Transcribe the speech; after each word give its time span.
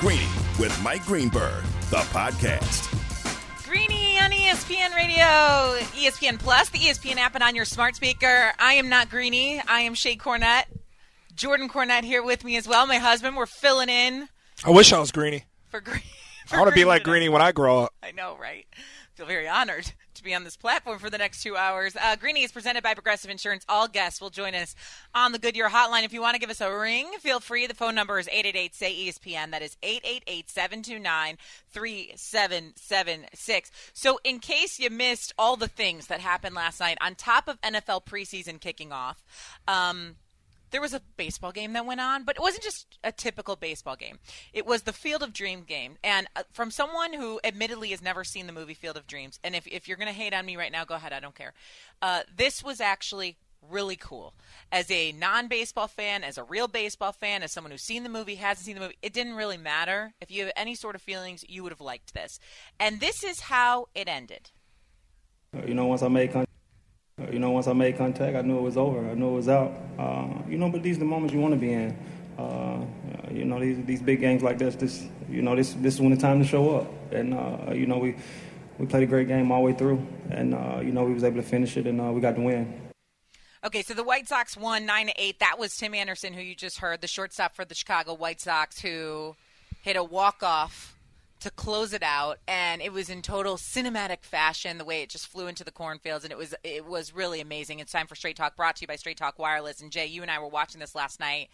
Greeny 0.00 0.26
with 0.58 0.78
Mike 0.82 1.04
Greenberg, 1.06 1.64
the 1.90 1.96
podcast. 2.12 2.92
Greeny 3.66 4.18
on 4.18 4.30
ESPN 4.30 4.94
Radio, 4.94 5.24
ESPN 5.94 6.38
Plus, 6.38 6.68
the 6.68 6.78
ESPN 6.78 7.16
app, 7.16 7.34
and 7.34 7.42
on 7.42 7.54
your 7.56 7.64
smart 7.64 7.96
speaker. 7.96 8.52
I 8.58 8.74
am 8.74 8.88
not 8.88 9.08
Greeny. 9.08 9.60
I 9.66 9.80
am 9.80 9.94
Shae 9.94 10.18
Cornette. 10.18 10.64
Jordan 11.34 11.68
Cornette 11.68 12.04
here 12.04 12.22
with 12.22 12.44
me 12.44 12.56
as 12.56 12.68
well. 12.68 12.86
My 12.86 12.98
husband. 12.98 13.36
We're 13.36 13.46
filling 13.46 13.88
in 13.88 14.28
I 14.64 14.70
wish 14.70 14.92
I 14.92 14.98
was 14.98 15.10
Greeny. 15.12 15.44
for 15.70 15.80
Greeny. 15.82 16.02
I 16.52 16.58
want 16.58 16.68
to 16.70 16.74
be 16.74 16.84
like 16.84 17.02
Greeny 17.02 17.28
when 17.28 17.42
I 17.42 17.52
grow 17.52 17.80
up. 17.84 17.94
I 18.02 18.12
know, 18.12 18.36
right? 18.40 18.66
Feel 19.14 19.26
very 19.26 19.48
honored 19.48 19.84
to 19.84 19.92
be 20.26 20.34
on 20.34 20.44
this 20.44 20.56
platform 20.56 20.98
for 20.98 21.08
the 21.08 21.18
next 21.18 21.42
two 21.42 21.56
hours. 21.56 21.96
Uh, 22.00 22.16
Greeny 22.16 22.42
is 22.42 22.52
presented 22.52 22.82
by 22.82 22.94
Progressive 22.94 23.30
Insurance. 23.30 23.64
All 23.68 23.88
guests 23.88 24.20
will 24.20 24.30
join 24.30 24.54
us 24.54 24.74
on 25.14 25.32
the 25.32 25.38
Goodyear 25.38 25.68
Hotline. 25.68 26.04
If 26.04 26.12
you 26.12 26.20
want 26.20 26.34
to 26.34 26.40
give 26.40 26.50
us 26.50 26.60
a 26.60 26.76
ring, 26.76 27.10
feel 27.20 27.40
free. 27.40 27.66
The 27.66 27.74
phone 27.74 27.94
number 27.94 28.18
is 28.18 28.28
888 28.28 28.74
say 28.74 28.94
ESPN. 28.94 29.52
That 29.52 29.62
is 29.62 29.76
888 29.82 30.50
729 30.50 31.38
3776. 31.70 33.70
So, 33.92 34.18
in 34.24 34.38
case 34.40 34.78
you 34.78 34.90
missed 34.90 35.32
all 35.38 35.56
the 35.56 35.68
things 35.68 36.08
that 36.08 36.20
happened 36.20 36.54
last 36.54 36.80
night, 36.80 36.98
on 37.00 37.14
top 37.14 37.48
of 37.48 37.58
NFL 37.60 38.04
preseason 38.04 38.60
kicking 38.60 38.92
off, 38.92 39.24
um, 39.68 40.16
there 40.70 40.80
was 40.80 40.94
a 40.94 41.00
baseball 41.16 41.52
game 41.52 41.72
that 41.74 41.86
went 41.86 42.00
on, 42.00 42.24
but 42.24 42.36
it 42.36 42.42
wasn't 42.42 42.64
just 42.64 42.98
a 43.04 43.12
typical 43.12 43.56
baseball 43.56 43.96
game. 43.96 44.18
It 44.52 44.66
was 44.66 44.82
the 44.82 44.92
Field 44.92 45.22
of 45.22 45.32
Dream 45.32 45.62
game. 45.62 45.96
And 46.02 46.26
uh, 46.36 46.42
from 46.52 46.70
someone 46.70 47.12
who 47.12 47.40
admittedly 47.44 47.90
has 47.90 48.02
never 48.02 48.24
seen 48.24 48.46
the 48.46 48.52
movie 48.52 48.74
Field 48.74 48.96
of 48.96 49.06
Dreams, 49.06 49.38
and 49.44 49.54
if, 49.54 49.66
if 49.66 49.88
you're 49.88 49.96
going 49.96 50.08
to 50.08 50.12
hate 50.12 50.34
on 50.34 50.46
me 50.46 50.56
right 50.56 50.72
now, 50.72 50.84
go 50.84 50.94
ahead, 50.94 51.12
I 51.12 51.20
don't 51.20 51.34
care. 51.34 51.52
Uh, 52.02 52.22
this 52.34 52.62
was 52.62 52.80
actually 52.80 53.36
really 53.70 53.96
cool. 53.96 54.34
As 54.70 54.90
a 54.90 55.12
non 55.12 55.48
baseball 55.48 55.88
fan, 55.88 56.24
as 56.24 56.38
a 56.38 56.44
real 56.44 56.68
baseball 56.68 57.12
fan, 57.12 57.42
as 57.42 57.52
someone 57.52 57.70
who's 57.70 57.82
seen 57.82 58.02
the 58.02 58.08
movie, 58.08 58.36
hasn't 58.36 58.66
seen 58.66 58.74
the 58.74 58.80
movie, 58.80 58.98
it 59.02 59.12
didn't 59.12 59.34
really 59.34 59.56
matter. 59.56 60.14
If 60.20 60.30
you 60.30 60.44
have 60.44 60.52
any 60.56 60.74
sort 60.74 60.94
of 60.94 61.02
feelings, 61.02 61.44
you 61.48 61.62
would 61.62 61.72
have 61.72 61.80
liked 61.80 62.14
this. 62.14 62.38
And 62.78 63.00
this 63.00 63.24
is 63.24 63.40
how 63.40 63.86
it 63.94 64.08
ended. 64.08 64.50
You 65.66 65.74
know, 65.74 65.86
once 65.86 66.02
I 66.02 66.08
made 66.08 66.32
contact, 66.32 66.50
you 67.32 67.38
know, 67.38 67.50
once 67.50 67.66
I 67.66 67.72
made 67.72 67.96
contact, 67.96 68.36
I 68.36 68.42
knew 68.42 68.58
it 68.58 68.62
was 68.62 68.76
over. 68.76 68.98
I 69.08 69.14
knew 69.14 69.30
it 69.30 69.36
was 69.36 69.48
out. 69.48 69.72
Uh, 69.98 70.28
you 70.48 70.58
know, 70.58 70.68
but 70.68 70.82
these 70.82 70.96
are 70.96 71.00
the 71.00 71.06
moments 71.06 71.32
you 71.32 71.40
want 71.40 71.54
to 71.54 71.60
be 71.60 71.72
in. 71.72 71.96
Uh, 72.38 72.84
you 73.30 73.46
know, 73.46 73.58
these 73.58 73.82
these 73.86 74.02
big 74.02 74.20
games 74.20 74.42
like 74.42 74.58
this, 74.58 74.74
this 74.76 75.06
you 75.28 75.40
know, 75.40 75.56
this 75.56 75.72
this 75.74 75.94
is 75.94 76.00
when 76.00 76.10
the 76.10 76.16
time 76.16 76.40
to 76.40 76.46
show 76.46 76.76
up. 76.76 76.92
And 77.12 77.32
uh, 77.32 77.72
you 77.72 77.86
know, 77.86 77.98
we 77.98 78.16
we 78.78 78.86
played 78.86 79.02
a 79.02 79.06
great 79.06 79.28
game 79.28 79.50
all 79.50 79.62
the 79.62 79.66
way 79.66 79.72
through, 79.72 80.06
and 80.30 80.54
uh, 80.54 80.80
you 80.82 80.92
know, 80.92 81.04
we 81.04 81.14
was 81.14 81.24
able 81.24 81.36
to 81.36 81.42
finish 81.42 81.78
it, 81.78 81.86
and 81.86 82.00
uh, 82.00 82.12
we 82.12 82.20
got 82.20 82.34
the 82.34 82.42
win. 82.42 82.82
Okay, 83.64 83.82
so 83.82 83.94
the 83.94 84.04
White 84.04 84.28
Sox 84.28 84.54
won 84.54 84.84
nine 84.84 85.06
to 85.06 85.14
eight. 85.16 85.38
That 85.40 85.58
was 85.58 85.74
Tim 85.74 85.94
Anderson, 85.94 86.34
who 86.34 86.42
you 86.42 86.54
just 86.54 86.78
heard, 86.78 87.00
the 87.00 87.08
shortstop 87.08 87.56
for 87.56 87.64
the 87.64 87.74
Chicago 87.74 88.12
White 88.12 88.42
Sox, 88.42 88.78
who 88.78 89.36
hit 89.82 89.96
a 89.96 90.04
walk 90.04 90.42
off 90.42 90.95
to 91.40 91.50
close 91.50 91.92
it 91.92 92.02
out, 92.02 92.38
and 92.48 92.80
it 92.80 92.92
was 92.92 93.10
in 93.10 93.22
total 93.22 93.56
cinematic 93.56 94.22
fashion. 94.22 94.78
The 94.78 94.84
way 94.84 95.02
it 95.02 95.10
just 95.10 95.26
flew 95.26 95.46
into 95.46 95.64
the 95.64 95.70
cornfields, 95.70 96.24
and 96.24 96.32
it 96.32 96.38
was 96.38 96.54
it 96.64 96.86
was 96.86 97.14
really 97.14 97.40
amazing. 97.40 97.80
It's 97.80 97.92
time 97.92 98.06
for 98.06 98.14
Straight 98.14 98.36
Talk, 98.36 98.56
brought 98.56 98.76
to 98.76 98.82
you 98.82 98.88
by 98.88 98.96
Straight 98.96 99.16
Talk 99.16 99.38
Wireless. 99.38 99.80
And 99.80 99.90
Jay, 99.90 100.06
you 100.06 100.22
and 100.22 100.30
I 100.30 100.38
were 100.38 100.48
watching 100.48 100.80
this 100.80 100.94
last 100.94 101.20
night, 101.20 101.48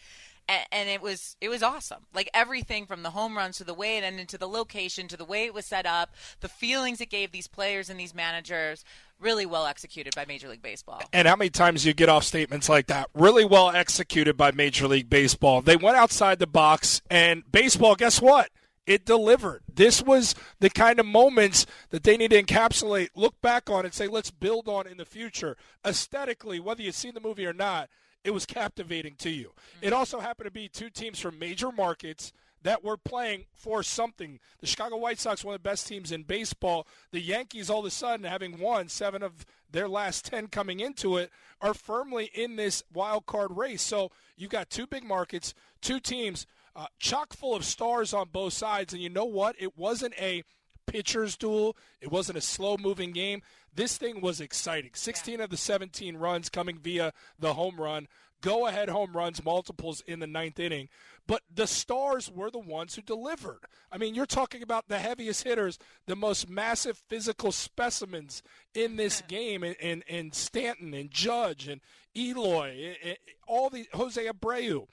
and, 0.48 0.66
and 0.70 0.88
it 0.88 1.02
was 1.02 1.36
it 1.40 1.48
was 1.48 1.62
awesome. 1.62 2.04
Like 2.14 2.30
everything 2.34 2.86
from 2.86 3.02
the 3.02 3.10
home 3.10 3.36
runs 3.36 3.58
to 3.58 3.64
the 3.64 3.74
way 3.74 3.98
it 3.98 4.04
ended, 4.04 4.28
to 4.30 4.38
the 4.38 4.48
location, 4.48 5.08
to 5.08 5.16
the 5.16 5.24
way 5.24 5.44
it 5.44 5.54
was 5.54 5.66
set 5.66 5.86
up, 5.86 6.14
the 6.40 6.48
feelings 6.48 7.00
it 7.00 7.10
gave 7.10 7.32
these 7.32 7.48
players 7.48 7.90
and 7.90 7.98
these 7.98 8.14
managers. 8.14 8.84
Really 9.18 9.46
well 9.46 9.66
executed 9.66 10.16
by 10.16 10.24
Major 10.26 10.48
League 10.48 10.62
Baseball. 10.62 11.00
And 11.12 11.28
how 11.28 11.36
many 11.36 11.48
times 11.48 11.86
you 11.86 11.92
get 11.92 12.08
off 12.08 12.24
statements 12.24 12.68
like 12.68 12.88
that? 12.88 13.08
Really 13.14 13.44
well 13.44 13.70
executed 13.70 14.36
by 14.36 14.50
Major 14.50 14.88
League 14.88 15.08
Baseball. 15.08 15.62
They 15.62 15.76
went 15.76 15.96
outside 15.96 16.40
the 16.40 16.48
box, 16.48 17.02
and 17.08 17.44
baseball, 17.52 17.94
guess 17.94 18.20
what? 18.20 18.50
It 18.86 19.06
delivered. 19.06 19.62
This 19.72 20.02
was 20.02 20.34
the 20.58 20.70
kind 20.70 20.98
of 20.98 21.06
moments 21.06 21.66
that 21.90 22.02
they 22.02 22.16
need 22.16 22.32
to 22.32 22.42
encapsulate, 22.42 23.10
look 23.14 23.40
back 23.40 23.70
on, 23.70 23.84
and 23.84 23.94
say, 23.94 24.08
let's 24.08 24.30
build 24.30 24.68
on 24.68 24.86
in 24.86 24.96
the 24.96 25.04
future. 25.04 25.56
Aesthetically, 25.84 26.58
whether 26.58 26.82
you've 26.82 26.94
seen 26.94 27.14
the 27.14 27.20
movie 27.20 27.46
or 27.46 27.52
not, 27.52 27.88
it 28.24 28.32
was 28.32 28.46
captivating 28.46 29.14
to 29.18 29.30
you. 29.30 29.48
Mm-hmm. 29.48 29.86
It 29.86 29.92
also 29.92 30.20
happened 30.20 30.46
to 30.46 30.52
be 30.52 30.68
two 30.68 30.90
teams 30.90 31.20
from 31.20 31.38
major 31.38 31.70
markets 31.70 32.32
that 32.62 32.84
were 32.84 32.96
playing 32.96 33.44
for 33.52 33.82
something. 33.82 34.38
The 34.60 34.66
Chicago 34.66 34.96
White 34.96 35.18
Sox, 35.18 35.44
one 35.44 35.54
of 35.54 35.62
the 35.62 35.68
best 35.68 35.86
teams 35.86 36.12
in 36.12 36.22
baseball. 36.22 36.86
The 37.10 37.20
Yankees, 37.20 37.68
all 37.68 37.80
of 37.80 37.86
a 37.86 37.90
sudden, 37.90 38.24
having 38.24 38.58
won 38.58 38.88
seven 38.88 39.22
of 39.22 39.44
their 39.70 39.88
last 39.88 40.24
10 40.26 40.48
coming 40.48 40.80
into 40.80 41.16
it, 41.16 41.30
are 41.60 41.74
firmly 41.74 42.30
in 42.34 42.56
this 42.56 42.82
wild 42.92 43.26
card 43.26 43.56
race. 43.56 43.82
So 43.82 44.10
you've 44.36 44.50
got 44.50 44.70
two 44.70 44.86
big 44.86 45.04
markets, 45.04 45.54
two 45.80 45.98
teams 45.98 46.46
uh, 46.74 46.86
chock 46.98 47.34
full 47.34 47.54
of 47.54 47.64
stars 47.64 48.12
on 48.14 48.28
both 48.32 48.52
sides. 48.52 48.92
And 48.92 49.02
you 49.02 49.10
know 49.10 49.24
what? 49.24 49.56
It 49.58 49.76
wasn't 49.76 50.14
a 50.20 50.42
pitcher's 50.86 51.36
duel, 51.36 51.76
it 52.00 52.10
wasn't 52.10 52.38
a 52.38 52.42
slow 52.42 52.76
moving 52.76 53.12
game. 53.12 53.42
This 53.74 53.96
thing 53.96 54.20
was 54.20 54.40
exciting. 54.40 54.90
16 54.94 55.40
of 55.40 55.50
the 55.50 55.56
17 55.56 56.16
runs 56.16 56.48
coming 56.48 56.78
via 56.78 57.12
the 57.38 57.54
home 57.54 57.80
run, 57.80 58.08
go 58.42 58.66
ahead 58.66 58.90
home 58.90 59.16
runs, 59.16 59.42
multiples 59.42 60.02
in 60.06 60.18
the 60.18 60.26
ninth 60.26 60.60
inning. 60.60 60.88
But 61.26 61.42
the 61.52 61.66
stars 61.66 62.30
were 62.30 62.50
the 62.50 62.58
ones 62.58 62.94
who 62.94 63.02
delivered. 63.02 63.60
I 63.90 63.96
mean, 63.96 64.14
you're 64.14 64.26
talking 64.26 64.62
about 64.62 64.88
the 64.88 64.98
heaviest 64.98 65.44
hitters, 65.44 65.78
the 66.06 66.16
most 66.16 66.50
massive 66.50 66.98
physical 67.08 67.52
specimens 67.52 68.42
in 68.74 68.96
this 68.96 69.22
game, 69.28 69.62
and, 69.62 69.76
and, 69.80 70.02
and 70.08 70.34
Stanton 70.34 70.92
and 70.92 71.10
Judge 71.10 71.68
and 71.68 71.80
Eloy, 72.14 72.96
and 73.02 73.16
all 73.46 73.70
the 73.70 73.86
Jose 73.94 74.22
Abreu. 74.22 74.86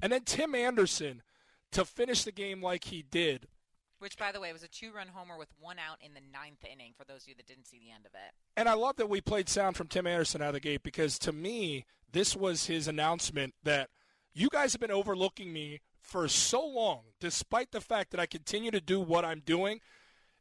And 0.00 0.12
then 0.12 0.22
Tim 0.24 0.54
Anderson 0.54 1.22
to 1.72 1.84
finish 1.84 2.24
the 2.24 2.32
game 2.32 2.62
like 2.62 2.84
he 2.84 3.02
did. 3.02 3.48
Which, 3.98 4.18
by 4.18 4.30
the 4.30 4.40
way, 4.40 4.52
was 4.52 4.62
a 4.62 4.68
two 4.68 4.92
run 4.92 5.08
homer 5.08 5.38
with 5.38 5.48
one 5.58 5.78
out 5.78 5.98
in 6.00 6.12
the 6.12 6.20
ninth 6.32 6.64
inning 6.70 6.92
for 6.96 7.04
those 7.04 7.22
of 7.22 7.28
you 7.28 7.34
that 7.36 7.46
didn't 7.46 7.66
see 7.66 7.78
the 7.78 7.90
end 7.90 8.04
of 8.04 8.12
it. 8.12 8.34
And 8.56 8.68
I 8.68 8.74
love 8.74 8.96
that 8.96 9.08
we 9.08 9.20
played 9.20 9.48
sound 9.48 9.76
from 9.76 9.88
Tim 9.88 10.06
Anderson 10.06 10.42
out 10.42 10.48
of 10.48 10.54
the 10.54 10.60
gate 10.60 10.82
because 10.82 11.18
to 11.20 11.32
me, 11.32 11.86
this 12.12 12.36
was 12.36 12.66
his 12.66 12.88
announcement 12.88 13.54
that 13.62 13.88
you 14.34 14.48
guys 14.50 14.72
have 14.72 14.80
been 14.80 14.90
overlooking 14.90 15.52
me 15.52 15.80
for 15.98 16.28
so 16.28 16.64
long, 16.64 17.00
despite 17.20 17.72
the 17.72 17.80
fact 17.80 18.10
that 18.10 18.20
I 18.20 18.26
continue 18.26 18.70
to 18.70 18.80
do 18.80 19.00
what 19.00 19.24
I'm 19.24 19.40
doing. 19.40 19.80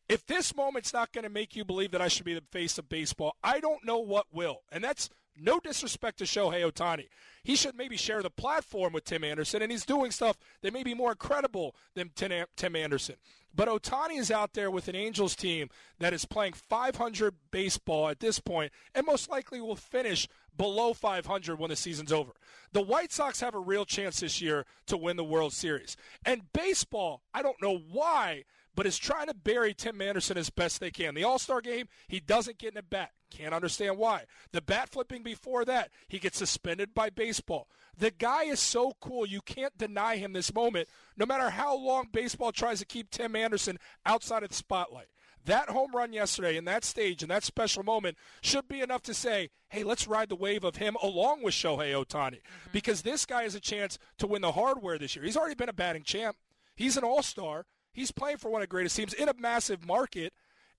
If 0.08 0.26
this 0.26 0.56
moment's 0.56 0.94
not 0.94 1.12
going 1.12 1.24
to 1.24 1.30
make 1.30 1.56
you 1.56 1.66
believe 1.66 1.92
that 1.92 2.02
I 2.02 2.10
should 2.10 2.26
be 2.26 2.36
the 2.36 2.44
face 2.52 2.78
of 2.78 2.90
baseball, 2.90 3.36
I 3.44 3.60
don't 3.60 3.86
know 3.86 3.98
what 3.98 4.28
will. 4.32 4.60
And 4.72 4.84
that's 4.84 5.10
no 5.40 5.60
disrespect 5.60 6.20
to 6.20 6.24
Shohei 6.24 6.70
Ohtani. 6.70 7.08
He 7.44 7.56
should 7.56 7.78
maybe 7.78 7.98
share 7.98 8.24
the 8.24 8.30
platform 8.30 8.94
with 8.94 9.06
Tim 9.06 9.24
Anderson, 9.24 9.62
and 9.62 9.72
he's 9.72 9.86
doing 9.86 10.12
stuff 10.12 10.38
that 10.62 10.74
may 10.74 10.84
be 10.84 10.94
more 10.94 11.12
incredible 11.12 11.76
than 11.94 12.12
Tim 12.16 12.76
Anderson. 12.76 13.16
But 13.54 13.68
Ohtani 13.68 14.20
is 14.20 14.32
out 14.32 14.54
there 14.54 14.70
with 14.70 14.88
an 14.88 14.96
Angels 14.96 15.36
team 15.36 15.70
that 16.00 16.14
is 16.14 16.26
playing 16.26 16.54
500 16.54 17.36
baseball 17.52 18.10
at 18.10 18.20
this 18.20 18.40
point, 18.40 18.72
and 18.94 19.06
most 19.06 19.30
likely 19.30 19.62
will 19.62 19.76
finish 19.76 20.28
below 20.58 20.94
500 20.94 21.60
when 21.60 21.70
the 21.70 21.76
season's 21.76 22.12
over. 22.12 22.32
The 22.74 22.82
White 22.82 23.12
Sox 23.12 23.40
have 23.42 23.56
a 23.56 23.60
real 23.60 23.86
chance 23.86 24.20
this 24.20 24.42
year 24.42 24.66
to 24.88 24.98
win 24.98 25.16
the 25.16 25.24
World 25.24 25.54
Series. 25.54 25.96
And 26.26 26.52
baseball, 26.52 27.22
I 27.34 27.42
don't 27.42 27.62
know 27.62 27.78
why, 27.78 28.44
but 28.74 28.86
is 28.86 28.98
trying 28.98 29.28
to 29.28 29.34
bury 29.34 29.74
Tim 29.74 30.02
Anderson 30.02 30.38
as 30.38 30.50
best 30.50 30.80
they 30.80 30.92
can. 30.92 31.16
The 31.16 31.24
All 31.24 31.40
Star 31.40 31.62
game, 31.62 31.88
he 32.08 32.20
doesn't 32.20 32.58
get 32.58 32.74
in 32.74 32.78
a 32.78 32.84
bat. 32.84 33.12
Can't 33.36 33.54
understand 33.54 33.98
why. 33.98 34.24
The 34.54 34.62
bat 34.62 34.90
flipping 34.90 35.22
before 35.22 35.66
that, 35.66 35.92
he 36.08 36.20
gets 36.20 36.38
suspended 36.38 36.94
by 36.94 37.10
baseball. 37.10 37.68
The 37.98 38.12
guy 38.12 38.44
is 38.44 38.60
so 38.60 38.94
cool, 39.02 39.26
you 39.26 39.42
can't 39.42 39.78
deny 39.78 40.16
him 40.18 40.34
this 40.34 40.54
moment, 40.54 40.88
no 41.18 41.26
matter 41.26 41.50
how 41.50 41.76
long 41.76 42.08
baseball 42.12 42.52
tries 42.52 42.80
to 42.80 42.86
keep 42.86 43.10
Tim 43.10 43.36
Anderson 43.36 43.78
outside 44.06 44.44
of 44.44 44.50
the 44.50 44.56
spotlight. 44.56 45.08
That 45.44 45.70
home 45.70 45.92
run 45.94 46.14
yesterday 46.14 46.58
in 46.58 46.66
that 46.66 46.84
stage 46.84 47.22
and 47.22 47.30
that 47.30 47.44
special 47.44 47.84
moment 47.84 48.18
should 48.42 48.68
be 48.68 48.82
enough 48.82 49.04
to 49.04 49.14
say, 49.14 49.50
hey, 49.70 49.84
let's 49.84 50.08
ride 50.08 50.30
the 50.30 50.36
wave 50.36 50.64
of 50.64 50.78
him 50.78 50.98
along 51.04 51.44
with 51.44 51.54
Shohei 51.54 51.94
Ohtani. 51.94 52.38
Mm-hmm. 52.38 52.72
Because 52.72 53.02
this 53.02 53.26
guy 53.26 53.44
has 53.44 53.54
a 53.54 53.60
chance 53.60 54.00
to 54.18 54.28
win 54.28 54.42
the 54.42 54.54
hardware 54.54 54.98
this 54.98 55.16
year. 55.16 55.24
He's 55.24 55.38
already 55.38 55.56
been 55.56 55.70
a 55.70 55.74
batting 55.74 56.04
champ, 56.04 56.38
he's 56.76 56.98
an 56.98 57.04
all 57.04 57.22
star. 57.22 57.66
He's 57.94 58.12
playing 58.12 58.38
for 58.38 58.52
one 58.52 58.62
of 58.62 58.68
the 58.68 58.72
greatest 58.72 58.98
teams 58.98 59.14
in 59.14 59.30
a 59.30 59.34
massive 59.40 59.86
market, 59.86 60.34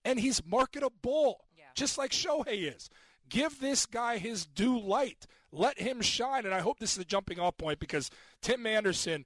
and 0.04 0.20
he's 0.20 0.44
marketable. 0.44 1.45
Just 1.76 1.98
like 1.98 2.10
Shohei 2.10 2.74
is. 2.74 2.90
Give 3.28 3.60
this 3.60 3.86
guy 3.86 4.18
his 4.18 4.46
due 4.46 4.78
light. 4.78 5.26
Let 5.52 5.78
him 5.80 6.00
shine. 6.00 6.44
And 6.44 6.54
I 6.54 6.60
hope 6.60 6.78
this 6.78 6.92
is 6.92 6.98
a 6.98 7.04
jumping 7.04 7.38
off 7.38 7.56
point 7.56 7.78
because 7.78 8.10
Tim 8.40 8.66
Anderson, 8.66 9.24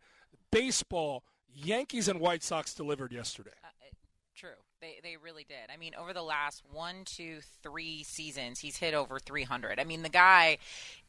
baseball, 0.50 1.25
Yankees 1.55 2.08
and 2.08 2.20
White 2.20 2.43
Sox 2.43 2.75
delivered 2.75 3.12
yesterday. 3.12 3.50
Uh. 4.82 4.87
They 4.87 5.00
they 5.03 5.17
really 5.17 5.44
did. 5.44 5.73
I 5.73 5.77
mean, 5.77 5.93
over 5.99 6.12
the 6.12 6.23
last 6.23 6.62
one, 6.73 7.05
two, 7.05 7.38
three 7.62 8.03
seasons, 8.03 8.61
he's 8.61 8.77
hit 8.77 8.94
over 8.94 9.19
300. 9.19 9.79
I 9.79 9.85
mean, 9.85 10.03
the 10.03 10.09
guy 10.09 10.59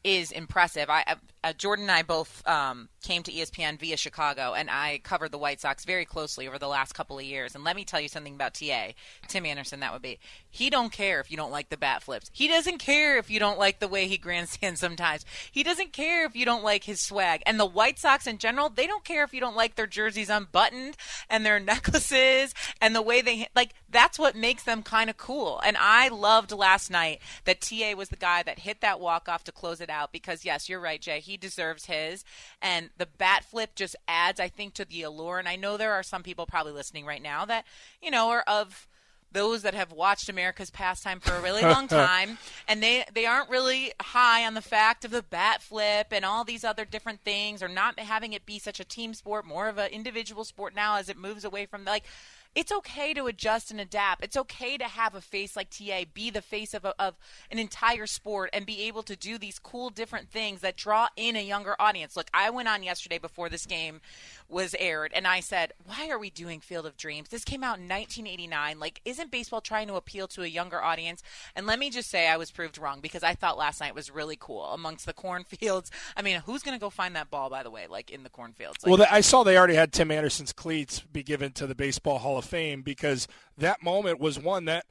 is 0.04 0.32
impressive. 0.32 0.90
I 0.90 1.16
uh, 1.44 1.52
Jordan 1.52 1.84
and 1.84 1.92
I 1.92 2.02
both 2.02 2.46
um, 2.46 2.88
came 3.02 3.22
to 3.22 3.32
ESPN 3.32 3.78
via 3.78 3.96
Chicago, 3.96 4.54
and 4.54 4.68
I 4.70 5.00
covered 5.02 5.32
the 5.32 5.38
White 5.38 5.60
Sox 5.60 5.84
very 5.84 6.04
closely 6.04 6.46
over 6.48 6.58
the 6.58 6.68
last 6.68 6.92
couple 6.92 7.18
of 7.18 7.24
years. 7.24 7.54
And 7.54 7.64
let 7.64 7.76
me 7.76 7.84
tell 7.84 8.00
you 8.00 8.08
something 8.08 8.34
about 8.34 8.54
TA, 8.54 8.88
Tim 9.28 9.46
Anderson. 9.46 9.80
That 9.80 9.92
would 9.92 10.02
be 10.02 10.18
he 10.50 10.70
don't 10.70 10.92
care 10.92 11.20
if 11.20 11.30
you 11.30 11.36
don't 11.36 11.52
like 11.52 11.68
the 11.68 11.76
bat 11.76 12.02
flips. 12.02 12.30
He 12.32 12.48
doesn't 12.48 12.78
care 12.78 13.16
if 13.18 13.30
you 13.30 13.38
don't 13.38 13.58
like 13.58 13.78
the 13.78 13.88
way 13.88 14.06
he 14.06 14.18
grandstands 14.18 14.80
sometimes. 14.80 15.24
He 15.50 15.62
doesn't 15.62 15.92
care 15.92 16.26
if 16.26 16.36
you 16.36 16.44
don't 16.44 16.64
like 16.64 16.84
his 16.84 17.00
swag. 17.00 17.42
And 17.46 17.58
the 17.58 17.66
White 17.66 17.98
Sox 17.98 18.26
in 18.26 18.38
general, 18.38 18.68
they 18.68 18.86
don't 18.86 19.04
care 19.04 19.24
if 19.24 19.32
you 19.32 19.40
don't 19.40 19.56
like 19.56 19.76
their 19.76 19.86
jerseys 19.86 20.30
unbuttoned 20.30 20.96
and 21.30 21.46
their 21.46 21.60
necklaces 21.72 22.54
and 22.80 22.94
the 22.94 23.02
way 23.02 23.22
they 23.22 23.46
like 23.54 23.61
like 23.62 23.74
that's 23.88 24.18
what 24.18 24.34
makes 24.34 24.64
them 24.64 24.82
kind 24.82 25.08
of 25.08 25.16
cool. 25.16 25.60
And 25.64 25.76
I 25.78 26.08
loved 26.08 26.50
last 26.50 26.90
night 26.90 27.20
that 27.44 27.60
TA 27.60 27.94
was 27.96 28.08
the 28.08 28.16
guy 28.16 28.42
that 28.42 28.58
hit 28.58 28.80
that 28.80 28.98
walk 28.98 29.28
off 29.28 29.44
to 29.44 29.52
close 29.52 29.80
it 29.80 29.88
out 29.88 30.10
because 30.10 30.44
yes, 30.44 30.68
you're 30.68 30.80
right, 30.80 31.00
Jay. 31.00 31.20
He 31.20 31.36
deserves 31.36 31.86
his, 31.86 32.24
and 32.60 32.90
the 32.98 33.06
bat 33.06 33.44
flip 33.44 33.76
just 33.76 33.94
adds, 34.08 34.40
I 34.40 34.48
think, 34.48 34.74
to 34.74 34.84
the 34.84 35.02
allure. 35.02 35.38
And 35.38 35.48
I 35.48 35.54
know 35.54 35.76
there 35.76 35.92
are 35.92 36.02
some 36.02 36.24
people 36.24 36.44
probably 36.44 36.72
listening 36.72 37.06
right 37.06 37.22
now 37.22 37.44
that 37.44 37.64
you 38.02 38.10
know 38.10 38.30
are 38.30 38.42
of 38.48 38.88
those 39.32 39.62
that 39.62 39.74
have 39.74 39.92
watched 39.92 40.28
America's 40.28 40.70
pastime 40.70 41.20
for 41.20 41.34
a 41.34 41.40
really 41.40 41.62
long 41.62 41.86
time, 41.88 42.38
and 42.66 42.82
they 42.82 43.04
they 43.14 43.26
aren't 43.26 43.48
really 43.48 43.92
high 44.00 44.44
on 44.44 44.54
the 44.54 44.60
fact 44.60 45.04
of 45.04 45.12
the 45.12 45.22
bat 45.22 45.62
flip 45.62 46.08
and 46.10 46.24
all 46.24 46.42
these 46.42 46.64
other 46.64 46.84
different 46.84 47.20
things, 47.20 47.62
or 47.62 47.68
not 47.68 47.98
having 48.00 48.32
it 48.32 48.44
be 48.44 48.58
such 48.58 48.80
a 48.80 48.84
team 48.84 49.14
sport, 49.14 49.46
more 49.46 49.68
of 49.68 49.78
an 49.78 49.90
individual 49.90 50.44
sport 50.44 50.74
now 50.74 50.96
as 50.96 51.08
it 51.08 51.16
moves 51.16 51.44
away 51.44 51.64
from 51.64 51.84
like 51.84 52.04
it's 52.54 52.72
okay 52.72 53.14
to 53.14 53.26
adjust 53.26 53.70
and 53.70 53.80
adapt. 53.80 54.22
It's 54.22 54.36
okay 54.36 54.76
to 54.76 54.84
have 54.84 55.14
a 55.14 55.20
face 55.20 55.56
like 55.56 55.70
TA 55.70 56.04
be 56.12 56.30
the 56.30 56.42
face 56.42 56.74
of, 56.74 56.84
a, 56.84 56.94
of 56.98 57.14
an 57.50 57.58
entire 57.58 58.06
sport 58.06 58.50
and 58.52 58.66
be 58.66 58.82
able 58.82 59.02
to 59.04 59.16
do 59.16 59.38
these 59.38 59.58
cool 59.58 59.90
different 59.90 60.28
things 60.30 60.60
that 60.60 60.76
draw 60.76 61.08
in 61.16 61.36
a 61.36 61.42
younger 61.42 61.74
audience. 61.78 62.16
Look, 62.16 62.28
I 62.34 62.50
went 62.50 62.68
on 62.68 62.82
yesterday 62.82 63.18
before 63.18 63.48
this 63.48 63.64
game 63.64 64.00
was 64.48 64.74
aired 64.78 65.12
and 65.14 65.26
I 65.26 65.40
said, 65.40 65.72
"Why 65.84 66.10
are 66.10 66.18
we 66.18 66.28
doing 66.28 66.60
Field 66.60 66.84
of 66.84 66.96
Dreams? 66.98 67.30
This 67.30 67.44
came 67.44 67.64
out 67.64 67.78
in 67.78 67.88
1989. 67.88 68.78
Like 68.78 69.00
isn't 69.04 69.30
baseball 69.30 69.62
trying 69.62 69.88
to 69.88 69.94
appeal 69.94 70.28
to 70.28 70.42
a 70.42 70.46
younger 70.46 70.82
audience?" 70.82 71.22
And 71.56 71.66
let 71.66 71.78
me 71.78 71.88
just 71.88 72.10
say 72.10 72.28
I 72.28 72.36
was 72.36 72.50
proved 72.50 72.76
wrong 72.76 73.00
because 73.00 73.22
I 73.22 73.34
thought 73.34 73.56
last 73.56 73.80
night 73.80 73.94
was 73.94 74.10
really 74.10 74.36
cool 74.38 74.66
amongst 74.66 75.06
the 75.06 75.12
cornfields. 75.22 75.90
I 76.16 76.22
mean, 76.22 76.42
who's 76.44 76.62
going 76.62 76.76
to 76.76 76.80
go 76.80 76.90
find 76.90 77.16
that 77.16 77.30
ball 77.30 77.48
by 77.48 77.62
the 77.62 77.70
way, 77.70 77.86
like 77.88 78.10
in 78.10 78.24
the 78.24 78.28
cornfields? 78.28 78.84
Like, 78.84 78.98
well, 78.98 79.08
I 79.10 79.22
saw 79.22 79.42
they 79.42 79.56
already 79.56 79.74
had 79.74 79.92
Tim 79.92 80.10
Anderson's 80.10 80.52
cleats 80.52 81.00
be 81.00 81.22
given 81.22 81.52
to 81.52 81.66
the 81.66 81.74
Baseball 81.74 82.18
Hall 82.18 82.36
of 82.38 82.41
Fame 82.42 82.82
because 82.82 83.28
that 83.56 83.82
moment 83.82 84.20
was 84.20 84.38
one 84.38 84.66
that 84.66 84.84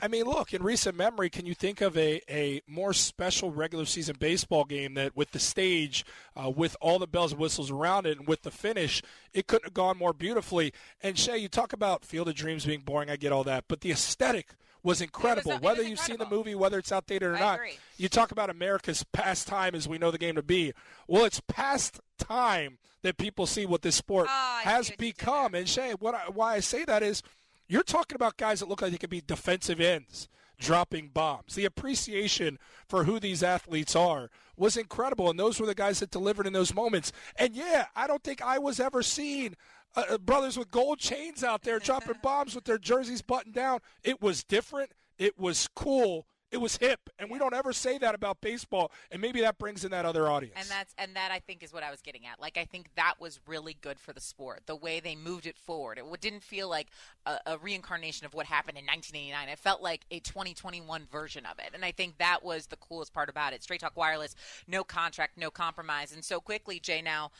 I 0.00 0.08
mean, 0.08 0.24
look, 0.24 0.52
in 0.52 0.62
recent 0.62 0.96
memory, 0.96 1.30
can 1.30 1.46
you 1.46 1.54
think 1.54 1.80
of 1.80 1.96
a, 1.96 2.20
a 2.28 2.62
more 2.66 2.92
special 2.92 3.50
regular 3.50 3.84
season 3.84 4.16
baseball 4.18 4.64
game 4.64 4.94
that 4.94 5.16
with 5.16 5.30
the 5.32 5.38
stage, 5.38 6.04
uh, 6.36 6.50
with 6.50 6.76
all 6.80 6.98
the 6.98 7.06
bells 7.06 7.32
and 7.32 7.40
whistles 7.40 7.70
around 7.70 8.06
it, 8.06 8.18
and 8.18 8.26
with 8.26 8.42
the 8.42 8.50
finish, 8.50 9.02
it 9.32 9.46
couldn't 9.46 9.66
have 9.66 9.74
gone 9.74 9.96
more 9.96 10.12
beautifully? 10.12 10.72
And 11.02 11.16
Shae, 11.16 11.40
you 11.40 11.48
talk 11.48 11.72
about 11.72 12.04
Field 12.04 12.28
of 12.28 12.34
Dreams 12.34 12.64
being 12.64 12.80
boring, 12.80 13.10
I 13.10 13.16
get 13.16 13.32
all 13.32 13.44
that, 13.44 13.64
but 13.68 13.80
the 13.80 13.92
aesthetic 13.92 14.54
was 14.86 15.00
incredible. 15.00 15.52
Was, 15.52 15.60
whether 15.60 15.82
you've 15.82 15.98
incredible. 15.98 16.24
seen 16.24 16.30
the 16.30 16.36
movie, 16.36 16.54
whether 16.54 16.78
it's 16.78 16.92
outdated 16.92 17.28
or 17.28 17.36
I 17.36 17.40
not, 17.40 17.54
agree. 17.56 17.78
you 17.98 18.08
talk 18.08 18.30
about 18.30 18.50
America's 18.50 19.04
past 19.12 19.48
time 19.48 19.74
as 19.74 19.88
we 19.88 19.98
know 19.98 20.12
the 20.12 20.18
game 20.18 20.36
to 20.36 20.42
be. 20.42 20.72
Well, 21.08 21.24
it's 21.24 21.40
past 21.48 22.00
time 22.18 22.78
that 23.02 23.18
people 23.18 23.46
see 23.46 23.66
what 23.66 23.82
this 23.82 23.96
sport 23.96 24.28
oh, 24.30 24.60
has 24.62 24.90
become. 24.90 25.54
And 25.54 25.66
Shae, 25.66 26.00
what 26.00 26.14
I, 26.14 26.30
why 26.32 26.54
I 26.54 26.60
say 26.60 26.84
that 26.84 27.02
is 27.02 27.22
you're 27.66 27.82
talking 27.82 28.14
about 28.14 28.36
guys 28.36 28.60
that 28.60 28.68
look 28.68 28.80
like 28.80 28.92
they 28.92 28.98
could 28.98 29.10
be 29.10 29.20
defensive 29.20 29.80
ends 29.80 30.28
dropping 30.58 31.08
bombs. 31.08 31.54
The 31.54 31.64
appreciation 31.64 32.58
for 32.88 33.04
who 33.04 33.18
these 33.20 33.42
athletes 33.42 33.94
are 33.94 34.30
was 34.56 34.76
incredible, 34.76 35.28
and 35.28 35.38
those 35.38 35.60
were 35.60 35.66
the 35.66 35.74
guys 35.74 36.00
that 36.00 36.10
delivered 36.10 36.46
in 36.46 36.52
those 36.52 36.74
moments. 36.74 37.12
And 37.36 37.54
yeah, 37.54 37.86
I 37.94 38.06
don't 38.06 38.22
think 38.22 38.40
I 38.40 38.58
was 38.58 38.80
ever 38.80 39.02
seen 39.02 39.56
uh, 39.96 40.04
uh 40.10 40.18
brothers 40.18 40.58
with 40.58 40.70
gold 40.70 40.98
chains 40.98 41.42
out 41.42 41.62
there 41.62 41.78
dropping 41.78 42.16
bombs 42.22 42.54
with 42.54 42.64
their 42.64 42.78
jerseys 42.78 43.22
buttoned 43.22 43.54
down. 43.54 43.80
It 44.04 44.20
was 44.20 44.44
different. 44.44 44.92
It 45.18 45.38
was 45.38 45.68
cool 45.74 46.26
it 46.52 46.58
was 46.58 46.76
hip, 46.76 47.10
and 47.18 47.28
we 47.28 47.38
don't 47.38 47.54
ever 47.54 47.72
say 47.72 47.98
that 47.98 48.14
about 48.14 48.40
baseball, 48.40 48.92
and 49.10 49.20
maybe 49.20 49.40
that 49.40 49.58
brings 49.58 49.84
in 49.84 49.90
that 49.90 50.04
other 50.04 50.28
audience. 50.28 50.54
And 50.56 50.68
that's 50.68 50.94
and 50.96 51.14
that 51.16 51.32
I 51.32 51.40
think 51.40 51.62
is 51.62 51.72
what 51.72 51.82
I 51.82 51.90
was 51.90 52.00
getting 52.00 52.24
at. 52.24 52.40
Like 52.40 52.56
I 52.56 52.64
think 52.64 52.88
that 52.94 53.14
was 53.18 53.40
really 53.46 53.76
good 53.80 53.98
for 53.98 54.12
the 54.12 54.20
sport, 54.20 54.62
the 54.66 54.76
way 54.76 55.00
they 55.00 55.16
moved 55.16 55.46
it 55.46 55.58
forward. 55.58 55.98
It 55.98 56.20
didn't 56.20 56.44
feel 56.44 56.68
like 56.68 56.88
a, 57.26 57.38
a 57.46 57.58
reincarnation 57.58 58.26
of 58.26 58.34
what 58.34 58.46
happened 58.46 58.78
in 58.78 58.86
1989. 58.86 59.48
It 59.52 59.58
felt 59.58 59.82
like 59.82 60.06
a 60.10 60.20
2021 60.20 61.06
version 61.10 61.44
of 61.46 61.58
it, 61.58 61.72
and 61.74 61.84
I 61.84 61.90
think 61.90 62.18
that 62.18 62.44
was 62.44 62.66
the 62.66 62.76
coolest 62.76 63.12
part 63.12 63.28
about 63.28 63.52
it. 63.52 63.62
Straight 63.62 63.80
Talk 63.80 63.96
Wireless, 63.96 64.36
no 64.68 64.84
contract, 64.84 65.36
no 65.36 65.50
compromise, 65.50 66.12
and 66.12 66.24
so 66.24 66.40
quickly, 66.40 66.78
Jay. 66.78 67.02
Now 67.02 67.32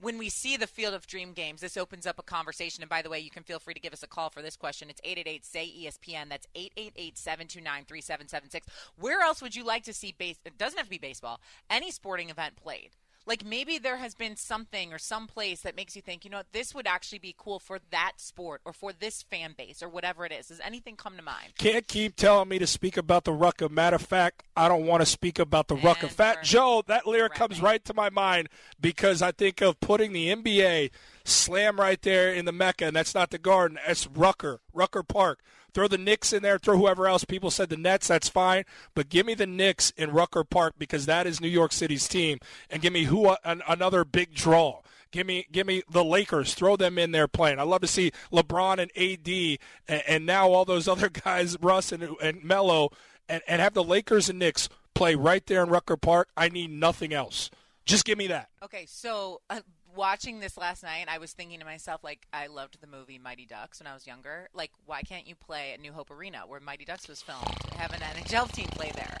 when 0.00 0.18
we 0.18 0.28
see 0.28 0.56
the 0.56 0.66
Field 0.66 0.94
of 0.94 1.06
Dream 1.06 1.32
games, 1.32 1.60
this 1.60 1.76
opens 1.76 2.06
up 2.06 2.18
a 2.18 2.22
conversation. 2.22 2.82
And 2.82 2.90
by 2.90 3.02
the 3.02 3.10
way, 3.10 3.18
you 3.18 3.30
can 3.30 3.42
feel 3.42 3.58
free 3.58 3.74
to 3.74 3.80
give 3.80 3.92
us 3.92 4.02
a 4.02 4.06
call 4.06 4.30
for 4.30 4.42
this 4.42 4.56
question. 4.56 4.90
It's 4.90 5.00
888 5.04 5.44
say 5.44 5.66
ESPN. 5.66 6.28
That's 6.28 6.46
888 6.54 7.18
729 7.18 7.84
3776. 7.86 8.66
Where 8.98 9.20
else 9.20 9.40
would 9.40 9.56
you 9.56 9.64
like 9.64 9.84
to 9.84 9.92
see 9.92 10.14
base? 10.16 10.36
It 10.44 10.58
doesn't 10.58 10.76
have 10.76 10.86
to 10.86 10.90
be 10.90 10.98
baseball, 10.98 11.40
any 11.70 11.90
sporting 11.90 12.30
event 12.30 12.56
played 12.56 12.90
like 13.26 13.44
maybe 13.44 13.78
there 13.78 13.96
has 13.96 14.14
been 14.14 14.36
something 14.36 14.92
or 14.92 14.98
some 14.98 15.26
place 15.26 15.62
that 15.62 15.74
makes 15.74 15.96
you 15.96 16.02
think, 16.02 16.24
you 16.24 16.30
know, 16.30 16.42
this 16.52 16.74
would 16.74 16.86
actually 16.86 17.18
be 17.18 17.34
cool 17.36 17.58
for 17.58 17.80
that 17.90 18.12
sport 18.16 18.60
or 18.64 18.72
for 18.72 18.92
this 18.92 19.22
fan 19.22 19.54
base 19.58 19.82
or 19.82 19.88
whatever 19.88 20.24
it 20.24 20.32
is. 20.32 20.46
Does 20.46 20.60
anything 20.60 20.96
come 20.96 21.16
to 21.16 21.22
mind? 21.22 21.52
Can't 21.58 21.86
keep 21.88 22.14
telling 22.14 22.48
me 22.48 22.58
to 22.60 22.66
speak 22.66 22.96
about 22.96 23.24
the 23.24 23.32
Rucker. 23.32 23.68
Matter 23.68 23.96
of 23.96 24.02
fact, 24.02 24.44
I 24.56 24.68
don't 24.68 24.86
want 24.86 25.02
to 25.02 25.06
speak 25.06 25.40
about 25.40 25.66
the 25.66 25.74
and 25.74 25.84
Rucker. 25.84 26.08
Fat 26.08 26.44
Joe, 26.44 26.82
that 26.86 27.06
lyric 27.06 27.34
comes 27.34 27.60
right 27.60 27.84
to 27.84 27.94
my 27.94 28.10
mind 28.10 28.48
because 28.80 29.22
I 29.22 29.32
think 29.32 29.60
of 29.60 29.80
putting 29.80 30.12
the 30.12 30.28
NBA 30.28 30.90
slam 31.26 31.78
right 31.80 32.00
there 32.02 32.32
in 32.32 32.44
the 32.44 32.52
Mecca, 32.52 32.86
and 32.86 32.96
that's 32.96 33.14
not 33.14 33.30
the 33.30 33.38
Garden. 33.38 33.78
That's 33.86 34.06
Rucker, 34.06 34.60
Rucker 34.72 35.02
Park. 35.02 35.40
Throw 35.74 35.88
the 35.88 35.98
Knicks 35.98 36.32
in 36.32 36.42
there, 36.42 36.58
throw 36.58 36.78
whoever 36.78 37.06
else. 37.06 37.24
People 37.24 37.50
said 37.50 37.68
the 37.68 37.76
Nets, 37.76 38.08
that's 38.08 38.30
fine. 38.30 38.64
But 38.94 39.10
give 39.10 39.26
me 39.26 39.34
the 39.34 39.46
Knicks 39.46 39.92
in 39.96 40.10
Rucker 40.10 40.42
Park 40.42 40.74
because 40.78 41.04
that 41.04 41.26
is 41.26 41.38
New 41.38 41.48
York 41.48 41.70
City's 41.70 42.08
team. 42.08 42.38
And 42.70 42.80
give 42.80 42.94
me 42.94 43.04
who 43.04 43.26
uh, 43.26 43.36
an, 43.44 43.60
another 43.68 44.02
big 44.04 44.32
draw. 44.32 44.80
Give 45.10 45.26
me, 45.26 45.46
give 45.52 45.66
me 45.66 45.82
the 45.90 46.02
Lakers. 46.02 46.54
Throw 46.54 46.76
them 46.76 46.96
in 46.96 47.10
there 47.10 47.28
playing. 47.28 47.58
I 47.58 47.64
love 47.64 47.82
to 47.82 47.86
see 47.86 48.12
LeBron 48.32 48.78
and 48.78 48.90
AD, 48.96 49.58
and, 49.86 50.02
and 50.08 50.24
now 50.24 50.48
all 50.48 50.64
those 50.64 50.88
other 50.88 51.10
guys, 51.10 51.58
Russ 51.60 51.92
and, 51.92 52.02
and 52.22 52.42
Melo, 52.42 52.90
and, 53.28 53.42
and 53.46 53.60
have 53.60 53.74
the 53.74 53.84
Lakers 53.84 54.30
and 54.30 54.38
Knicks 54.38 54.70
play 54.94 55.14
right 55.14 55.44
there 55.46 55.62
in 55.62 55.68
Rucker 55.68 55.98
Park. 55.98 56.28
I 56.38 56.48
need 56.48 56.70
nothing 56.70 57.12
else. 57.12 57.50
Just 57.84 58.04
give 58.04 58.18
me 58.18 58.26
that. 58.28 58.48
Okay, 58.64 58.84
so 58.88 59.42
uh, 59.48 59.60
watching 59.96 60.40
this 60.40 60.56
last 60.56 60.82
night, 60.82 61.06
I 61.08 61.18
was 61.18 61.32
thinking 61.32 61.58
to 61.60 61.64
myself, 61.64 62.04
like, 62.04 62.26
I 62.32 62.46
loved 62.46 62.80
the 62.80 62.86
movie 62.86 63.18
Mighty 63.18 63.46
Ducks 63.46 63.80
when 63.80 63.86
I 63.86 63.94
was 63.94 64.06
younger. 64.06 64.48
Like, 64.54 64.70
why 64.84 65.02
can't 65.02 65.26
you 65.26 65.34
play 65.34 65.72
at 65.72 65.80
New 65.80 65.92
Hope 65.92 66.10
Arena 66.10 66.44
where 66.46 66.60
Mighty 66.60 66.84
Ducks 66.84 67.08
was 67.08 67.22
filmed? 67.22 67.46
Have 67.76 67.92
an 67.92 68.00
NHL 68.00 68.50
team 68.52 68.68
play 68.68 68.92
there. 68.94 69.18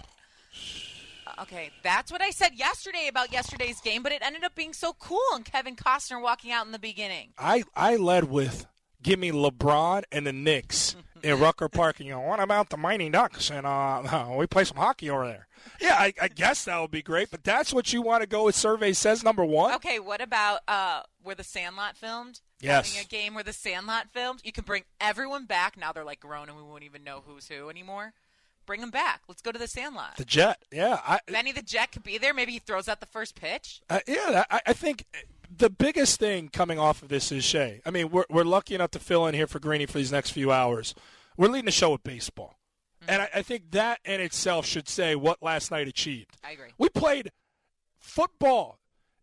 Uh, 1.26 1.42
okay, 1.42 1.70
that's 1.82 2.12
what 2.12 2.22
I 2.22 2.30
said 2.30 2.54
yesterday 2.54 3.08
about 3.08 3.32
yesterday's 3.32 3.80
game, 3.80 4.02
but 4.02 4.12
it 4.12 4.22
ended 4.22 4.44
up 4.44 4.54
being 4.54 4.72
so 4.72 4.92
cool 4.92 5.18
and 5.34 5.44
Kevin 5.44 5.74
Costner 5.76 6.22
walking 6.22 6.52
out 6.52 6.66
in 6.66 6.72
the 6.72 6.78
beginning. 6.78 7.30
I, 7.38 7.64
I 7.74 7.96
led 7.96 8.24
with 8.24 8.66
give 9.02 9.18
me 9.18 9.30
LeBron 9.30 10.04
and 10.12 10.26
the 10.26 10.32
Knicks 10.32 10.96
in 11.22 11.38
Rucker 11.40 11.68
Park. 11.68 11.98
And 11.98 12.06
you 12.06 12.14
know, 12.14 12.20
what 12.20 12.40
about 12.40 12.70
the 12.70 12.76
Mighty 12.76 13.08
Ducks? 13.08 13.50
And 13.50 13.66
uh, 13.66 14.28
we 14.36 14.46
play 14.46 14.64
some 14.64 14.76
hockey 14.76 15.10
over 15.10 15.26
there. 15.26 15.48
Yeah, 15.80 15.96
I, 15.98 16.12
I, 16.20 16.28
guess 16.28 16.64
that 16.64 16.80
would 16.80 16.90
be 16.92 17.02
great. 17.02 17.30
But 17.30 17.42
that's 17.42 17.72
what 17.72 17.92
you 17.92 18.00
want 18.00 18.22
to 18.22 18.28
go 18.28 18.44
with. 18.44 18.54
Survey 18.54 18.92
says 18.92 19.24
number 19.24 19.44
one. 19.44 19.74
Okay, 19.74 19.98
what 19.98 20.20
about 20.20 20.60
uh, 20.68 21.02
where 21.22 21.34
the 21.34 21.44
Sandlot 21.44 21.96
filmed? 21.96 22.40
Yes. 22.60 22.94
Having 22.94 23.06
a 23.06 23.08
game 23.08 23.34
where 23.34 23.44
the 23.44 23.52
Sandlot 23.52 24.08
filmed, 24.12 24.40
you 24.44 24.52
can 24.52 24.64
bring 24.64 24.84
everyone 25.00 25.44
back. 25.46 25.76
Now 25.76 25.92
they're 25.92 26.04
like 26.04 26.20
grown, 26.20 26.48
and 26.48 26.56
we 26.56 26.62
won't 26.62 26.84
even 26.84 27.04
know 27.04 27.22
who's 27.26 27.48
who 27.48 27.68
anymore. 27.68 28.12
Bring 28.64 28.80
them 28.80 28.90
back. 28.90 29.22
Let's 29.28 29.42
go 29.42 29.52
to 29.52 29.58
the 29.58 29.68
Sandlot. 29.68 30.16
The 30.16 30.24
Jet, 30.24 30.60
yeah. 30.72 30.98
I, 31.06 31.20
Benny 31.28 31.52
the 31.52 31.62
Jet 31.62 31.92
could 31.92 32.02
be 32.02 32.18
there. 32.18 32.34
Maybe 32.34 32.52
he 32.52 32.58
throws 32.58 32.88
out 32.88 32.98
the 32.98 33.06
first 33.06 33.36
pitch. 33.36 33.80
Uh, 33.88 34.00
yeah, 34.08 34.44
I, 34.50 34.60
I 34.66 34.72
think 34.72 35.04
the 35.58 35.70
biggest 35.70 36.18
thing 36.18 36.48
coming 36.48 36.78
off 36.78 37.02
of 37.02 37.08
this 37.08 37.32
is 37.32 37.44
Shae. 37.44 37.80
I 37.86 37.90
mean, 37.90 38.10
we're, 38.10 38.24
we're 38.28 38.44
lucky 38.44 38.74
enough 38.74 38.90
to 38.92 38.98
fill 38.98 39.26
in 39.26 39.34
here 39.34 39.46
for 39.46 39.58
Greeny 39.58 39.86
for 39.86 39.98
these 39.98 40.12
next 40.12 40.30
few 40.30 40.52
hours. 40.52 40.94
We're 41.36 41.48
leading 41.48 41.66
the 41.66 41.72
show 41.72 41.92
with 41.92 42.02
baseball. 42.02 42.58
Mm-hmm. 43.02 43.10
And 43.10 43.22
I, 43.22 43.28
I, 43.36 43.42
think 43.42 43.70
that 43.72 44.00
in 44.04 44.20
itself 44.20 44.66
should 44.66 44.88
say 44.88 45.14
what 45.14 45.42
last 45.42 45.70
night 45.70 45.88
achieved. 45.88 46.36
I 46.44 46.52
agree. 46.52 46.68
We 46.78 46.88
played 46.88 47.30
football 47.98 48.78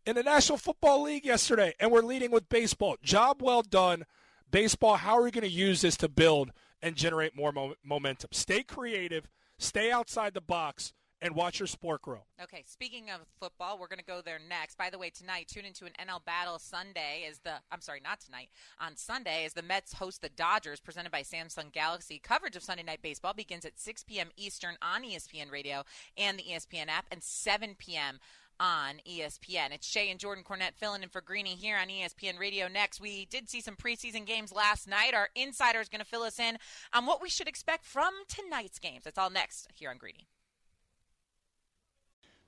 in 0.06 0.16
the 0.16 0.24
National 0.24 0.58
Football 0.58 1.04
League 1.04 1.26
yesterday, 1.26 1.74
and 1.80 1.92
we're 1.92 2.02
leading 2.02 2.32
with 2.32 2.50
baseball. 2.50 2.98
Job 3.02 3.42
well 3.42 3.62
done. 3.62 4.04
Baseball, 4.50 4.96
how 4.96 5.18
are 5.18 5.24
we 5.24 5.32
going 5.32 5.44
to 5.44 5.50
use 5.50 5.82
this 5.82 5.98
to 5.98 6.08
build 6.08 6.52
and 6.82 6.96
generate 6.96 7.36
more 7.36 7.52
mo- 7.52 7.76
momentum? 7.84 8.30
Stay 8.34 8.64
creative, 8.64 9.28
stay 9.58 9.92
outside 9.92 10.34
the 10.34 10.42
box, 10.42 10.94
and 11.24 11.36
watch 11.36 11.60
your 11.60 11.68
sport 11.68 12.02
grow. 12.02 12.20
Okay, 12.42 12.64
speaking 12.68 13.10
of 13.10 13.22
football, 13.40 13.80
we're 13.80 13.88
going 13.88 13.98
to 13.98 14.06
go 14.06 14.22
there 14.22 14.40
next. 14.48 14.78
By 14.78 14.90
the 14.90 15.00
way, 15.00 15.10
tonight, 15.10 15.48
tune 15.48 15.64
into 15.64 15.86
an 15.86 15.94
NL 15.98 16.24
Battle 16.26 16.60
Sunday 16.60 17.26
is 17.28 17.40
the, 17.40 17.54
I'm 17.72 17.80
sorry, 17.80 18.02
not 18.04 18.20
tonight, 18.20 18.50
on 18.80 18.98
Sunday 18.98 19.46
as 19.46 19.54
the 19.54 19.62
Mets 19.62 19.94
host 19.94 20.22
the 20.22 20.30
Dodgers, 20.30 20.82
presented 20.82 21.12
by 21.14 21.22
Samsung 21.22 21.72
Galaxy. 21.72 22.20
Coverage 22.20 22.58
of 22.58 22.64
Sunday 22.64 22.84
Night 22.84 23.02
Baseball 23.02 23.34
begins 23.34 23.64
at 23.64 23.80
6 23.80 24.04
p.m. 24.04 24.30
Eastern 24.36 24.76
on 24.82 25.04
ESPN 25.04 25.50
Radio 25.50 25.84
and 26.18 26.38
the 26.38 26.44
ESPN 26.44 26.90
app, 26.90 27.06
and 27.10 27.24
7 27.24 27.76
p.m 27.80 28.20
on 28.60 28.98
ESPN. 29.10 29.74
It's 29.74 29.92
Shae 29.92 30.12
and 30.12 30.20
Jordan 30.20 30.44
Cornette 30.44 30.76
filling 30.76 31.02
in 31.02 31.10
for 31.10 31.22
Greeny 31.22 31.56
here 31.56 31.76
on 31.76 31.88
ESPN 31.88 32.40
Radio. 32.40 32.68
Next, 32.68 33.02
we 33.02 33.26
did 33.26 33.50
see 33.50 33.62
some 33.62 33.76
preseason 33.76 34.28
games 34.28 34.54
last 34.54 34.88
night. 34.88 35.16
Our 35.16 35.30
insider 35.36 35.80
is 35.80 35.90
going 35.90 36.02
to 36.02 36.06
fill 36.06 36.22
us 36.22 36.40
in 36.40 36.60
on 36.94 37.08
what 37.08 37.20
we 37.20 37.30
should 37.30 37.48
expect 37.48 37.84
from 37.84 38.14
tonight's 38.28 38.78
games. 38.78 39.06
That's 39.06 39.18
all 39.18 39.32
next 39.32 39.68
here 39.74 39.90
on 39.90 39.98
Greeny. 39.98 40.28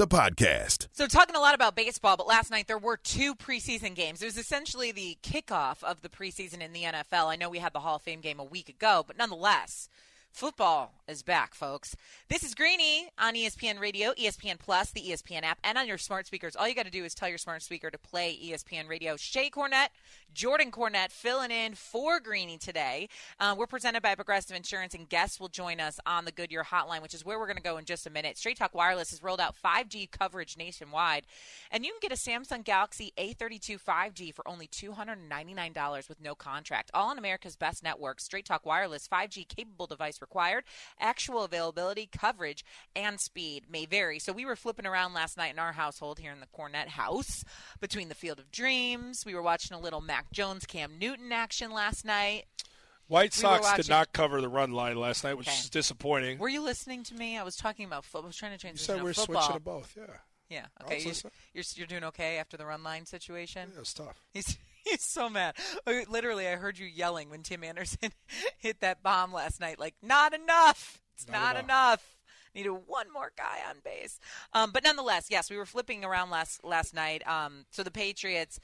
the 0.00 0.06
podcast. 0.06 0.88
So, 0.92 1.06
talking 1.06 1.36
a 1.36 1.40
lot 1.40 1.54
about 1.54 1.76
baseball, 1.76 2.16
but 2.16 2.26
last 2.26 2.50
night 2.50 2.66
there 2.68 2.78
were 2.78 2.96
two 2.96 3.34
preseason 3.34 3.94
games. 3.94 4.22
It 4.22 4.24
was 4.24 4.38
essentially 4.38 4.92
the 4.92 5.18
kickoff 5.22 5.84
of 5.84 6.00
the 6.00 6.08
preseason 6.08 6.62
in 6.62 6.72
the 6.72 6.84
NFL. 6.84 7.26
I 7.26 7.36
know 7.36 7.50
we 7.50 7.58
had 7.58 7.74
the 7.74 7.80
Hall 7.80 7.96
of 7.96 8.02
Fame 8.02 8.22
game 8.22 8.40
a 8.40 8.44
week 8.44 8.70
ago, 8.70 9.04
but 9.06 9.18
nonetheless, 9.18 9.90
Football 10.32 10.92
is 11.06 11.22
back, 11.22 11.54
folks. 11.54 11.96
This 12.28 12.44
is 12.44 12.54
Greeny 12.54 13.08
on 13.18 13.34
ESPN 13.34 13.80
Radio, 13.80 14.12
ESPN 14.12 14.58
Plus, 14.58 14.90
the 14.92 15.00
ESPN 15.00 15.42
app, 15.42 15.58
and 15.64 15.76
on 15.76 15.88
your 15.88 15.98
smart 15.98 16.26
speakers. 16.26 16.54
All 16.54 16.68
you 16.68 16.74
got 16.74 16.86
to 16.86 16.90
do 16.90 17.04
is 17.04 17.14
tell 17.14 17.28
your 17.28 17.36
smart 17.36 17.62
speaker 17.62 17.90
to 17.90 17.98
play 17.98 18.38
ESPN 18.42 18.88
Radio. 18.88 19.16
Shae 19.16 19.50
Cornette, 19.50 19.88
Jordan 20.32 20.70
Cornette 20.70 21.10
filling 21.10 21.50
in 21.50 21.74
for 21.74 22.20
Greeny 22.20 22.56
today. 22.56 23.08
Uh, 23.40 23.56
we're 23.58 23.66
presented 23.66 24.02
by 24.02 24.14
Progressive 24.14 24.56
Insurance, 24.56 24.94
and 24.94 25.08
guests 25.08 25.40
will 25.40 25.48
join 25.48 25.80
us 25.80 25.98
on 26.06 26.24
the 26.24 26.32
Goodyear 26.32 26.62
Hotline, 26.62 27.02
which 27.02 27.14
is 27.14 27.24
where 27.24 27.38
we're 27.38 27.46
going 27.46 27.56
to 27.56 27.62
go 27.62 27.76
in 27.76 27.84
just 27.84 28.06
a 28.06 28.10
minute. 28.10 28.38
Straight 28.38 28.56
Talk 28.56 28.74
Wireless 28.74 29.10
has 29.10 29.22
rolled 29.22 29.40
out 29.40 29.56
5G 29.62 30.10
coverage 30.12 30.56
nationwide, 30.56 31.26
and 31.72 31.84
you 31.84 31.90
can 31.90 32.08
get 32.08 32.16
a 32.16 32.20
Samsung 32.20 32.64
Galaxy 32.64 33.12
A32 33.18 33.82
5G 33.82 34.32
for 34.32 34.46
only 34.48 34.68
$299 34.68 36.08
with 36.08 36.20
no 36.20 36.36
contract. 36.36 36.90
All 36.94 37.10
on 37.10 37.18
America's 37.18 37.56
best 37.56 37.82
network. 37.82 38.20
Straight 38.20 38.46
Talk 38.46 38.64
Wireless 38.64 39.08
5G 39.08 39.48
capable 39.48 39.88
device 39.88 40.19
required. 40.20 40.64
Actual 40.98 41.42
availability, 41.44 42.08
coverage, 42.10 42.64
and 42.94 43.20
speed 43.20 43.64
may 43.70 43.86
vary. 43.86 44.18
So 44.18 44.32
we 44.32 44.44
were 44.44 44.56
flipping 44.56 44.86
around 44.86 45.14
last 45.14 45.36
night 45.36 45.52
in 45.52 45.58
our 45.58 45.72
household 45.72 46.18
here 46.18 46.32
in 46.32 46.40
the 46.40 46.46
Cornette 46.46 46.88
house 46.88 47.44
between 47.80 48.08
the 48.08 48.14
Field 48.14 48.38
of 48.38 48.50
Dreams. 48.50 49.24
We 49.26 49.34
were 49.34 49.42
watching 49.42 49.76
a 49.76 49.80
little 49.80 50.00
Mac 50.00 50.30
Jones, 50.32 50.66
Cam 50.66 50.98
Newton 50.98 51.32
action 51.32 51.70
last 51.72 52.04
night. 52.04 52.44
White 53.08 53.34
Sox 53.34 53.72
did 53.74 53.88
not 53.88 54.12
cover 54.12 54.40
the 54.40 54.48
run 54.48 54.70
line 54.70 54.96
last 54.96 55.24
night, 55.24 55.34
which 55.36 55.48
Okay. 55.48 55.56
is 55.58 55.68
disappointing. 55.68 56.38
Were 56.38 56.48
you 56.48 56.60
listening 56.62 57.02
to 57.04 57.14
me? 57.16 57.36
I 57.36 57.42
was 57.42 57.56
talking 57.56 57.84
about 57.84 58.04
football. 58.04 58.22
I 58.22 58.26
was 58.28 58.36
trying 58.36 58.52
to 58.52 58.58
transition. 58.58 58.94
you 58.94 58.98
said 58.98 59.02
we're 59.04 59.14
football. 59.14 59.42
switching 59.42 59.56
to 59.56 59.60
both. 59.64 59.96
Yeah, 59.98 60.06
Yeah. 60.48 60.66
Okay. 60.84 61.00
You, 61.00 61.08
listening. 61.08 61.32
you're 61.52 61.64
you're 61.74 61.86
doing 61.88 62.04
okay 62.04 62.38
after 62.38 62.56
the 62.56 62.64
run 62.66 62.84
line 62.84 63.06
situation. 63.06 63.72
yeah, 63.74 63.80
it's 63.80 63.94
tough. 63.94 64.22
He's 64.84 65.02
so 65.02 65.28
mad. 65.28 65.54
Literally, 65.86 66.46
I 66.48 66.56
heard 66.56 66.78
you 66.78 66.86
yelling 66.86 67.30
when 67.30 67.42
Tim 67.42 67.64
Anderson 67.64 68.10
hit 68.58 68.80
that 68.80 69.02
bomb 69.02 69.32
last 69.32 69.60
night. 69.60 69.78
Like, 69.78 69.94
not 70.02 70.32
enough. 70.34 71.00
It's 71.16 71.28
Not 71.28 71.34
not, 71.38 71.50
enough. 71.56 71.64
enough. 71.64 72.16
Needed 72.54 72.70
one 72.86 73.12
more 73.12 73.30
guy 73.36 73.58
on 73.68 73.76
base. 73.84 74.18
Um, 74.52 74.70
but 74.72 74.82
nonetheless, 74.82 75.26
yes, 75.30 75.50
we 75.50 75.56
were 75.56 75.66
flipping 75.66 76.04
around 76.04 76.30
last 76.30 76.64
last 76.64 76.94
night. 76.94 77.26
Um, 77.28 77.64
so 77.70 77.82
the 77.82 77.90
Patriots. 77.92 78.58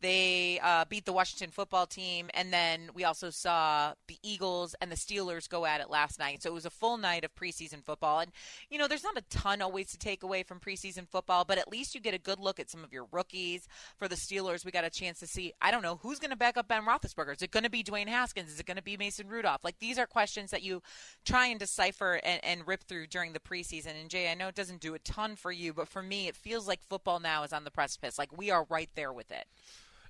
They 0.00 0.58
uh, 0.62 0.86
beat 0.88 1.04
the 1.04 1.12
Washington 1.12 1.50
football 1.50 1.86
team, 1.86 2.30
and 2.32 2.52
then 2.52 2.88
we 2.94 3.04
also 3.04 3.28
saw 3.28 3.92
the 4.08 4.16
Eagles 4.22 4.74
and 4.80 4.90
the 4.90 4.96
Steelers 4.96 5.48
go 5.48 5.66
at 5.66 5.80
it 5.80 5.90
last 5.90 6.18
night. 6.18 6.42
So 6.42 6.50
it 6.50 6.54
was 6.54 6.64
a 6.64 6.70
full 6.70 6.96
night 6.96 7.24
of 7.24 7.34
preseason 7.34 7.84
football. 7.84 8.20
And, 8.20 8.32
you 8.70 8.78
know, 8.78 8.88
there's 8.88 9.04
not 9.04 9.18
a 9.18 9.22
ton 9.28 9.60
always 9.60 9.90
to 9.90 9.98
take 9.98 10.22
away 10.22 10.42
from 10.42 10.58
preseason 10.58 11.06
football, 11.06 11.44
but 11.44 11.58
at 11.58 11.70
least 11.70 11.94
you 11.94 12.00
get 12.00 12.14
a 12.14 12.18
good 12.18 12.40
look 12.40 12.58
at 12.58 12.70
some 12.70 12.82
of 12.82 12.92
your 12.92 13.06
rookies. 13.12 13.68
For 13.98 14.08
the 14.08 14.16
Steelers, 14.16 14.64
we 14.64 14.70
got 14.70 14.84
a 14.84 14.90
chance 14.90 15.18
to 15.20 15.26
see, 15.26 15.52
I 15.60 15.70
don't 15.70 15.82
know, 15.82 15.98
who's 16.02 16.18
going 16.18 16.30
to 16.30 16.36
back 16.36 16.56
up 16.56 16.68
Ben 16.68 16.84
Roethlisberger? 16.86 17.36
Is 17.36 17.42
it 17.42 17.50
going 17.50 17.64
to 17.64 17.70
be 17.70 17.82
Dwayne 17.82 18.08
Haskins? 18.08 18.50
Is 18.50 18.60
it 18.60 18.66
going 18.66 18.78
to 18.78 18.82
be 18.82 18.96
Mason 18.96 19.28
Rudolph? 19.28 19.64
Like, 19.64 19.78
these 19.80 19.98
are 19.98 20.06
questions 20.06 20.50
that 20.50 20.62
you 20.62 20.82
try 21.26 21.46
and 21.46 21.60
decipher 21.60 22.20
and, 22.24 22.42
and 22.42 22.66
rip 22.66 22.84
through 22.84 23.08
during 23.08 23.34
the 23.34 23.40
preseason. 23.40 24.00
And, 24.00 24.08
Jay, 24.08 24.30
I 24.30 24.34
know 24.34 24.48
it 24.48 24.54
doesn't 24.54 24.80
do 24.80 24.94
a 24.94 24.98
ton 24.98 25.36
for 25.36 25.52
you, 25.52 25.74
but 25.74 25.88
for 25.88 26.02
me, 26.02 26.26
it 26.26 26.36
feels 26.36 26.66
like 26.66 26.82
football 26.82 27.20
now 27.20 27.42
is 27.42 27.52
on 27.52 27.64
the 27.64 27.70
precipice. 27.70 28.18
Like, 28.18 28.36
we 28.36 28.50
are 28.50 28.66
right 28.70 28.88
there 28.94 29.12
with 29.12 29.30
it. 29.30 29.44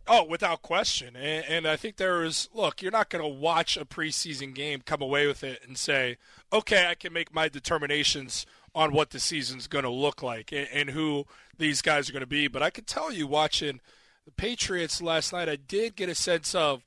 Oh, 0.07 0.25
without 0.25 0.63
question. 0.63 1.15
And, 1.15 1.45
and 1.47 1.67
I 1.69 1.77
think 1.77 1.97
there 1.97 2.25
is, 2.25 2.49
look, 2.53 2.83
you're 2.83 2.91
not 2.91 3.11
going 3.11 3.23
to 3.23 3.29
watch 3.29 3.77
a 3.77 3.85
preseason 3.85 4.55
game, 4.55 4.83
come 4.85 5.03
away 5.03 5.27
with 5.27 5.45
it, 5.45 5.61
and 5.67 5.79
say, 5.79 6.17
okay, 6.53 6.89
I 6.89 6.95
can 6.95 7.13
make 7.13 7.35
my 7.35 7.49
determinations 7.49 8.47
on 8.75 8.93
what 8.93 9.11
the 9.11 9.21
season's 9.21 9.67
going 9.67 9.85
to 9.85 9.91
look 9.91 10.23
like 10.23 10.53
and, 10.53 10.69
and 10.73 10.91
who 10.91 11.27
these 11.59 11.83
guys 11.83 12.09
are 12.09 12.13
going 12.13 12.21
to 12.21 12.27
be. 12.27 12.49
But 12.49 12.63
I 12.63 12.71
can 12.71 12.85
tell 12.85 13.13
you, 13.13 13.27
watching 13.27 13.81
the 14.25 14.33
Patriots 14.33 15.03
last 15.03 15.33
night, 15.33 15.49
I 15.49 15.57
did 15.57 15.97
get 15.97 16.09
a 16.09 16.15
sense 16.15 16.55
of, 16.55 16.83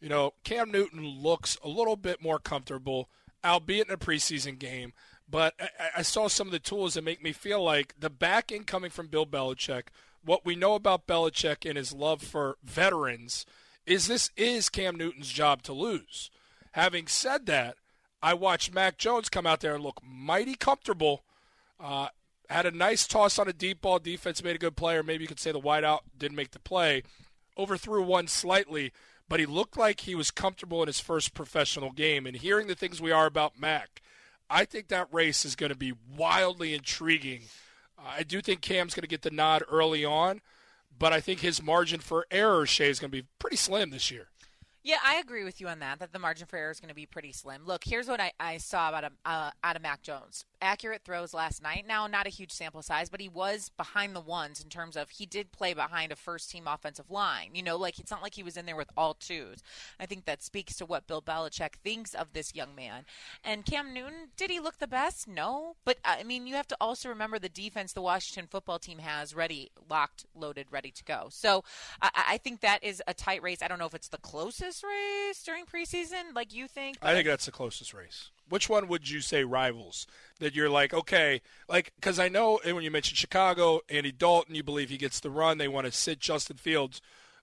you 0.00 0.08
know, 0.08 0.34
Cam 0.44 0.70
Newton 0.70 1.04
looks 1.04 1.56
a 1.62 1.68
little 1.68 1.96
bit 1.96 2.22
more 2.22 2.38
comfortable, 2.38 3.08
albeit 3.44 3.88
in 3.88 3.94
a 3.94 3.98
preseason 3.98 4.58
game. 4.58 4.92
But 5.28 5.54
I, 5.60 5.88
I 5.98 6.02
saw 6.02 6.28
some 6.28 6.48
of 6.48 6.52
the 6.52 6.58
tools 6.58 6.94
that 6.94 7.04
make 7.04 7.22
me 7.22 7.32
feel 7.32 7.62
like 7.62 7.94
the 7.98 8.10
backing 8.10 8.64
coming 8.64 8.90
from 8.90 9.06
Bill 9.06 9.26
Belichick, 9.26 9.84
what 10.24 10.44
we 10.44 10.54
know 10.54 10.74
about 10.74 11.06
Belichick 11.06 11.68
and 11.68 11.76
his 11.76 11.92
love 11.92 12.22
for 12.22 12.56
veterans, 12.62 13.44
is 13.86 14.06
this 14.06 14.30
is 14.36 14.68
Cam 14.68 14.96
Newton's 14.96 15.28
job 15.28 15.62
to 15.62 15.72
lose. 15.72 16.30
Having 16.72 17.08
said 17.08 17.46
that, 17.46 17.76
I 18.22 18.34
watched 18.34 18.72
Mac 18.72 18.98
Jones 18.98 19.28
come 19.28 19.46
out 19.46 19.60
there 19.60 19.74
and 19.74 19.82
look 19.82 20.00
mighty 20.02 20.54
comfortable. 20.54 21.24
Uh, 21.80 22.08
had 22.48 22.66
a 22.66 22.70
nice 22.70 23.06
toss 23.06 23.38
on 23.38 23.48
a 23.48 23.52
deep 23.52 23.80
ball. 23.80 23.98
Defense 23.98 24.44
made 24.44 24.56
a 24.56 24.60
good 24.60 24.76
play, 24.76 24.96
or 24.96 25.02
maybe 25.02 25.24
you 25.24 25.28
could 25.28 25.40
say 25.40 25.50
the 25.50 25.60
wideout 25.60 26.00
didn't 26.16 26.36
make 26.36 26.52
the 26.52 26.60
play. 26.60 27.02
Overthrew 27.58 28.02
one 28.02 28.28
slightly, 28.28 28.92
but 29.28 29.40
he 29.40 29.46
looked 29.46 29.76
like 29.76 30.00
he 30.00 30.14
was 30.14 30.30
comfortable 30.30 30.82
in 30.82 30.86
his 30.86 31.00
first 31.00 31.34
professional 31.34 31.90
game. 31.90 32.26
And 32.26 32.36
hearing 32.36 32.68
the 32.68 32.74
things 32.74 33.00
we 33.00 33.10
are 33.10 33.26
about 33.26 33.58
Mac, 33.58 34.00
I 34.48 34.64
think 34.64 34.88
that 34.88 35.12
race 35.12 35.44
is 35.44 35.56
going 35.56 35.72
to 35.72 35.78
be 35.78 35.94
wildly 36.16 36.74
intriguing. 36.74 37.42
I 38.04 38.22
do 38.22 38.40
think 38.40 38.60
Cam's 38.60 38.94
going 38.94 39.02
to 39.02 39.08
get 39.08 39.22
the 39.22 39.30
nod 39.30 39.62
early 39.70 40.04
on, 40.04 40.40
but 40.98 41.12
I 41.12 41.20
think 41.20 41.40
his 41.40 41.62
margin 41.62 42.00
for 42.00 42.26
error, 42.30 42.66
Shae, 42.66 42.86
is 42.86 42.98
going 42.98 43.10
to 43.10 43.22
be 43.22 43.28
pretty 43.38 43.56
slim 43.56 43.90
this 43.90 44.10
year. 44.10 44.28
Yeah, 44.84 44.96
I 45.04 45.16
agree 45.16 45.44
with 45.44 45.60
you 45.60 45.68
on 45.68 45.78
that. 45.78 46.00
That 46.00 46.12
the 46.12 46.18
margin 46.18 46.46
for 46.48 46.56
error 46.56 46.72
is 46.72 46.80
going 46.80 46.88
to 46.88 46.94
be 46.94 47.06
pretty 47.06 47.30
slim. 47.32 47.62
Look, 47.64 47.84
here's 47.84 48.08
what 48.08 48.20
I, 48.20 48.32
I 48.40 48.56
saw 48.56 48.88
about 48.88 49.04
a, 49.04 49.10
uh, 49.24 49.50
out 49.62 49.76
of 49.76 49.82
Mac 49.82 50.02
Jones. 50.02 50.44
Accurate 50.60 51.02
throws 51.04 51.32
last 51.32 51.62
night. 51.62 51.84
Now, 51.86 52.08
not 52.08 52.26
a 52.26 52.30
huge 52.30 52.50
sample 52.50 52.82
size, 52.82 53.08
but 53.08 53.20
he 53.20 53.28
was 53.28 53.70
behind 53.76 54.16
the 54.16 54.20
ones 54.20 54.60
in 54.60 54.68
terms 54.68 54.96
of 54.96 55.10
he 55.10 55.24
did 55.24 55.52
play 55.52 55.72
behind 55.72 56.10
a 56.10 56.16
first 56.16 56.50
team 56.50 56.64
offensive 56.66 57.10
line. 57.10 57.50
You 57.54 57.62
know, 57.62 57.76
like 57.76 58.00
it's 58.00 58.10
not 58.10 58.22
like 58.22 58.34
he 58.34 58.42
was 58.42 58.56
in 58.56 58.66
there 58.66 58.76
with 58.76 58.90
all 58.96 59.14
twos. 59.14 59.62
I 60.00 60.06
think 60.06 60.24
that 60.24 60.42
speaks 60.42 60.76
to 60.78 60.86
what 60.86 61.06
Bill 61.06 61.22
Belichick 61.22 61.74
thinks 61.84 62.12
of 62.12 62.32
this 62.32 62.54
young 62.54 62.74
man. 62.74 63.04
And 63.44 63.64
Cam 63.64 63.94
Newton, 63.94 64.30
did 64.36 64.50
he 64.50 64.58
look 64.58 64.78
the 64.78 64.88
best? 64.88 65.28
No, 65.28 65.76
but 65.84 65.98
I 66.04 66.24
mean, 66.24 66.48
you 66.48 66.56
have 66.56 66.68
to 66.68 66.76
also 66.80 67.08
remember 67.08 67.38
the 67.38 67.48
defense 67.48 67.92
the 67.92 68.02
Washington 68.02 68.48
football 68.50 68.80
team 68.80 68.98
has 68.98 69.32
ready, 69.32 69.70
locked, 69.88 70.26
loaded, 70.34 70.66
ready 70.72 70.90
to 70.90 71.04
go. 71.04 71.28
So 71.30 71.62
I, 72.00 72.10
I 72.30 72.38
think 72.38 72.60
that 72.62 72.82
is 72.82 73.00
a 73.06 73.14
tight 73.14 73.42
race. 73.42 73.62
I 73.62 73.68
don't 73.68 73.78
know 73.78 73.86
if 73.86 73.94
it's 73.94 74.08
the 74.08 74.18
closest 74.18 74.71
closest 74.72 74.84
race 74.84 75.42
during 75.42 75.64
preseason, 75.66 76.34
like 76.34 76.54
you 76.54 76.66
think? 76.66 76.96
I 77.02 77.12
think 77.12 77.26
that's 77.26 77.46
the 77.46 77.52
closest 77.52 77.92
race. 77.92 78.30
Which 78.48 78.68
one 78.68 78.88
would 78.88 79.08
you 79.08 79.20
say 79.20 79.44
rivals 79.44 80.06
that 80.40 80.54
you're 80.54 80.70
like, 80.70 80.92
okay, 80.92 81.40
like, 81.68 81.92
because 81.96 82.18
I 82.18 82.28
know 82.28 82.60
when 82.64 82.82
you 82.82 82.90
mentioned 82.90 83.16
Chicago, 83.16 83.80
Andy 83.88 84.12
Dalton, 84.12 84.54
you 84.54 84.62
believe 84.62 84.90
he 84.90 84.98
gets 84.98 85.20
the 85.20 85.30
run. 85.30 85.58
They 85.58 85.68
want 85.68 85.86
to 85.86 85.92
sit 85.92 86.20
Justin 86.20 86.56
Fields, 86.56 87.00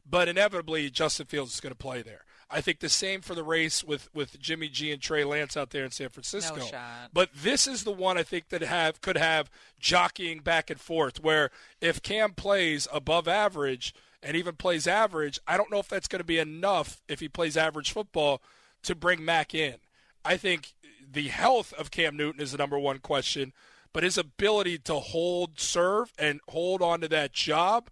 but 0.08 0.28
inevitably 0.28 0.90
Justin 0.90 1.26
Fields 1.26 1.54
is 1.54 1.60
going 1.60 1.72
to 1.72 1.78
play 1.78 2.02
there. 2.02 2.26
I 2.52 2.62
think 2.62 2.80
the 2.80 2.90
same 2.90 3.22
for 3.22 3.36
the 3.36 3.44
race 3.44 3.84
with, 3.84 4.10
with 4.14 4.40
Jimmy 4.40 4.70
G 4.70 4.92
and 4.92 5.00
Trey 5.00 5.24
Lance 5.24 5.56
out 5.56 5.70
there 5.70 5.86
in 5.86 5.92
San 5.92 6.10
Francisco. 6.10 6.58
No 6.58 6.66
shot. 6.66 7.12
But 7.14 7.30
this 7.36 7.68
is 7.68 7.84
the 7.84 7.92
one 7.92 8.18
I 8.18 8.24
think 8.24 8.50
that 8.50 8.62
have 8.62 9.02
could 9.02 9.18
have 9.18 9.52
jockeying 9.80 10.40
back 10.40 10.72
and 10.72 10.80
forth. 10.80 11.24
Where 11.24 11.52
if 11.80 12.02
Cam 12.02 12.34
plays 12.34 12.88
above 12.92 13.28
average– 13.28 13.94
and 14.22 14.36
even 14.36 14.56
plays 14.56 14.88
average, 14.88 15.40
I 15.48 15.58
don't 15.58 15.72
know 15.72 15.80
if 15.80 15.88
that's 15.88 16.08
going 16.08 16.20
to 16.20 16.26
be 16.26 16.40
enough 16.40 17.02
if 17.08 17.20
he 17.20 17.30
plays 17.30 17.58
average 17.58 17.92
football 17.92 18.42
to 18.84 18.96
bring 18.96 19.24
Mac 19.24 19.54
in. 19.54 19.76
I 20.26 20.38
think 20.38 20.74
the 21.12 21.30
health 21.30 21.74
of 21.74 21.92
Cam 21.92 22.16
Newton 22.18 22.42
is 22.42 22.52
the 22.52 22.58
number 22.58 22.78
one 22.78 23.00
question, 23.00 23.54
but 23.94 24.04
his 24.04 24.18
ability 24.18 24.78
to 24.80 24.96
hold 24.96 25.60
serve 25.60 26.14
and 26.20 26.42
hold 26.50 26.82
on 26.82 27.02
to 27.02 27.08
that 27.08 27.34
job 27.34 27.90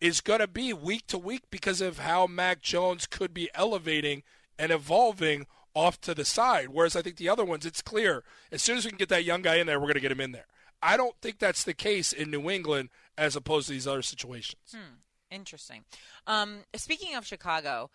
is 0.00 0.20
going 0.20 0.40
to 0.40 0.48
be 0.48 0.72
week 0.72 1.06
to 1.08 1.18
week 1.18 1.42
because 1.50 1.80
of 1.80 2.00
how 2.00 2.26
Mac 2.26 2.60
Jones 2.60 3.06
could 3.06 3.32
be 3.32 3.50
elevating 3.54 4.22
and 4.58 4.72
evolving 4.72 5.46
off 5.74 6.00
to 6.02 6.14
the 6.14 6.24
side. 6.24 6.70
Whereas 6.70 6.96
I 6.96 7.02
think 7.02 7.16
the 7.16 7.28
other 7.28 7.44
ones, 7.44 7.64
it's 7.64 7.82
clear 7.82 8.24
as 8.50 8.62
soon 8.62 8.76
as 8.76 8.84
we 8.84 8.90
can 8.90 8.98
get 8.98 9.08
that 9.10 9.24
young 9.24 9.42
guy 9.42 9.56
in 9.56 9.66
there, 9.66 9.78
we're 9.78 9.86
going 9.86 9.94
to 9.94 10.00
get 10.00 10.12
him 10.12 10.20
in 10.20 10.32
there. 10.32 10.46
I 10.82 10.96
don't 10.96 11.16
think 11.20 11.38
that's 11.38 11.64
the 11.64 11.74
case 11.74 12.12
in 12.12 12.30
New 12.30 12.50
England 12.50 12.88
as 13.16 13.36
opposed 13.36 13.66
to 13.66 13.74
these 13.74 13.86
other 13.86 14.02
situations. 14.02 14.74
Hmm. 14.74 14.96
Interesting. 15.30 15.84
Um, 16.26 16.64
speaking 16.74 17.14
of 17.14 17.26
Chicago, 17.26 17.90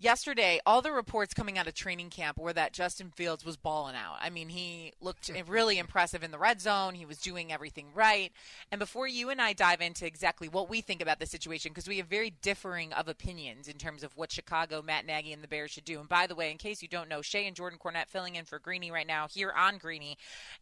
yesterday, 0.00 0.60
all 0.64 0.80
the 0.82 0.90
reports 0.90 1.34
coming 1.34 1.58
out 1.58 1.66
of 1.66 1.74
training 1.74 2.08
camp 2.08 2.38
were 2.38 2.52
that 2.54 2.72
Justin 2.72 3.10
Fields 3.14 3.44
was 3.44 3.56
balling 3.56 3.94
out. 3.94 4.16
I 4.20 4.30
mean, 4.30 4.48
he 4.48 4.94
looked 5.00 5.30
really 5.46 5.78
impressive 5.78 6.22
in 6.24 6.30
the 6.30 6.38
red 6.38 6.60
zone. 6.60 6.94
He 6.94 7.04
was 7.04 7.18
doing 7.18 7.52
everything 7.52 7.88
right. 7.94 8.32
And 8.72 8.78
before 8.78 9.06
you 9.06 9.30
and 9.30 9.40
I 9.40 9.52
dive 9.52 9.80
into 9.80 10.06
exactly 10.06 10.48
what 10.48 10.70
we 10.70 10.80
think 10.80 11.02
about 11.02 11.20
the 11.20 11.26
situation, 11.26 11.70
because 11.70 11.86
we 11.86 11.98
have 11.98 12.06
very 12.06 12.30
differing 12.42 12.92
of 12.94 13.08
opinions 13.08 13.68
in 13.68 13.76
terms 13.76 14.02
of 14.02 14.16
what 14.16 14.32
Chicago, 14.32 14.82
Matt 14.82 15.06
Nagy, 15.06 15.32
and 15.32 15.42
the 15.42 15.48
Bears 15.48 15.70
should 15.70 15.84
do. 15.84 16.00
And 16.00 16.08
by 16.08 16.26
the 16.26 16.34
way, 16.34 16.50
in 16.50 16.56
case 16.56 16.82
you 16.82 16.88
don't 16.88 17.08
know, 17.08 17.20
Shae 17.20 17.46
and 17.46 17.56
Jordan 17.56 17.78
Cornette 17.78 18.08
filling 18.08 18.36
in 18.36 18.46
for 18.46 18.58
Greeny 18.58 18.90
right 18.90 19.06
now 19.06 19.28
here 19.28 19.52
on 19.56 19.76
Greeny. 19.78 20.16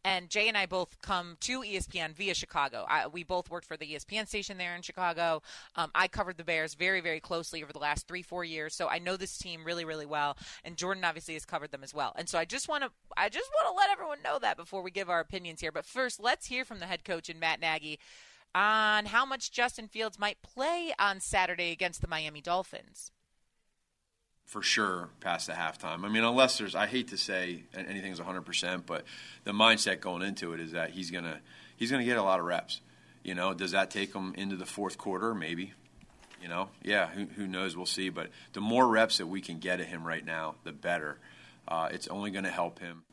And 0.04 0.28
Jay 0.28 0.48
and 0.48 0.56
I 0.56 0.66
both 0.66 1.00
come 1.00 1.36
to 1.40 1.60
ESPN 1.60 2.14
via 2.14 2.34
Chicago. 2.34 2.84
I, 2.88 3.06
we 3.06 3.22
both 3.22 3.50
worked 3.50 3.66
for 3.66 3.76
the 3.76 3.94
ESPN 3.94 4.26
station 4.26 4.58
there 4.58 4.74
in 4.74 4.82
Chicago. 4.82 5.42
Um, 5.76 5.90
I 5.94 6.08
covered 6.08 6.36
the 6.36 6.44
Bears 6.44 6.74
very, 6.74 7.00
very 7.00 7.20
closely 7.20 7.62
over 7.62 7.72
the 7.72 7.78
last 7.78 8.08
three, 8.08 8.22
four 8.22 8.44
years. 8.44 8.74
So 8.74 8.88
I 8.88 8.98
know 8.98 9.16
this 9.16 9.27
team 9.36 9.64
really, 9.64 9.84
really 9.84 10.06
well, 10.06 10.36
and 10.64 10.76
Jordan 10.76 11.04
obviously 11.04 11.34
has 11.34 11.44
covered 11.44 11.70
them 11.70 11.84
as 11.84 11.92
well. 11.92 12.12
And 12.16 12.28
so 12.28 12.38
I 12.38 12.44
just 12.44 12.68
want 12.68 12.84
to, 12.84 12.90
I 13.16 13.28
just 13.28 13.50
want 13.54 13.74
to 13.74 13.76
let 13.76 13.90
everyone 13.90 14.22
know 14.22 14.38
that 14.38 14.56
before 14.56 14.82
we 14.82 14.90
give 14.90 15.10
our 15.10 15.20
opinions 15.20 15.60
here. 15.60 15.72
But 15.72 15.84
first, 15.84 16.20
let's 16.20 16.46
hear 16.46 16.64
from 16.64 16.78
the 16.78 16.86
head 16.86 17.04
coach 17.04 17.28
and 17.28 17.40
Matt 17.40 17.60
Nagy 17.60 17.98
on 18.54 19.06
how 19.06 19.26
much 19.26 19.52
Justin 19.52 19.88
Fields 19.88 20.18
might 20.18 20.40
play 20.40 20.94
on 20.98 21.20
Saturday 21.20 21.72
against 21.72 22.00
the 22.00 22.08
Miami 22.08 22.40
Dolphins 22.40 23.12
for 24.48 24.62
sure 24.62 25.10
past 25.20 25.46
the 25.46 25.52
halftime. 25.52 26.04
I 26.04 26.08
mean, 26.08 26.24
unless 26.24 26.56
there's, 26.56 26.74
I 26.74 26.86
hate 26.86 27.08
to 27.08 27.18
say 27.18 27.64
anything's 27.74 28.18
100%, 28.18 28.86
but 28.86 29.04
the 29.44 29.52
mindset 29.52 30.00
going 30.00 30.22
into 30.22 30.54
it 30.54 30.60
is 30.60 30.72
that 30.72 30.90
he's 30.90 31.10
gonna 31.10 31.40
he's 31.76 31.90
gonna 31.90 32.04
get 32.04 32.16
a 32.16 32.22
lot 32.22 32.40
of 32.40 32.46
reps. 32.46 32.80
You 33.22 33.34
know, 33.34 33.52
does 33.52 33.72
that 33.72 33.90
take 33.90 34.14
him 34.14 34.34
into 34.36 34.56
the 34.56 34.64
fourth 34.64 34.96
quarter? 34.96 35.34
Maybe. 35.34 35.74
You 36.40 36.48
know, 36.48 36.68
yeah, 36.82 37.08
who, 37.08 37.26
who 37.26 37.46
knows? 37.46 37.76
We'll 37.76 37.86
see. 37.86 38.08
But 38.08 38.30
the 38.52 38.60
more 38.60 38.86
reps 38.86 39.18
that 39.18 39.26
we 39.26 39.40
can 39.40 39.58
get 39.58 39.80
at 39.80 39.86
him 39.86 40.06
right 40.06 40.24
now, 40.24 40.56
the 40.64 40.72
better. 40.72 41.18
Uh, 41.66 41.88
it's 41.90 42.08
only 42.08 42.30
going 42.30 42.44
to 42.44 42.50
help 42.50 42.78
him. 42.78 43.04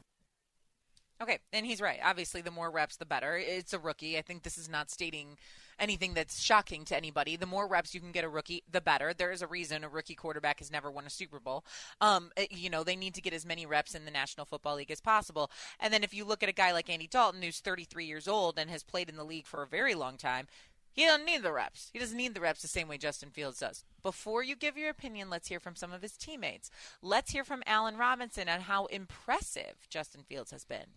Okay, 1.22 1.40
and 1.54 1.66
he's 1.66 1.80
right. 1.80 2.00
Obviously, 2.04 2.42
the 2.42 2.52
more 2.52 2.70
reps, 2.70 2.98
the 2.98 3.06
better. 3.06 3.38
It's 3.38 3.74
a 3.74 3.80
rookie. 3.80 4.18
I 4.18 4.22
think 4.22 4.44
this 4.44 4.58
is 4.58 4.70
not 4.70 4.92
stating 4.92 5.38
anything 5.80 6.14
that's 6.14 6.42
shocking 6.42 6.84
to 6.86 6.96
anybody. 6.96 7.38
The 7.38 7.46
more 7.46 7.68
reps 7.68 7.94
you 7.94 8.02
can 8.02 8.12
get 8.12 8.26
a 8.26 8.30
rookie, 8.30 8.64
the 8.70 8.82
better. 8.82 9.14
There 9.14 9.32
is 9.32 9.42
a 9.42 9.48
reason 9.48 9.84
a 9.84 9.90
rookie 9.90 10.16
quarterback 10.16 10.60
has 10.60 10.72
never 10.72 10.92
won 10.92 11.06
a 11.06 11.10
Super 11.10 11.40
Bowl. 11.40 11.64
Um, 12.02 12.32
eh, 12.36 12.48
you 12.52 12.70
know, 12.70 12.84
they 12.84 12.98
need 12.98 13.14
to 13.16 13.22
get 13.22 13.34
as 13.34 13.46
many 13.46 13.66
reps 13.66 13.96
in 13.96 14.04
the 14.04 14.12
National 14.12 14.46
Football 14.46 14.76
League 14.76 14.92
as 14.92 15.00
possible. 15.00 15.52
And 15.80 15.94
then 15.94 16.04
if 16.04 16.14
you 16.14 16.26
look 16.26 16.44
at 16.44 16.50
a 16.50 16.54
guy 16.54 16.74
like 16.74 16.90
Andy 16.90 17.08
Dalton, 17.08 17.42
who's 17.42 17.60
33 17.60 18.06
years 18.06 18.28
old 18.28 18.60
and 18.60 18.70
has 18.70 18.84
played 18.84 19.10
in 19.10 19.16
the 19.16 19.24
league 19.24 19.48
for 19.48 19.64
a 19.64 19.68
very 19.68 19.96
long 19.96 20.18
time, 20.18 20.48
he 20.96 21.06
doesn't 21.06 21.26
need 21.26 21.44
the 21.44 21.52
reps. 21.52 21.90
He 21.92 22.00
doesn't 22.00 22.18
need 22.18 22.34
the 22.34 22.40
reps 22.42 22.62
the 22.62 22.70
same 22.70 22.88
way 22.88 22.98
Justin 22.98 23.30
Fields 23.30 23.60
does. 23.60 23.84
Before 24.02 24.42
you 24.42 24.56
give 24.56 24.78
your 24.78 24.90
opinion, 24.90 25.30
let's 25.30 25.50
hear 25.50 25.60
from 25.60 25.76
some 25.76 25.92
of 25.92 26.02
his 26.02 26.16
teammates. 26.16 26.72
Let's 27.02 27.32
hear 27.32 27.44
from 27.44 27.64
Allen 27.68 27.98
Robinson 27.98 28.48
on 28.48 28.62
how 28.62 28.86
impressive 28.86 29.88
Justin 29.90 30.24
Fields 30.24 30.52
has 30.52 30.64
been. 30.64 30.88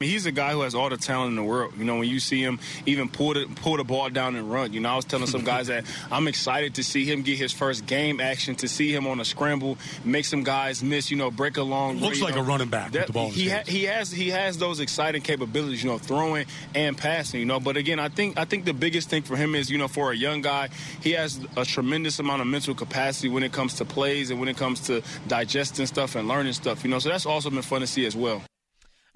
He's 0.00 0.26
a 0.26 0.32
guy 0.32 0.50
who 0.52 0.62
has 0.62 0.74
all 0.74 0.90
the 0.90 0.96
talent 0.96 1.30
in 1.30 1.36
the 1.36 1.44
world. 1.44 1.74
You 1.78 1.84
know, 1.84 1.98
when 1.98 2.08
you 2.08 2.18
see 2.18 2.42
him 2.42 2.58
even 2.84 3.08
pull 3.08 3.34
the 3.34 3.46
pull 3.46 3.76
the 3.76 3.84
ball 3.84 4.10
down 4.10 4.34
and 4.34 4.50
run. 4.50 4.72
You 4.72 4.80
know, 4.80 4.90
I 4.90 4.96
was 4.96 5.04
telling 5.04 5.28
some 5.28 5.44
guys 5.44 5.68
that 5.68 5.84
I'm 6.10 6.26
excited 6.26 6.74
to 6.74 6.82
see 6.82 7.04
him 7.04 7.22
get 7.22 7.38
his 7.38 7.52
first 7.52 7.86
game 7.86 8.20
action, 8.20 8.56
to 8.56 8.66
see 8.66 8.92
him 8.92 9.06
on 9.06 9.20
a 9.20 9.24
scramble, 9.24 9.78
make 10.04 10.24
some 10.24 10.42
guys 10.42 10.82
miss. 10.82 11.12
You 11.12 11.16
know, 11.16 11.30
break 11.30 11.58
a 11.58 11.62
long. 11.62 11.98
Looks 11.98 12.20
like 12.20 12.34
know, 12.34 12.40
a 12.40 12.44
running 12.44 12.68
back 12.68 12.90
that, 12.90 12.98
with 12.98 13.06
the 13.06 13.12
ball. 13.12 13.30
he 13.30 13.48
ha- 13.48 13.62
he 13.68 13.84
has 13.84 14.10
he 14.10 14.30
has 14.30 14.58
those 14.58 14.80
exciting 14.80 15.22
capabilities. 15.22 15.84
You 15.84 15.90
know, 15.90 15.98
throwing 15.98 16.46
and 16.74 16.98
passing. 16.98 17.38
You 17.38 17.46
know, 17.46 17.60
but 17.60 17.76
again, 17.76 18.00
I 18.00 18.08
think 18.08 18.36
I 18.36 18.44
think 18.46 18.64
the 18.64 18.74
biggest 18.74 19.08
thing 19.08 19.22
for 19.22 19.36
him 19.36 19.54
is 19.54 19.70
you 19.70 19.78
know 19.78 19.86
for 19.86 20.10
a 20.10 20.16
young 20.16 20.42
guy, 20.42 20.70
he 21.02 21.12
has 21.12 21.38
a 21.56 21.64
tremendous 21.64 22.18
amount 22.18 22.42
of 22.42 22.48
mental 22.48 22.74
capacity 22.74 23.28
when 23.28 23.44
it 23.44 23.52
comes 23.52 23.74
to 23.74 23.84
plays 23.84 24.30
and 24.32 24.40
when 24.40 24.48
it 24.48 24.56
comes 24.56 24.80
to 24.88 25.02
digesting 25.28 25.86
stuff 25.86 26.16
and 26.16 26.26
learning 26.26 26.54
stuff. 26.54 26.82
You 26.82 26.90
know, 26.90 26.98
so 26.98 27.10
that's 27.10 27.26
also 27.26 27.48
been 27.48 27.62
fun 27.62 27.80
to 27.80 27.86
see 27.86 28.06
as 28.06 28.16
well. 28.16 28.42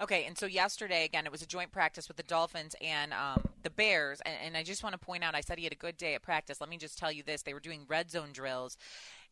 Okay, 0.01 0.23
and 0.23 0.37
so 0.37 0.45
yesterday 0.45 1.03
again, 1.03 1.25
it 1.25 1.31
was 1.31 1.41
a 1.41 1.47
joint 1.47 1.73
practice 1.73 2.07
with 2.07 2.15
the 2.15 2.23
Dolphins 2.23 2.73
and 2.81 3.11
um, 3.13 3.43
the 3.63 3.69
Bears, 3.69 4.21
and, 4.25 4.35
and 4.45 4.57
I 4.57 4.63
just 4.63 4.81
want 4.81 4.93
to 4.93 4.99
point 4.99 5.25
out, 5.25 5.35
I 5.35 5.41
said 5.41 5.57
he 5.57 5.65
had 5.65 5.73
a 5.73 5.75
good 5.77 5.97
day 5.97 6.15
at 6.15 6.21
practice. 6.21 6.61
Let 6.61 6.69
me 6.69 6.77
just 6.77 6.97
tell 6.97 7.11
you 7.11 7.21
this: 7.21 7.41
they 7.41 7.53
were 7.53 7.59
doing 7.59 7.81
red 7.85 8.09
zone 8.09 8.29
drills, 8.31 8.77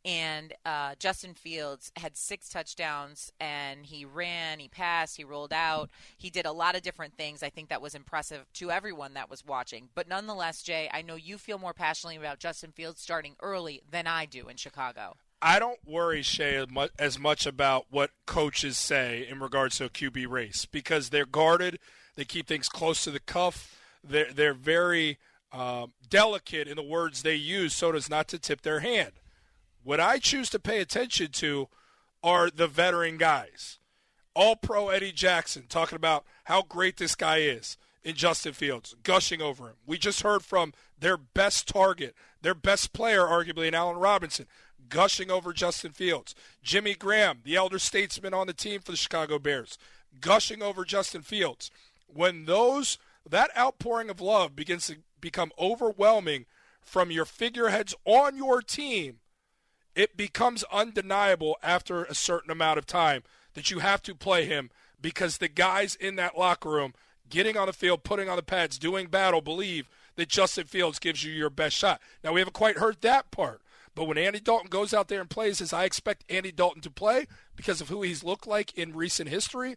and 0.04 0.54
uh, 0.66 0.96
Justin 1.00 1.36
Fields 1.36 1.92
had 1.96 2.18
six 2.18 2.50
touchdowns, 2.50 3.32
and 3.40 3.86
he 3.86 4.04
ran, 4.04 4.60
he 4.60 4.68
passed, 4.68 5.16
he 5.16 5.24
rolled 5.24 5.54
out, 5.54 5.90
he 6.18 6.30
did 6.30 6.46
a 6.46 6.52
lot 6.52 6.76
of 6.76 6.82
different 6.82 7.16
things. 7.16 7.44
I 7.44 7.50
think 7.50 7.70
that 7.70 7.82
was 7.82 7.96
impressive 7.96 8.46
to 8.56 8.70
everyone 8.70 9.14
that 9.14 9.30
was 9.30 9.46
watching. 9.46 9.88
But 9.96 10.10
nonetheless, 10.10 10.64
Jay, 10.64 10.90
I 10.94 11.02
know 11.02 11.16
you 11.16 11.38
feel 11.38 11.60
more 11.60 11.74
passionately 11.74 12.18
about 12.18 12.40
Justin 12.40 12.74
Fields 12.74 13.02
starting 13.02 13.36
early 13.42 13.82
than 13.90 14.06
I 14.06 14.26
do 14.26 14.50
in 14.50 14.58
Chicago. 14.58 15.16
I 15.42 15.60
don't 15.60 15.80
worry, 15.86 16.22
Shae, 16.22 16.90
as 16.98 17.20
much 17.20 17.46
about 17.46 17.86
what 17.90 18.12
coaches 18.26 18.78
say 18.78 19.28
in 19.30 19.40
regards 19.40 19.78
to 19.78 19.86
a 19.86 19.90
QB 19.90 20.28
race 20.30 20.66
because 20.66 21.10
they're 21.10 21.26
guarded. 21.26 21.80
They 22.16 22.26
keep 22.26 22.48
things 22.48 22.70
close 22.70 23.04
to 23.04 23.12
the 23.12 23.20
cuff. 23.20 23.80
They're, 24.04 24.32
they're 24.34 24.54
very 24.56 25.20
um, 25.52 25.94
delicate 26.10 26.68
in 26.68 26.76
the 26.76 26.84
words 26.84 27.22
they 27.22 27.36
use 27.36 27.74
so 27.74 27.94
as 27.94 28.10
not 28.10 28.28
to 28.30 28.40
tip 28.40 28.62
their 28.62 28.80
hand. 28.80 29.14
What 29.84 30.00
I 30.00 30.18
choose 30.18 30.50
to 30.50 30.60
pay 30.60 30.82
attention 30.82 31.32
to 31.34 31.70
are 32.24 32.50
the 32.50 32.68
veteran 32.68 33.18
guys. 33.18 33.80
All 34.34 34.56
pro 34.56 34.90
Eddie 34.90 35.12
Jackson 35.12 35.66
talking 35.70 35.96
about 35.96 36.26
how 36.46 36.64
great 36.64 36.98
this 36.98 37.16
guy 37.16 37.38
is 37.38 37.78
in 38.04 38.16
Justin 38.16 38.54
Fields, 38.54 38.96
gushing 39.04 39.42
over 39.42 39.68
him. 39.68 39.76
We 39.86 39.98
just 39.98 40.22
heard 40.22 40.44
from 40.44 40.74
their 41.00 41.18
best 41.18 41.68
target, 41.68 42.16
their 42.42 42.56
best 42.56 42.94
player, 42.94 43.22
arguably, 43.22 43.68
in 43.68 43.74
Allen 43.74 43.98
Robinson 43.98 44.48
gushing 44.90 45.32
over 45.32 45.54
Justin 45.54 45.92
Fields. 45.92 46.36
Jimmy 46.64 46.94
Graham, 46.94 47.40
the 47.44 47.56
elder 47.56 47.80
statesman 47.80 48.34
on 48.34 48.48
the 48.48 48.54
team 48.54 48.82
for 48.82 48.92
the 48.92 48.98
Chicago 48.98 49.40
Bears, 49.40 49.78
gushing 50.22 50.62
over 50.62 50.86
Justin 50.86 51.22
Fields. 51.22 51.72
When 52.08 52.46
those 52.46 52.98
that 53.30 53.56
outpouring 53.58 54.10
of 54.10 54.22
love 54.22 54.56
begins 54.56 54.88
to 54.88 54.98
become 55.20 55.52
overwhelming 55.60 56.46
from 56.82 57.12
your 57.12 57.26
figureheads 57.26 57.94
on 58.06 58.38
your 58.38 58.62
team, 58.62 59.20
it 59.96 60.16
becomes 60.16 60.64
undeniable 60.72 61.58
after 61.62 62.04
a 62.04 62.16
certain 62.16 62.52
amount 62.52 62.78
of 62.78 62.86
time 62.86 63.24
that 63.56 63.72
you 63.72 63.80
have 63.80 64.02
to 64.04 64.16
play 64.16 64.46
him 64.46 64.70
because 65.02 65.38
the 65.38 65.48
guys 65.48 65.96
in 65.96 66.16
that 66.16 66.38
locker 66.38 66.70
room 66.70 66.94
getting 67.30 67.58
on 67.58 67.68
the 67.68 67.74
field, 67.74 68.04
putting 68.04 68.30
on 68.30 68.38
the 68.38 68.44
pads, 68.44 68.78
doing 68.80 69.08
battle 69.08 69.42
believe 69.42 69.90
that 70.16 70.30
Justin 70.30 70.66
Fields 70.66 71.00
gives 71.00 71.24
you 71.24 71.32
your 71.32 71.50
best 71.50 71.76
shot. 71.76 72.02
Now 72.24 72.34
we 72.34 72.40
haven't 72.40 72.54
quite 72.54 72.78
heard 72.78 73.02
that 73.02 73.32
part. 73.32 73.62
But 73.98 74.08
when 74.08 74.20
Andy 74.20 74.40
Dalton 74.40 74.70
goes 74.70 74.94
out 74.94 75.08
there 75.08 75.20
and 75.20 75.28
plays 75.28 75.60
as 75.60 75.74
I 75.74 75.86
expect 75.86 76.24
Andy 76.30 76.52
Dalton 76.52 76.84
to 76.84 76.92
play 76.92 77.26
because 77.56 77.82
of 77.82 77.90
who 77.90 78.04
he's 78.04 78.24
looked 78.24 78.46
like 78.46 78.72
in 78.78 78.96
recent 78.96 79.28
history, 79.28 79.76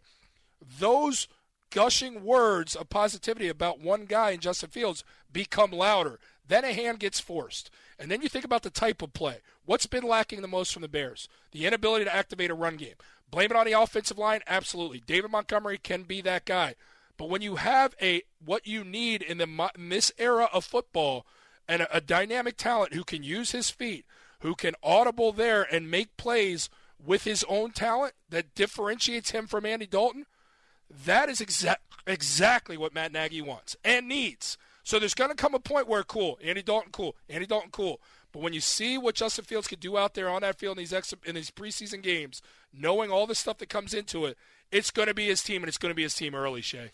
those 0.79 1.27
gushing 1.71 2.23
words 2.23 2.75
of 2.75 2.91
positivity 2.91 3.47
about 3.47 3.79
one 3.79 4.05
guy 4.05 4.29
in 4.29 4.39
Justin 4.39 4.69
Fields 4.69 5.03
become 5.33 5.71
louder. 5.71 6.19
Then 6.47 6.63
a 6.63 6.71
hand 6.71 6.99
gets 6.99 7.19
forced. 7.19 7.71
And 7.97 8.11
then 8.11 8.21
you 8.21 8.29
think 8.29 8.45
about 8.45 8.61
the 8.61 8.69
type 8.69 9.01
of 9.01 9.11
play. 9.13 9.37
What's 9.65 9.87
been 9.87 10.03
lacking 10.03 10.43
the 10.43 10.47
most 10.47 10.71
from 10.71 10.83
the 10.83 10.87
Bears? 10.87 11.27
The 11.51 11.65
inability 11.65 12.05
to 12.05 12.15
activate 12.15 12.51
a 12.51 12.53
run 12.53 12.77
game. 12.77 12.93
Blame 13.31 13.49
it 13.49 13.57
on 13.57 13.65
the 13.65 13.71
offensive 13.71 14.19
line? 14.19 14.41
Absolutely. 14.45 15.01
David 15.03 15.31
Montgomery 15.31 15.79
can 15.79 16.03
be 16.03 16.21
that 16.21 16.45
guy. 16.45 16.75
But 17.17 17.29
when 17.29 17.41
you 17.41 17.55
have 17.55 17.95
a 17.99 18.21
what 18.43 18.67
you 18.67 18.83
need 18.83 19.23
in 19.23 19.39
the 19.39 19.71
in 19.75 19.89
this 19.89 20.11
era 20.19 20.47
of 20.53 20.63
football 20.63 21.25
and 21.71 21.83
a, 21.83 21.97
a 21.97 22.01
dynamic 22.01 22.57
talent 22.57 22.93
who 22.93 23.05
can 23.05 23.23
use 23.23 23.51
his 23.51 23.69
feet, 23.69 24.05
who 24.41 24.55
can 24.55 24.75
audible 24.83 25.31
there 25.31 25.63
and 25.63 25.89
make 25.89 26.17
plays 26.17 26.69
with 27.03 27.23
his 27.23 27.45
own 27.47 27.71
talent 27.71 28.13
that 28.29 28.53
differentiates 28.55 29.31
him 29.31 29.47
from 29.47 29.65
Andy 29.65 29.87
Dalton, 29.87 30.25
that 31.05 31.29
is 31.29 31.39
exa- 31.39 31.77
exactly 32.05 32.75
what 32.75 32.93
Matt 32.93 33.13
Nagy 33.13 33.41
wants 33.41 33.77
and 33.85 34.09
needs. 34.09 34.57
So 34.83 34.99
there's 34.99 35.13
going 35.13 35.29
to 35.29 35.35
come 35.35 35.53
a 35.53 35.59
point 35.59 35.87
where, 35.87 36.03
cool, 36.03 36.37
Andy 36.43 36.61
Dalton, 36.61 36.91
cool, 36.91 37.15
Andy 37.29 37.45
Dalton, 37.45 37.71
cool. 37.71 38.01
But 38.33 38.41
when 38.41 38.51
you 38.51 38.61
see 38.61 38.97
what 38.97 39.15
Justin 39.15 39.45
Fields 39.45 39.67
can 39.67 39.79
do 39.79 39.97
out 39.97 40.13
there 40.13 40.27
on 40.27 40.41
that 40.41 40.59
field 40.59 40.77
in 40.77 40.81
these 40.81 40.93
ex- 40.93 41.13
in 41.25 41.35
these 41.35 41.51
preseason 41.51 42.01
games, 42.01 42.41
knowing 42.73 43.11
all 43.11 43.27
the 43.27 43.35
stuff 43.35 43.59
that 43.59 43.69
comes 43.69 43.93
into 43.93 44.25
it, 44.25 44.37
it's 44.71 44.91
going 44.91 45.07
to 45.07 45.13
be 45.13 45.27
his 45.27 45.43
team, 45.43 45.61
and 45.61 45.69
it's 45.69 45.77
going 45.77 45.91
to 45.91 45.95
be 45.95 46.03
his 46.03 46.15
team 46.15 46.35
early, 46.35 46.61
Shae. 46.61 46.89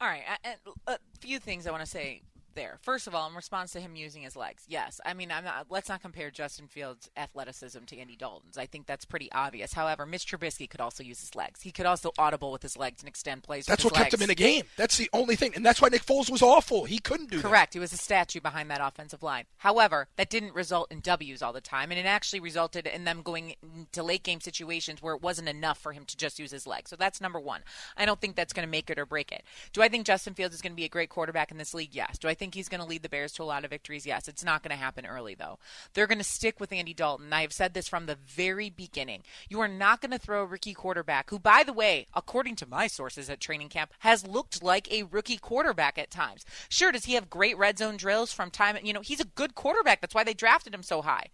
All 0.00 0.08
right, 0.08 0.22
a, 0.44 0.92
a 0.92 0.98
few 1.20 1.38
things 1.38 1.66
I 1.66 1.70
want 1.70 1.84
to 1.84 1.90
say 1.90 2.22
there. 2.58 2.78
First 2.82 3.06
of 3.06 3.14
all, 3.14 3.28
in 3.28 3.36
response 3.36 3.70
to 3.72 3.80
him 3.80 3.94
using 3.94 4.22
his 4.22 4.34
legs, 4.34 4.64
yes. 4.66 5.00
I 5.06 5.14
mean, 5.14 5.30
I'm 5.30 5.44
not, 5.44 5.66
let's 5.70 5.88
not 5.88 6.02
compare 6.02 6.30
Justin 6.30 6.66
Fields' 6.66 7.08
athleticism 7.16 7.84
to 7.86 7.98
Andy 7.98 8.16
Dalton's. 8.16 8.58
I 8.58 8.66
think 8.66 8.86
that's 8.86 9.04
pretty 9.04 9.30
obvious. 9.30 9.72
However, 9.72 10.04
Mitch 10.04 10.26
Trubisky 10.26 10.68
could 10.68 10.80
also 10.80 11.04
use 11.04 11.20
his 11.20 11.36
legs. 11.36 11.62
He 11.62 11.70
could 11.70 11.86
also 11.86 12.10
audible 12.18 12.50
with 12.50 12.62
his 12.62 12.76
legs 12.76 13.00
and 13.00 13.08
extend 13.08 13.44
plays. 13.44 13.66
That's 13.66 13.84
what 13.84 13.94
kept 13.94 14.12
him 14.12 14.22
in 14.22 14.28
the 14.28 14.34
game. 14.34 14.64
That's 14.76 14.96
the 14.96 15.08
only 15.12 15.36
thing, 15.36 15.52
and 15.54 15.64
that's 15.64 15.80
why 15.80 15.88
Nick 15.88 16.04
Foles 16.04 16.30
was 16.30 16.42
awful. 16.42 16.84
He 16.84 16.98
couldn't 16.98 17.30
do 17.30 17.36
Correct. 17.36 17.42
that. 17.42 17.48
Correct. 17.48 17.74
He 17.74 17.80
was 17.80 17.92
a 17.92 17.96
statue 17.96 18.40
behind 18.40 18.70
that 18.70 18.80
offensive 18.82 19.22
line. 19.22 19.44
However, 19.58 20.08
that 20.16 20.28
didn't 20.28 20.54
result 20.54 20.90
in 20.90 21.00
W's 21.00 21.42
all 21.42 21.52
the 21.52 21.60
time, 21.60 21.92
and 21.92 21.98
it 21.98 22.06
actually 22.06 22.40
resulted 22.40 22.86
in 22.86 23.04
them 23.04 23.22
going 23.22 23.54
to 23.92 24.02
late 24.02 24.24
game 24.24 24.40
situations 24.40 25.00
where 25.00 25.14
it 25.14 25.22
wasn't 25.22 25.48
enough 25.48 25.78
for 25.78 25.92
him 25.92 26.04
to 26.06 26.16
just 26.16 26.38
use 26.38 26.50
his 26.50 26.66
legs. 26.66 26.90
So 26.90 26.96
that's 26.96 27.20
number 27.20 27.38
one. 27.38 27.60
I 27.96 28.04
don't 28.04 28.20
think 28.20 28.34
that's 28.36 28.52
going 28.52 28.66
to 28.66 28.70
make 28.70 28.90
it 28.90 28.98
or 28.98 29.06
break 29.06 29.30
it. 29.30 29.44
Do 29.72 29.82
I 29.82 29.88
think 29.88 30.06
Justin 30.06 30.34
Fields 30.34 30.54
is 30.54 30.62
going 30.62 30.72
to 30.72 30.76
be 30.76 30.84
a 30.84 30.88
great 30.88 31.08
quarterback 31.08 31.50
in 31.50 31.58
this 31.58 31.74
league? 31.74 31.94
Yes. 31.94 32.18
Do 32.18 32.28
I 32.28 32.34
think 32.34 32.47
he's 32.54 32.68
going 32.68 32.80
to 32.80 32.86
lead 32.86 33.02
the 33.02 33.08
Bears? 33.08 33.18
Bears 33.18 33.32
to 33.32 33.42
a 33.42 33.44
lot 33.44 33.64
of 33.64 33.70
victories. 33.70 34.06
Yes, 34.06 34.28
it's 34.28 34.44
not 34.44 34.62
going 34.62 34.70
to 34.70 34.80
happen 34.80 35.04
early, 35.04 35.34
though. 35.34 35.58
They're 35.92 36.06
going 36.06 36.18
to 36.18 36.24
stick 36.24 36.60
with 36.60 36.72
Andy 36.72 36.94
Dalton. 36.94 37.32
I 37.32 37.42
have 37.42 37.52
said 37.52 37.74
this 37.74 37.88
from 37.88 38.06
the 38.06 38.14
very 38.14 38.70
beginning. 38.70 39.24
You 39.48 39.58
are 39.58 39.66
not 39.66 40.00
going 40.00 40.12
to 40.12 40.18
throw 40.18 40.42
a 40.42 40.46
rookie 40.46 40.72
quarterback, 40.72 41.30
who, 41.30 41.40
by 41.40 41.64
the 41.64 41.72
way, 41.72 42.06
according 42.14 42.54
to 42.56 42.68
my 42.68 42.86
sources 42.86 43.28
at 43.28 43.40
training 43.40 43.70
camp, 43.70 43.92
has 43.98 44.24
looked 44.24 44.62
like 44.62 44.90
a 44.92 45.02
rookie 45.02 45.36
quarterback 45.36 45.98
at 45.98 46.12
times. 46.12 46.44
Sure, 46.68 46.92
does 46.92 47.06
he 47.06 47.14
have 47.14 47.28
great 47.28 47.58
red 47.58 47.76
zone 47.76 47.96
drills 47.96 48.32
from 48.32 48.52
time? 48.52 48.78
You 48.84 48.92
know, 48.92 49.00
he's 49.00 49.20
a 49.20 49.24
good 49.24 49.56
quarterback. 49.56 50.00
That's 50.00 50.14
why 50.14 50.22
they 50.22 50.34
drafted 50.34 50.72
him 50.72 50.84
so 50.84 51.02
high 51.02 51.30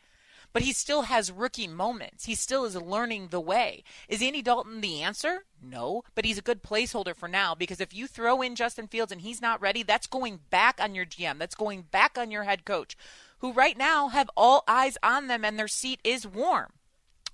but 0.55 0.63
he 0.63 0.73
still 0.73 1.03
has 1.03 1.33
rookie 1.33 1.67
moments. 1.67 2.25
He 2.25 2.37
still 2.37 2.65
is 2.65 2.77
learning 2.77 3.29
the 3.29 3.41
way. 3.41 3.83
Is 4.09 4.23
Andy 4.23 4.41
Dalton 4.41 4.81
the 4.81 5.03
answer? 5.03 5.45
No, 5.61 6.05
but 6.15 6.25
he's 6.25 6.39
a 6.39 6.43
good 6.43 6.63
placeholder 6.63 7.15
for 7.15 7.29
now 7.29 7.57
because 7.57 7.81
if 7.81 7.93
you 7.93 8.07
throw 8.07 8.41
in 8.41 8.55
Justin 8.55 8.87
Fields 8.87 9.11
and 9.11 9.21
he's 9.21 9.43
not 9.43 9.61
ready, 9.61 9.83
that's 9.83 10.07
going 10.07 10.39
back 10.51 10.79
on 10.81 10.95
your 10.95 11.05
GM. 11.05 11.39
That's 11.39 11.57
going 11.57 11.83
back 11.83 12.17
on 12.17 12.31
your 12.31 12.45
head 12.45 12.65
coach, 12.65 12.97
who 13.39 13.53
right 13.53 13.77
now 13.77 14.09
have 14.09 14.31
all 14.37 14.63
eyes 14.69 14.97
on 15.03 15.27
them 15.27 15.45
and 15.45 15.59
their 15.59 15.69
seat 15.69 16.01
is 16.05 16.27
warm. 16.27 16.73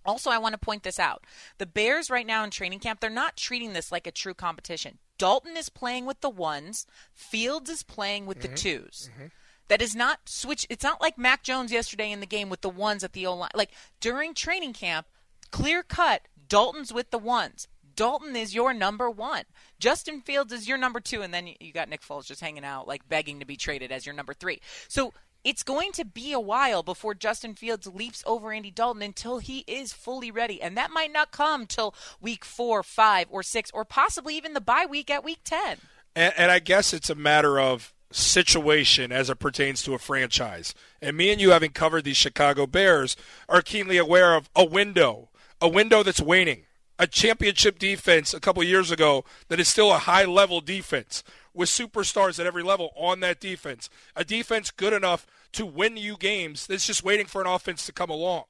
Also, 0.07 0.31
I 0.31 0.39
want 0.39 0.55
to 0.55 0.59
point 0.59 0.83
this 0.83 0.99
out. 0.99 1.27
The 1.59 1.67
Bears 1.67 2.09
right 2.09 2.27
now 2.27 2.43
in 2.43 2.51
training 2.51 2.79
camp, 2.79 3.01
they're 3.01 3.11
not 3.11 3.37
treating 3.37 3.75
this 3.75 3.93
like 3.93 4.07
a 4.07 4.13
true 4.13 4.33
competition. 4.33 4.97
Dalton 5.19 5.59
is 5.59 5.69
playing 5.69 6.07
with 6.07 6.23
the 6.23 6.31
ones, 6.31 6.87
Fields 7.13 7.69
is 7.69 7.83
playing 7.83 8.25
with 8.25 8.39
mm-hmm. 8.39 8.55
the 8.55 8.59
2s 8.59 9.11
mm-hmm 9.11 9.27
that 9.71 9.81
is 9.81 9.95
not 9.95 10.29
switch. 10.29 10.67
It's 10.69 10.83
not 10.83 11.01
like 11.01 11.17
Mac 11.17 11.45
Jones 11.45 11.71
yesterday 11.71 12.11
in 12.11 12.19
the 12.19 12.27
game 12.27 12.51
with 12.51 12.61
the 12.61 12.69
ones 12.69 13.05
at 13.05 13.13
the 13.13 13.25
O 13.27 13.37
line. 13.37 13.51
Like 13.55 13.71
during 14.01 14.35
training 14.35 14.73
camp, 14.73 15.07
clear 15.53 15.85
cut, 15.85 16.23
Dalton's 16.49 16.93
with 16.93 17.13
the 17.13 17.19
ones. 17.19 17.69
Dalton 17.95 18.35
is 18.35 18.53
your 18.53 18.75
number 18.75 19.09
one. 19.09 19.45
Justin 19.79 20.23
Fields 20.23 20.53
is 20.53 20.67
your 20.67 20.77
number 20.77 20.99
two, 20.99 21.23
and 21.23 21.33
then 21.33 21.51
you 21.61 21.73
got 21.73 21.89
Nick 21.89 22.03
Foles 22.03 22.27
just 22.27 22.41
hanging 22.41 22.65
out, 22.65 22.89
like 22.89 23.09
begging 23.09 23.39
to 23.39 23.47
be 23.47 23.57
traded 23.57 23.93
as 23.93 24.05
your 24.05 24.15
number 24.15 24.35
three. 24.35 24.61
So 24.89 25.13
it's 25.45 25.63
going 25.63 25.93
to 25.93 26.05
be 26.05 26.33
a 26.33 26.41
while 26.41 26.83
before 26.83 27.15
Justin 27.15 27.55
Fields 27.55 27.87
leaps 27.87 28.25
over 28.27 28.53
Andy 28.53 28.73
Dalton 28.73 29.03
until 29.03 29.39
he 29.39 29.61
is 29.69 29.93
fully 29.93 30.33
ready. 30.33 30.61
And 30.61 30.77
that 30.77 30.91
might 30.91 31.13
not 31.13 31.31
come 31.31 31.67
till 31.67 31.95
week 32.21 32.45
four, 32.45 32.83
five, 32.83 33.29
or 33.31 33.45
six, 33.45 33.71
or 33.73 33.85
possibly 33.85 34.37
even 34.37 34.55
the 34.55 34.61
bye 34.61 34.87
week 34.89 35.11
at 35.11 35.23
week 35.23 35.41
10. 35.45 35.79
And, 36.17 36.35
and 36.37 36.51
I 36.51 36.59
guess 36.59 36.93
it's 36.93 37.09
a 37.09 37.15
matter 37.15 37.61
of 37.61 37.95
situation 38.13 39.13
as 39.13 39.31
it 39.31 39.39
pertains 39.39 39.83
to 39.83 39.95
a 39.95 39.99
franchise. 39.99 40.75
And 41.01 41.17
me 41.17 41.31
and 41.31 41.41
you, 41.41 41.51
having 41.51 41.71
covered 41.71 42.05
these 42.05 42.17
Chicago 42.17 42.67
Bears, 42.67 43.17
are 43.49 43.63
keenly 43.63 43.97
aware 43.97 44.35
of 44.35 44.51
a 44.55 44.65
window, 44.65 45.29
a 45.61 45.69
window 45.69 46.03
that's 46.03 46.21
waning. 46.21 46.63
A 46.99 47.07
championship 47.07 47.79
defense 47.79 48.35
a 48.35 48.41
couple 48.41 48.63
years 48.63 48.91
ago 48.91 49.25
that 49.49 49.59
is 49.59 49.69
still 49.69 49.91
a 49.91 49.99
high 49.99 50.27
level 50.27 50.61
defense 50.61 51.23
with 51.55 51.71
superstars 51.71 52.39
at 52.39 52.47
every 52.47 52.63
level 52.63 52.91
on 52.95 53.21
that 53.21 53.41
defense. 53.41 53.89
A 54.15 54.25
defense 54.25 54.71
good 54.71 54.93
enough 54.93 55.27
to 55.53 55.65
win 55.65 55.97
you 55.97 56.17
games 56.17 56.67
that's 56.67 56.87
just 56.87 57.03
waiting 57.03 57.27
for 57.27 57.41
an 57.41 57.47
offense 57.47 57.87
to 57.87 57.93
come 57.93 58.11
along. 58.11 58.45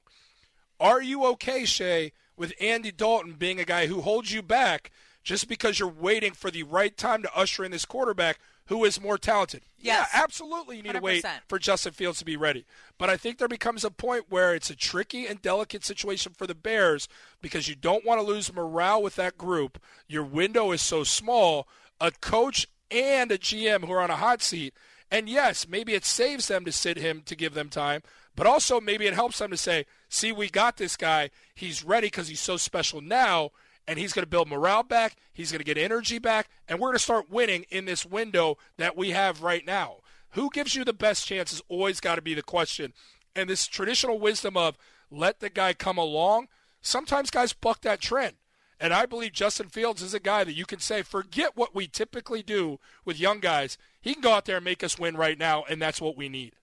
Are 0.81 1.01
you 1.01 1.25
okay, 1.27 1.61
Shae, 1.61 2.11
with 2.35 2.53
Andy 2.59 2.91
Dalton 2.91 3.33
being 3.33 3.59
a 3.59 3.65
guy 3.65 3.87
who 3.87 4.01
holds 4.01 4.33
you 4.33 4.41
back 4.41 4.91
just 5.23 5.47
because 5.47 5.79
you're 5.79 5.87
waiting 5.87 6.33
for 6.33 6.51
the 6.51 6.63
right 6.63 6.95
time 6.97 7.21
to 7.21 7.35
usher 7.35 7.63
in 7.63 7.71
this 7.71 7.85
quarterback 7.85 8.39
who 8.67 8.85
is 8.85 9.01
more 9.01 9.17
talented. 9.17 9.61
Yes. 9.77 10.07
Yeah, 10.13 10.21
absolutely. 10.23 10.77
You 10.77 10.83
need 10.83 10.93
100%. 10.93 10.97
to 10.97 11.01
wait 11.01 11.25
for 11.47 11.59
Justin 11.59 11.93
Fields 11.93 12.19
to 12.19 12.25
be 12.25 12.37
ready. 12.37 12.65
But 12.97 13.09
I 13.09 13.17
think 13.17 13.37
there 13.37 13.47
becomes 13.47 13.83
a 13.83 13.91
point 13.91 14.25
where 14.29 14.53
it's 14.53 14.69
a 14.69 14.75
tricky 14.75 15.25
and 15.25 15.41
delicate 15.41 15.83
situation 15.83 16.33
for 16.37 16.47
the 16.47 16.55
Bears 16.55 17.07
because 17.41 17.67
you 17.67 17.75
don't 17.75 18.05
want 18.05 18.21
to 18.21 18.25
lose 18.25 18.53
morale 18.53 19.01
with 19.01 19.15
that 19.15 19.37
group. 19.37 19.81
Your 20.07 20.23
window 20.23 20.71
is 20.71 20.81
so 20.81 21.03
small. 21.03 21.67
A 21.99 22.11
coach 22.11 22.67
and 22.89 23.31
a 23.31 23.37
GM 23.37 23.85
who 23.85 23.91
are 23.93 24.01
on 24.01 24.11
a 24.11 24.15
hot 24.15 24.41
seat. 24.41 24.73
And 25.09 25.27
yes, 25.27 25.67
maybe 25.67 25.93
it 25.93 26.05
saves 26.05 26.47
them 26.47 26.63
to 26.65 26.71
sit 26.71 26.97
him 26.97 27.21
to 27.25 27.35
give 27.35 27.53
them 27.53 27.69
time, 27.69 28.01
but 28.35 28.47
also 28.47 28.79
maybe 28.79 29.07
it 29.07 29.13
helps 29.13 29.39
them 29.39 29.51
to 29.51 29.57
say, 29.57 29.85
see, 30.07 30.31
we 30.31 30.49
got 30.49 30.77
this 30.77 30.95
guy. 30.95 31.31
He's 31.53 31.83
ready 31.83 32.07
because 32.07 32.29
he's 32.29 32.39
so 32.39 32.55
special 32.55 33.01
now 33.01 33.51
and 33.87 33.97
he's 33.99 34.13
going 34.13 34.23
to 34.23 34.29
build 34.29 34.47
morale 34.47 34.83
back. 34.83 35.15
He's 35.33 35.51
going 35.51 35.59
to 35.59 35.65
get 35.65 35.77
energy 35.77 36.19
back, 36.19 36.49
and 36.67 36.79
we're 36.79 36.89
going 36.89 36.97
to 36.97 37.03
start 37.03 37.29
winning 37.29 37.65
in 37.69 37.85
this 37.85 38.05
window 38.05 38.57
that 38.77 38.95
we 38.95 39.11
have 39.11 39.41
right 39.41 39.65
now. 39.65 39.97
Who 40.31 40.49
gives 40.49 40.75
you 40.75 40.85
the 40.85 40.93
best 40.93 41.27
chance 41.27 41.61
always 41.67 41.99
got 41.99 42.15
to 42.15 42.21
be 42.21 42.33
the 42.33 42.41
question. 42.41 42.93
And 43.35 43.49
this 43.49 43.67
traditional 43.67 44.19
wisdom 44.19 44.55
of 44.55 44.77
let 45.09 45.39
the 45.39 45.49
guy 45.49 45.73
come 45.73 45.97
along, 45.97 46.47
sometimes 46.81 47.31
guys 47.31 47.53
buck 47.53 47.81
that 47.81 48.01
trend. 48.01 48.35
And 48.79 48.93
I 48.93 49.05
believe 49.05 49.33
Justin 49.33 49.69
Fields 49.69 50.01
is 50.01 50.13
a 50.13 50.19
guy 50.19 50.43
that 50.43 50.55
you 50.55 50.65
can 50.65 50.79
say, 50.79 51.03
forget 51.03 51.55
what 51.55 51.75
we 51.75 51.87
typically 51.87 52.41
do 52.41 52.79
with 53.05 53.19
young 53.19 53.39
guys. 53.39 53.77
He 54.01 54.13
can 54.13 54.23
go 54.23 54.31
out 54.31 54.45
there 54.45 54.55
and 54.55 54.65
make 54.65 54.83
us 54.83 54.97
win 54.97 55.15
right 55.15 55.37
now, 55.37 55.63
and 55.69 55.79
that's 55.79 56.01
what 56.01 56.17
we 56.17 56.29
need. 56.29 56.55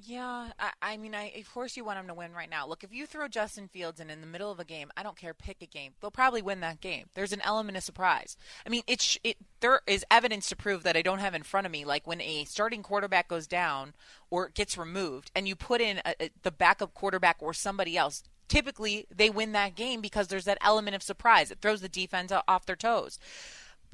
Yeah, 0.00 0.50
I, 0.60 0.70
I 0.80 0.96
mean, 0.96 1.12
I 1.12 1.32
of 1.40 1.52
course 1.52 1.76
you 1.76 1.84
want 1.84 1.98
them 1.98 2.06
to 2.06 2.14
win 2.14 2.32
right 2.32 2.48
now. 2.48 2.68
Look, 2.68 2.84
if 2.84 2.92
you 2.92 3.04
throw 3.04 3.26
Justin 3.26 3.66
Fields 3.66 3.98
in 3.98 4.10
in 4.10 4.20
the 4.20 4.28
middle 4.28 4.52
of 4.52 4.60
a 4.60 4.64
game, 4.64 4.92
I 4.96 5.02
don't 5.02 5.16
care, 5.16 5.34
pick 5.34 5.60
a 5.60 5.66
game. 5.66 5.94
They'll 6.00 6.12
probably 6.12 6.40
win 6.40 6.60
that 6.60 6.80
game. 6.80 7.06
There's 7.14 7.32
an 7.32 7.40
element 7.40 7.76
of 7.76 7.82
surprise. 7.82 8.36
I 8.64 8.68
mean, 8.68 8.82
it's 8.86 9.18
it. 9.24 9.38
There 9.58 9.80
is 9.88 10.04
evidence 10.08 10.48
to 10.50 10.56
prove 10.56 10.84
that 10.84 10.96
I 10.96 11.02
don't 11.02 11.18
have 11.18 11.34
in 11.34 11.42
front 11.42 11.66
of 11.66 11.72
me. 11.72 11.84
Like 11.84 12.06
when 12.06 12.20
a 12.20 12.44
starting 12.44 12.84
quarterback 12.84 13.26
goes 13.26 13.48
down 13.48 13.92
or 14.30 14.50
gets 14.50 14.78
removed, 14.78 15.32
and 15.34 15.48
you 15.48 15.56
put 15.56 15.80
in 15.80 16.00
a, 16.04 16.14
a, 16.20 16.30
the 16.42 16.52
backup 16.52 16.94
quarterback 16.94 17.36
or 17.40 17.52
somebody 17.52 17.96
else. 17.96 18.22
Typically, 18.46 19.06
they 19.14 19.28
win 19.28 19.52
that 19.52 19.74
game 19.74 20.00
because 20.00 20.28
there's 20.28 20.46
that 20.46 20.56
element 20.62 20.96
of 20.96 21.02
surprise. 21.02 21.50
It 21.50 21.58
throws 21.60 21.82
the 21.82 21.88
defense 21.88 22.32
off 22.48 22.64
their 22.64 22.76
toes 22.76 23.18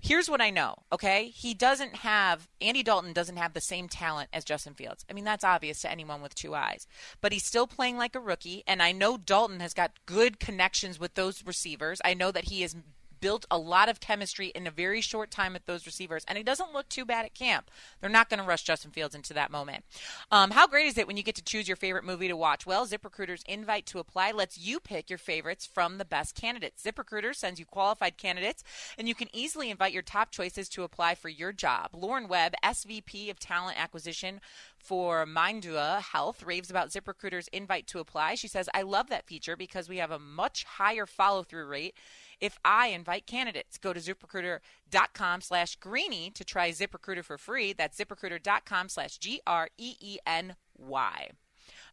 here's 0.04 0.28
what 0.28 0.42
I 0.42 0.50
know, 0.50 0.76
okay? 0.92 1.28
He 1.28 1.54
doesn't 1.54 1.96
have, 1.96 2.46
Andy 2.60 2.82
Dalton 2.82 3.14
doesn't 3.14 3.38
have 3.38 3.54
the 3.54 3.60
same 3.60 3.88
talent 3.88 4.28
as 4.34 4.44
Justin 4.44 4.74
Fields. 4.74 5.04
I 5.10 5.14
mean, 5.14 5.24
that's 5.24 5.44
obvious 5.44 5.80
to 5.80 5.90
anyone 5.90 6.20
with 6.20 6.34
two 6.34 6.54
eyes. 6.54 6.86
But 7.22 7.32
he's 7.32 7.46
still 7.46 7.66
playing 7.66 7.96
like 7.96 8.14
a 8.14 8.20
rookie, 8.20 8.62
and 8.66 8.82
I 8.82 8.92
know 8.92 9.16
Dalton 9.16 9.60
has 9.60 9.72
got 9.72 9.92
good 10.04 10.38
connections 10.38 11.00
with 11.00 11.14
those 11.14 11.44
receivers. 11.46 12.02
I 12.04 12.12
know 12.12 12.30
that 12.30 12.44
he 12.44 12.60
has 12.60 12.76
built 13.24 13.46
a 13.50 13.56
lot 13.56 13.88
of 13.88 14.00
chemistry 14.00 14.48
in 14.48 14.66
a 14.66 14.70
very 14.70 15.00
short 15.00 15.30
time 15.30 15.54
with 15.54 15.64
those 15.64 15.86
receivers, 15.86 16.26
and 16.28 16.36
it 16.36 16.44
doesn't 16.44 16.74
look 16.74 16.86
too 16.90 17.06
bad 17.06 17.24
at 17.24 17.32
camp. 17.32 17.70
They're 17.98 18.10
not 18.10 18.28
going 18.28 18.38
to 18.38 18.44
rush 18.44 18.64
Justin 18.64 18.90
Fields 18.90 19.14
into 19.14 19.32
that 19.32 19.50
moment. 19.50 19.82
Um, 20.30 20.50
how 20.50 20.66
great 20.66 20.88
is 20.88 20.98
it 20.98 21.06
when 21.06 21.16
you 21.16 21.22
get 21.22 21.34
to 21.36 21.42
choose 21.42 21.66
your 21.66 21.78
favorite 21.78 22.04
movie 22.04 22.28
to 22.28 22.36
watch? 22.36 22.66
Well, 22.66 22.86
ZipRecruiter's 22.86 23.42
invite 23.48 23.86
to 23.86 23.98
apply 23.98 24.32
lets 24.32 24.58
you 24.58 24.78
pick 24.78 25.08
your 25.08 25.18
favorites 25.18 25.64
from 25.64 25.96
the 25.96 26.04
best 26.04 26.34
candidates. 26.34 26.82
ZipRecruiter 26.82 27.34
sends 27.34 27.58
you 27.58 27.64
qualified 27.64 28.18
candidates, 28.18 28.62
and 28.98 29.08
you 29.08 29.14
can 29.14 29.34
easily 29.34 29.70
invite 29.70 29.94
your 29.94 30.02
top 30.02 30.30
choices 30.30 30.68
to 30.68 30.82
apply 30.82 31.14
for 31.14 31.30
your 31.30 31.50
job. 31.50 31.92
Lauren 31.94 32.28
Webb, 32.28 32.52
SVP 32.62 33.30
of 33.30 33.40
Talent 33.40 33.80
Acquisition 33.82 34.42
for 34.76 35.24
Mindua 35.24 36.02
Health, 36.02 36.42
raves 36.42 36.68
about 36.68 36.90
ZipRecruiter's 36.90 37.48
invite 37.48 37.86
to 37.86 38.00
apply. 38.00 38.34
She 38.34 38.48
says, 38.48 38.68
I 38.74 38.82
love 38.82 39.08
that 39.08 39.26
feature 39.26 39.56
because 39.56 39.88
we 39.88 39.96
have 39.96 40.10
a 40.10 40.18
much 40.18 40.64
higher 40.64 41.06
follow 41.06 41.42
through 41.42 41.64
rate 41.64 41.94
if 42.40 42.58
I 42.64 42.88
invite 42.88 43.26
candidates. 43.26 43.78
Go 43.78 43.92
to 43.92 44.00
ziprecruiter.com 44.00 45.40
slash 45.40 45.76
greeny 45.76 46.30
to 46.30 46.44
try 46.44 46.70
ZipRecruiter 46.70 47.24
for 47.24 47.38
free. 47.38 47.72
That's 47.72 47.98
ziprecruiter.com 47.98 48.88
slash 48.88 49.18
G 49.18 49.40
R 49.46 49.68
E 49.78 49.96
E 50.00 50.18
N 50.26 50.56
Y. 50.76 51.30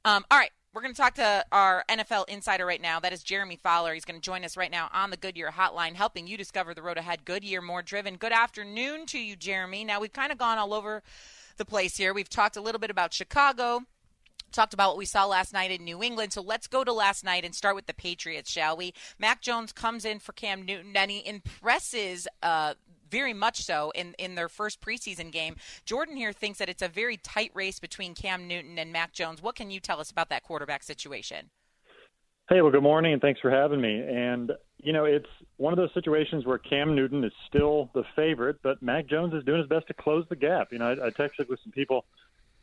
Um, 0.06 0.26
all 0.32 0.38
right. 0.38 0.52
We're 0.74 0.82
going 0.82 0.94
to 0.94 1.02
talk 1.02 1.16
to 1.16 1.46
our 1.52 1.84
NFL 1.90 2.30
insider 2.30 2.66
right 2.66 2.82
now. 2.82 3.02
That 3.02 3.12
is 3.12 3.24
Jeremy 3.24 3.58
Fowler. 3.58 3.94
He's 3.94 4.06
going 4.06 4.20
to 4.20 4.24
join 4.24 4.46
us 4.46 4.56
right 4.56 4.72
now 4.72 4.90
on 4.94 5.10
the 5.10 5.18
Goodyear 5.18 5.52
hotline, 5.52 5.96
helping 5.96 6.28
you 6.28 6.38
discover 6.38 6.74
the 6.74 6.82
road 6.82 6.98
ahead. 6.98 7.26
Goodyear, 7.26 7.62
more 7.62 7.82
driven. 7.82 8.16
Good 8.16 8.32
afternoon 8.32 9.06
to 9.08 9.20
you, 9.20 9.36
Jeremy. 9.36 9.84
Now, 9.84 10.00
we've 10.00 10.14
kind 10.14 10.32
of 10.32 10.38
gone 10.38 10.58
all 10.58 10.74
over 10.74 11.04
the 11.58 11.66
place 11.66 11.98
here. 11.98 12.14
We've 12.14 12.30
talked 12.30 12.56
a 12.56 12.62
little 12.62 12.80
bit 12.80 12.90
about 12.90 13.14
Chicago, 13.14 13.82
talked 14.52 14.74
about 14.74 14.90
what 14.90 14.98
we 14.98 15.06
saw 15.06 15.26
last 15.26 15.54
night 15.54 15.72
in 15.72 15.84
New 15.84 16.04
England. 16.04 16.34
So 16.34 16.42
let's 16.42 16.68
go 16.68 16.84
to 16.84 16.94
last 16.94 17.24
night 17.24 17.46
and 17.46 17.56
start 17.56 17.76
with 17.76 17.88
the 17.88 17.94
Patriots, 17.94 18.52
shall 18.52 18.78
we? 18.78 18.94
Mac 19.20 19.42
Jones 19.42 19.72
comes 19.72 20.06
in 20.06 20.20
for 20.20 20.34
Cam 20.34 20.64
Newton 20.64 20.96
and 20.96 21.12
he 21.12 21.26
impresses 21.26 22.28
uh, 22.44 22.74
very 23.10 23.34
much 23.34 23.64
so 23.64 23.92
in, 23.94 24.14
in 24.18 24.36
their 24.36 24.50
first 24.50 24.82
preseason 24.82 25.32
game. 25.32 25.56
Jordan 25.86 26.16
here 26.16 26.32
thinks 26.32 26.60
that 26.60 26.70
it's 26.70 26.82
a 26.82 26.88
very 26.88 27.18
tight 27.18 27.52
race 27.54 27.80
between 27.80 28.16
Cam 28.16 28.48
Newton 28.48 28.80
and 28.80 28.92
Mac 28.92 29.14
Jones. 29.14 29.42
What 29.42 29.56
can 29.56 29.70
you 29.70 29.80
tell 29.80 30.00
us 30.00 30.10
about 30.10 30.30
that 30.30 30.44
quarterback 30.44 30.84
situation? 30.84 31.50
Hey, 32.50 32.62
well, 32.62 32.72
good 32.72 32.84
morning, 32.84 33.14
and 33.14 33.22
thanks 33.22 33.40
for 33.40 33.50
having 33.50 33.80
me. 33.80 34.02
And, 34.02 34.52
you 34.78 34.92
know, 34.92 35.06
it's 35.06 35.30
one 35.56 35.72
of 35.72 35.78
those 35.78 35.94
situations 35.94 36.46
where 36.46 36.58
Cam 36.58 36.96
Newton 36.96 37.24
is 37.24 37.32
still 37.48 37.90
the 37.94 38.04
favorite, 38.14 38.58
but 38.62 38.82
Mac 38.82 39.08
Jones 39.08 39.34
is 39.34 39.44
doing 39.46 39.60
his 39.60 39.70
best 39.70 39.88
to 39.88 39.94
close 39.94 40.26
the 40.28 40.36
gap. 40.36 40.74
You 40.74 40.80
know, 40.80 40.90
I, 40.90 41.08
I 41.08 41.10
texted 41.12 41.48
with 41.48 41.60
some 41.64 41.72
people 41.72 42.06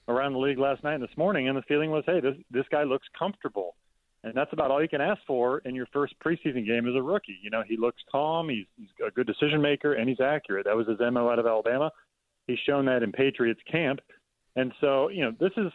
around 0.09 0.33
the 0.33 0.39
league 0.39 0.59
last 0.59 0.83
night 0.83 0.95
and 0.95 1.03
this 1.03 1.17
morning, 1.17 1.49
and 1.49 1.57
the 1.57 1.63
feeling 1.63 1.91
was, 1.91 2.03
hey, 2.07 2.21
this, 2.21 2.35
this 2.51 2.65
guy 2.71 2.83
looks 2.83 3.07
comfortable. 3.19 3.77
And 4.25 4.35
that's 4.35 4.53
about 4.53 4.71
all 4.71 4.83
you 4.83 4.89
can 4.89 5.01
ask 5.01 5.21
for 5.27 5.59
in 5.61 5.75
your 5.75 5.87
first 5.93 6.15
preseason 6.25 6.67
game 6.67 6.89
as 6.89 6.95
a 6.97 7.03
rookie. 7.03 7.39
You 7.41 7.51
know, 7.51 7.63
he 7.67 7.77
looks 7.77 8.03
calm, 8.11 8.49
he's, 8.49 8.67
he's 8.77 8.89
a 9.07 9.11
good 9.11 9.27
decision 9.27 9.63
maker, 9.63 9.95
and 9.95 10.09
he's 10.09 10.21
accurate. 10.21 10.65
That 10.65 10.77
was 10.77 10.89
his 10.89 10.99
MO 10.99 11.29
out 11.29 11.39
of 11.39 11.47
Alabama. 11.47 11.93
He's 12.47 12.59
shown 12.67 12.87
that 12.87 13.03
in 13.03 13.13
Patriots 13.13 13.61
camp. 13.71 14.01
And 14.57 14.73
so, 14.81 15.09
you 15.09 15.23
know, 15.23 15.33
this 15.39 15.53
is 15.57 15.71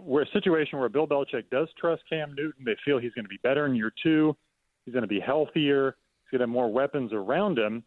we're 0.00 0.22
a 0.22 0.30
situation 0.32 0.78
where 0.78 0.88
Bill 0.88 1.06
Belichick 1.06 1.44
does 1.50 1.68
trust 1.78 2.02
Cam 2.08 2.34
Newton. 2.34 2.64
They 2.64 2.76
feel 2.84 2.98
he's 2.98 3.12
going 3.12 3.24
to 3.24 3.28
be 3.28 3.40
better 3.42 3.66
in 3.66 3.74
year 3.74 3.92
two. 4.02 4.36
He's 4.84 4.92
going 4.92 5.02
to 5.02 5.08
be 5.08 5.20
healthier. 5.20 5.96
He's 6.24 6.38
going 6.38 6.40
to 6.40 6.44
have 6.44 6.54
more 6.54 6.70
weapons 6.70 7.12
around 7.12 7.58
him. 7.58 7.84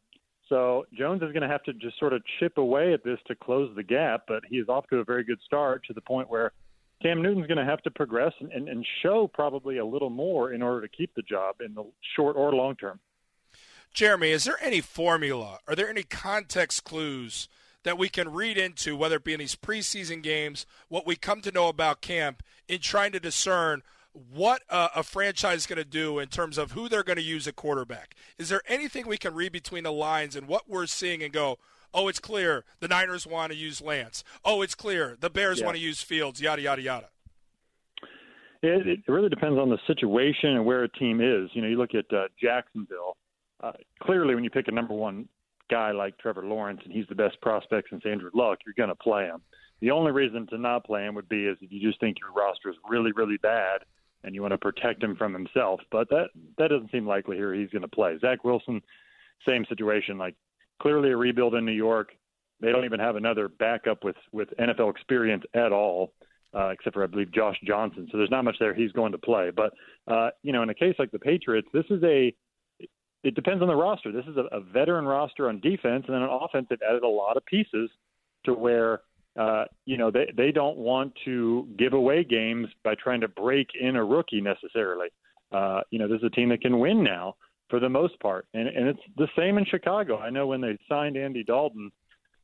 So 0.47 0.85
Jones 0.97 1.21
is 1.21 1.31
going 1.31 1.41
to 1.41 1.47
have 1.47 1.63
to 1.63 1.73
just 1.73 1.97
sort 1.99 2.13
of 2.13 2.21
chip 2.39 2.57
away 2.57 2.93
at 2.93 3.03
this 3.03 3.19
to 3.27 3.35
close 3.35 3.75
the 3.75 3.83
gap. 3.83 4.23
But 4.27 4.43
he 4.49 4.57
is 4.57 4.69
off 4.69 4.87
to 4.89 4.97
a 4.97 5.03
very 5.03 5.23
good 5.23 5.39
start 5.45 5.83
to 5.87 5.93
the 5.93 6.01
point 6.01 6.29
where 6.29 6.51
Cam 7.01 7.21
Newton's 7.21 7.47
going 7.47 7.57
to 7.57 7.65
have 7.65 7.81
to 7.83 7.91
progress 7.91 8.33
and, 8.39 8.51
and, 8.51 8.69
and 8.69 8.85
show 9.01 9.27
probably 9.27 9.77
a 9.77 9.85
little 9.85 10.09
more 10.09 10.53
in 10.53 10.61
order 10.61 10.81
to 10.81 10.87
keep 10.87 11.13
the 11.15 11.21
job 11.23 11.55
in 11.63 11.73
the 11.73 11.83
short 12.15 12.35
or 12.35 12.53
long 12.53 12.75
term. 12.75 12.99
Jeremy, 13.93 14.31
is 14.31 14.43
there 14.43 14.61
any 14.61 14.81
formula? 14.81 15.59
Are 15.67 15.75
there 15.75 15.89
any 15.89 16.03
context 16.03 16.83
clues 16.83 17.47
that 17.83 17.97
we 17.97 18.09
can 18.09 18.33
read 18.33 18.57
into, 18.57 18.97
whether 18.97 19.17
it 19.17 19.23
be 19.23 19.33
in 19.33 19.39
these 19.39 19.55
preseason 19.55 20.21
games, 20.21 20.65
what 20.89 21.05
we 21.05 21.15
come 21.15 21.39
to 21.41 21.51
know 21.51 21.69
about 21.69 22.01
camp, 22.01 22.43
in 22.67 22.79
trying 22.79 23.11
to 23.11 23.19
discern 23.19 23.83
what 24.15 24.61
uh, 24.69 24.89
a 24.95 25.03
franchise 25.03 25.59
is 25.59 25.67
going 25.67 25.77
to 25.77 25.83
do 25.83 26.19
in 26.19 26.27
terms 26.27 26.57
of 26.57 26.71
who 26.71 26.87
they're 26.87 27.03
going 27.03 27.17
to 27.17 27.23
use 27.23 27.47
at 27.47 27.55
quarterback. 27.55 28.15
Is 28.37 28.49
there 28.49 28.61
anything 28.67 29.07
we 29.07 29.17
can 29.17 29.33
read 29.33 29.51
between 29.51 29.83
the 29.83 29.91
lines 29.91 30.35
and 30.35 30.47
what 30.47 30.69
we're 30.69 30.85
seeing 30.85 31.21
and 31.21 31.33
go, 31.33 31.57
oh, 31.93 32.07
it's 32.07 32.19
clear 32.19 32.63
the 32.79 32.87
Niners 32.87 33.25
want 33.25 33.51
to 33.51 33.57
use 33.57 33.81
Lance. 33.81 34.23
Oh, 34.43 34.61
it's 34.61 34.75
clear 34.75 35.17
the 35.19 35.29
Bears 35.29 35.59
yeah. 35.59 35.65
want 35.65 35.77
to 35.77 35.81
use 35.81 36.01
Fields, 36.01 36.41
yada, 36.41 36.61
yada, 36.61 36.81
yada. 36.81 37.09
It, 38.61 38.87
it 38.87 39.11
really 39.11 39.29
depends 39.29 39.59
on 39.59 39.69
the 39.69 39.77
situation 39.85 40.51
and 40.51 40.65
where 40.65 40.83
a 40.83 40.89
team 40.89 41.21
is. 41.21 41.49
You 41.53 41.61
know, 41.61 41.67
you 41.67 41.77
look 41.77 41.93
at 41.93 42.11
uh, 42.15 42.27
Jacksonville. 42.41 43.17
Uh, 43.61 43.73
clearly, 44.01 44.35
when 44.35 44.43
you 44.43 44.49
pick 44.49 44.67
a 44.67 44.71
number 44.71 44.93
one 44.93 45.27
guy 45.69 45.91
like 45.91 46.17
Trevor 46.17 46.43
Lawrence 46.43 46.81
and 46.83 46.93
he's 46.93 47.07
the 47.07 47.15
best 47.15 47.39
prospect 47.41 47.89
since 47.89 48.03
Andrew 48.05 48.29
Luck, 48.33 48.59
you're 48.65 48.75
going 48.75 48.89
to 48.89 48.95
play 48.95 49.25
him. 49.25 49.41
The 49.81 49.91
only 49.91 50.11
reason 50.11 50.47
to 50.47 50.57
not 50.57 50.85
play 50.85 51.05
him 51.05 51.15
would 51.15 51.29
be 51.29 51.45
is 51.45 51.57
if 51.61 51.71
you 51.71 51.79
just 51.79 51.99
think 51.99 52.17
your 52.19 52.31
roster 52.31 52.69
is 52.69 52.75
really, 52.89 53.11
really 53.11 53.37
bad 53.37 53.81
and 54.25 54.33
you 54.33 54.41
want 54.41 54.51
to 54.51 54.57
protect 54.57 55.03
him 55.03 55.15
from 55.15 55.33
himself. 55.33 55.79
But 55.91 56.09
that 56.09 56.29
that 56.57 56.69
doesn't 56.69 56.91
seem 56.91 57.07
likely 57.07 57.37
here. 57.37 57.53
He's 57.53 57.69
going 57.69 57.83
to 57.83 57.87
play. 57.87 58.17
Zach 58.19 58.43
Wilson, 58.43 58.81
same 59.47 59.65
situation. 59.69 60.17
Like 60.17 60.35
clearly 60.81 61.11
a 61.11 61.17
rebuild 61.17 61.55
in 61.55 61.65
New 61.65 61.71
York. 61.71 62.09
They 62.59 62.71
don't 62.71 62.85
even 62.85 62.99
have 62.99 63.15
another 63.15 63.47
backup 63.47 64.03
with 64.03 64.15
with 64.31 64.49
NFL 64.59 64.89
experience 64.89 65.43
at 65.53 65.71
all, 65.71 66.13
uh, 66.53 66.69
except 66.69 66.95
for 66.95 67.03
I 67.03 67.07
believe 67.07 67.31
Josh 67.31 67.57
Johnson. 67.65 68.07
So 68.11 68.17
there's 68.17 68.31
not 68.31 68.43
much 68.43 68.57
there. 68.59 68.73
He's 68.73 68.91
going 68.91 69.11
to 69.11 69.17
play. 69.17 69.51
But 69.55 69.73
uh, 70.07 70.31
you 70.41 70.51
know, 70.51 70.63
in 70.63 70.69
a 70.69 70.75
case 70.75 70.95
like 70.97 71.11
the 71.11 71.19
Patriots, 71.19 71.67
this 71.71 71.85
is 71.89 72.03
a 72.03 72.33
it 73.23 73.33
depends 73.33 73.61
on 73.61 73.67
the 73.67 73.75
roster. 73.75 74.11
This 74.11 74.25
is 74.25 74.37
a, 74.37 74.55
a 74.55 74.61
veteran 74.61 75.05
roster 75.05 75.49
on 75.49 75.59
defense, 75.59 76.05
and 76.07 76.15
then 76.15 76.21
on 76.21 76.43
offense, 76.43 76.67
they've 76.69 76.79
added 76.87 77.03
a 77.03 77.07
lot 77.07 77.37
of 77.37 77.45
pieces 77.45 77.89
to 78.45 78.53
where 78.53 79.01
uh, 79.37 79.65
you 79.85 79.97
know 79.97 80.11
they 80.11 80.31
they 80.35 80.51
don't 80.51 80.77
want 80.77 81.13
to 81.25 81.67
give 81.77 81.93
away 81.93 82.23
games 82.23 82.67
by 82.83 82.95
trying 82.95 83.21
to 83.21 83.27
break 83.27 83.67
in 83.79 83.95
a 83.95 84.03
rookie 84.03 84.41
necessarily. 84.41 85.07
Uh, 85.51 85.81
you 85.91 85.99
know, 85.99 86.07
this 86.07 86.17
is 86.17 86.23
a 86.25 86.29
team 86.29 86.49
that 86.49 86.61
can 86.61 86.79
win 86.79 87.03
now 87.03 87.35
for 87.69 87.79
the 87.79 87.89
most 87.89 88.19
part, 88.19 88.47
and 88.53 88.67
and 88.67 88.87
it's 88.87 88.99
the 89.17 89.27
same 89.37 89.57
in 89.57 89.65
Chicago. 89.65 90.17
I 90.17 90.29
know 90.29 90.47
when 90.47 90.61
they 90.61 90.77
signed 90.89 91.17
Andy 91.17 91.43
Dalton, 91.43 91.91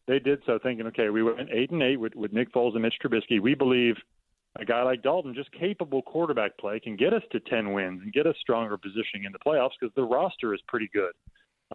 they 0.08 0.20
did 0.20 0.40
so 0.46 0.60
thinking, 0.62 0.88
okay, 0.88 1.10
we 1.10 1.24
went 1.24 1.50
eight 1.52 1.72
and 1.72 1.82
eight 1.82 1.98
with, 1.98 2.16
with 2.16 2.34
Nick 2.34 2.52
Foles 2.54 2.74
and 2.74 2.82
Mitch 2.82 2.96
Trubisky. 3.04 3.42
We 3.42 3.56
believe 3.56 3.96
a 4.60 4.66
guy 4.66 4.84
like 4.84 5.02
Dalton, 5.02 5.34
just 5.34 5.52
capable 5.54 6.02
quarterback 6.02 6.58
play, 6.58 6.80
can 6.80 6.96
get 6.96 7.14
us 7.14 7.24
to 7.32 7.40
10 7.40 7.72
wins 7.72 8.02
and 8.04 8.12
get 8.12 8.28
us 8.28 8.36
stronger 8.42 8.78
positioning 8.78 9.24
in 9.26 9.32
the 9.32 9.40
playoffs 9.40 9.72
because 9.80 9.94
the 9.96 10.04
roster 10.04 10.54
is 10.54 10.60
pretty 10.68 10.90
good. 10.94 11.14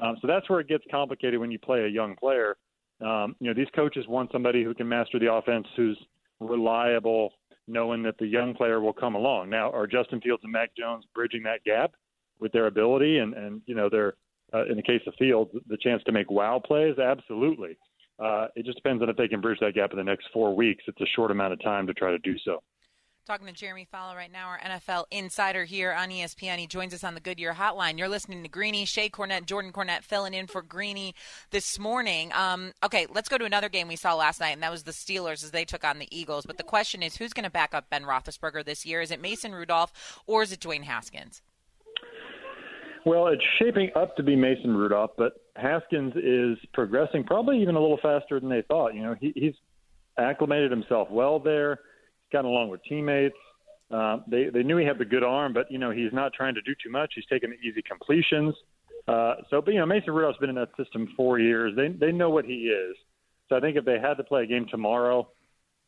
Um, 0.01 0.17
so 0.21 0.27
that's 0.27 0.49
where 0.51 0.61
it 0.61 0.69
gets 0.69 0.85
complicated 0.91 1.41
when 1.41 1.51
you 1.51 1.59
play 1.59 1.85
a 1.85 1.89
young 1.89 2.17
player. 2.17 2.57
Um, 3.05 3.37
you 3.41 3.49
know, 3.49 3.55
these 3.55 3.69
coaches 3.75 4.07
want 4.09 4.31
somebody 4.33 4.65
who 4.65 4.75
can 4.75 4.89
master 4.89 5.19
the 5.19 5.33
offense, 5.33 5.67
who's 5.77 5.99
reliable, 6.41 7.33
knowing 7.69 8.03
that 8.05 8.17
the 8.19 8.27
young 8.27 8.55
player 8.55 8.81
will 8.81 8.93
come 8.93 9.15
along. 9.15 9.51
Now, 9.51 9.71
are 9.71 9.87
Justin 9.87 10.21
Fields 10.21 10.43
and 10.45 10.53
Mac 10.53 10.71
Jones 10.77 11.05
bridging 11.15 11.43
that 11.43 11.65
gap 11.65 11.93
with 12.41 12.53
their 12.53 12.67
ability 12.67 13.19
and, 13.19 13.35
and 13.35 13.61
you 13.67 13.75
know, 13.75 13.89
their, 13.89 14.15
uh, 14.55 14.65
in 14.67 14.77
the 14.77 14.83
case 14.83 15.01
of 15.07 15.15
Fields, 15.19 15.51
the 15.69 15.77
chance 15.79 16.03
to 16.05 16.13
make 16.13 16.31
wow 16.31 16.61
plays? 16.65 16.99
Absolutely. 16.99 17.77
Uh, 18.19 18.47
it 18.57 18.65
just 18.65 18.77
depends 18.77 19.03
on 19.03 19.11
if 19.11 19.17
they 19.17 19.29
can 19.29 19.41
bridge 19.41 19.59
that 19.61 19.75
gap 19.75 19.91
in 19.93 19.99
the 19.99 20.05
next 20.05 20.27
four 20.33 20.55
weeks. 20.57 20.85
It's 20.87 21.01
a 21.01 21.07
short 21.15 21.31
amount 21.31 21.53
of 21.53 21.63
time 21.63 21.87
to 21.87 21.95
try 21.95 22.11
to 22.11 22.19
do 22.19 22.35
so. 22.45 22.63
Talking 23.27 23.49
to 23.49 23.53
Jeremy 23.53 23.89
Fowler 23.91 24.15
right 24.15 24.31
now, 24.31 24.47
our 24.47 24.61
NFL 24.61 25.07
insider 25.11 25.65
here 25.65 25.93
on 25.93 26.11
ESPN. 26.11 26.59
He 26.59 26.69
joins 26.69 26.95
us 26.95 27.03
on 27.03 27.15
the 27.15 27.21
Goodyear 27.21 27.55
Hotline. 27.55 27.99
You're 27.99 28.09
listening 28.09 28.45
to 28.45 28.49
Greeny, 28.49 28.87
Shae 28.87 29.11
Cornette, 29.11 29.47
Jordan 29.47 29.73
Cornette 29.73 30.05
filling 30.05 30.33
in 30.33 30.47
for 30.47 30.63
Greeny 30.63 31.13
this 31.51 31.77
morning. 31.77 32.31
Um, 32.33 32.71
okay, 32.85 33.09
let's 33.13 33.29
go 33.29 33.37
to 33.37 33.45
another 33.45 33.69
game 33.69 33.89
we 33.89 33.97
saw 33.97 34.15
last 34.15 34.39
night, 34.39 34.51
and 34.51 34.63
that 34.63 34.71
was 34.71 34.85
the 34.85 34.93
Steelers 34.93 35.43
as 35.43 35.51
they 35.51 35.65
took 35.65 35.83
on 35.83 35.99
the 35.99 36.07
Eagles. 36.17 36.47
But 36.47 36.57
the 36.57 36.63
question 36.63 37.03
is, 37.03 37.17
who's 37.17 37.33
going 37.33 37.43
to 37.43 37.51
back 37.51 37.75
up 37.75 37.91
Ben 37.91 38.05
Roethlisberger 38.05 38.65
this 38.65 38.87
year? 38.87 39.01
Is 39.01 39.11
it 39.11 39.21
Mason 39.21 39.53
Rudolph 39.53 40.23
or 40.29 40.45
is 40.45 40.53
it 40.53 40.61
Dwayne 40.61 40.85
Haskins? 40.85 41.43
Well, 43.05 43.27
it's 43.27 43.43
shaping 43.59 43.91
up 43.97 44.17
to 44.19 44.23
be 44.23 44.37
Mason 44.37 44.77
Rudolph, 44.77 45.11
but 45.19 45.33
Haskins 45.57 46.13
is 46.15 46.59
progressing 46.73 47.25
probably 47.25 47.61
even 47.61 47.75
a 47.75 47.81
little 47.81 47.99
faster 48.01 48.39
than 48.39 48.51
they 48.51 48.63
thought. 48.63 48.95
You 48.95 49.03
know, 49.03 49.17
he, 49.21 49.33
he's 49.35 49.55
acclimated 50.17 50.71
himself 50.71 51.11
well 51.11 51.41
there. 51.41 51.81
Gotten 52.33 52.51
along 52.51 52.71
with 52.71 52.83
teammates. 52.85 53.37
Uh, 53.91 54.19
they 54.27 54.49
they 54.53 54.63
knew 54.63 54.77
he 54.77 54.85
had 54.85 54.99
the 54.99 55.05
good 55.05 55.23
arm, 55.23 55.53
but 55.53 55.71
you 55.71 55.79
know 55.79 55.91
he's 55.91 56.13
not 56.13 56.33
trying 56.33 56.55
to 56.55 56.63
do 56.63 56.75
too 56.83 56.91
much. 56.91 57.13
He's 57.15 57.25
taking 57.31 57.51
the 57.51 57.57
easy 57.57 57.83
completions. 57.83 58.55
Uh, 59.07 59.37
so, 59.49 59.61
but 59.61 59.73
you 59.73 59.79
know 59.79 59.87
Mason 59.87 60.13
Rudolph's 60.13 60.39
been 60.39 60.51
in 60.51 60.57
that 60.57 60.71
system 60.77 61.09
four 61.17 61.39
years. 61.39 61.75
They 61.77 61.89
they 61.89 62.13
know 62.13 62.31
what 62.31 62.45
he 62.45 62.69
is. 62.69 62.97
So 63.49 63.57
I 63.57 63.61
think 63.61 63.77
if 63.77 63.85
they 63.85 63.99
had 64.01 64.15
to 64.15 64.25
play 64.25 64.43
a 64.43 64.47
game 64.47 64.67
tomorrow 64.69 65.29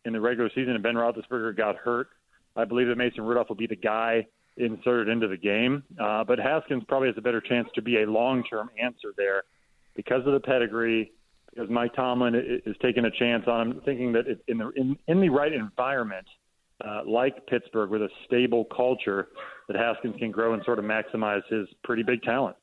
in 0.04 0.12
the 0.12 0.20
regular 0.20 0.48
season 0.54 0.74
and 0.74 0.82
Ben 0.82 0.94
Roethlisberger 0.94 1.56
got 1.56 1.74
hurt, 1.76 2.08
I 2.54 2.64
believe 2.64 2.86
that 2.86 2.96
Mason 2.96 3.24
Rudolph 3.24 3.48
will 3.48 3.56
be 3.56 3.66
the 3.66 3.74
guy 3.76 4.26
inserted 4.56 5.08
into 5.08 5.28
the 5.28 5.36
game. 5.36 5.82
Uh, 6.00 6.24
but 6.24 6.38
Haskins 6.38 6.84
probably 6.86 7.08
has 7.08 7.18
a 7.18 7.22
better 7.22 7.40
chance 7.40 7.68
to 7.74 7.82
be 7.82 8.02
a 8.02 8.06
long-term 8.06 8.70
answer 8.80 9.12
there 9.16 9.42
because 9.94 10.24
of 10.26 10.32
the 10.32 10.40
pedigree, 10.40 11.12
because 11.58 11.72
Mike 11.72 11.92
Tomlin 11.94 12.34
is 12.64 12.76
taking 12.80 13.04
a 13.04 13.10
chance 13.10 13.44
on 13.48 13.72
him, 13.72 13.80
thinking 13.84 14.12
that 14.12 14.26
in 14.46 14.58
the 14.58 14.70
in, 14.76 14.96
in 15.08 15.20
the 15.20 15.28
right 15.28 15.52
environment, 15.52 16.26
uh, 16.84 17.00
like 17.04 17.46
Pittsburgh, 17.46 17.90
with 17.90 18.02
a 18.02 18.08
stable 18.26 18.64
culture, 18.64 19.28
that 19.66 19.76
Haskins 19.76 20.14
can 20.18 20.30
grow 20.30 20.54
and 20.54 20.62
sort 20.64 20.78
of 20.78 20.84
maximize 20.84 21.42
his 21.50 21.66
pretty 21.82 22.04
big 22.04 22.22
talent. 22.22 22.56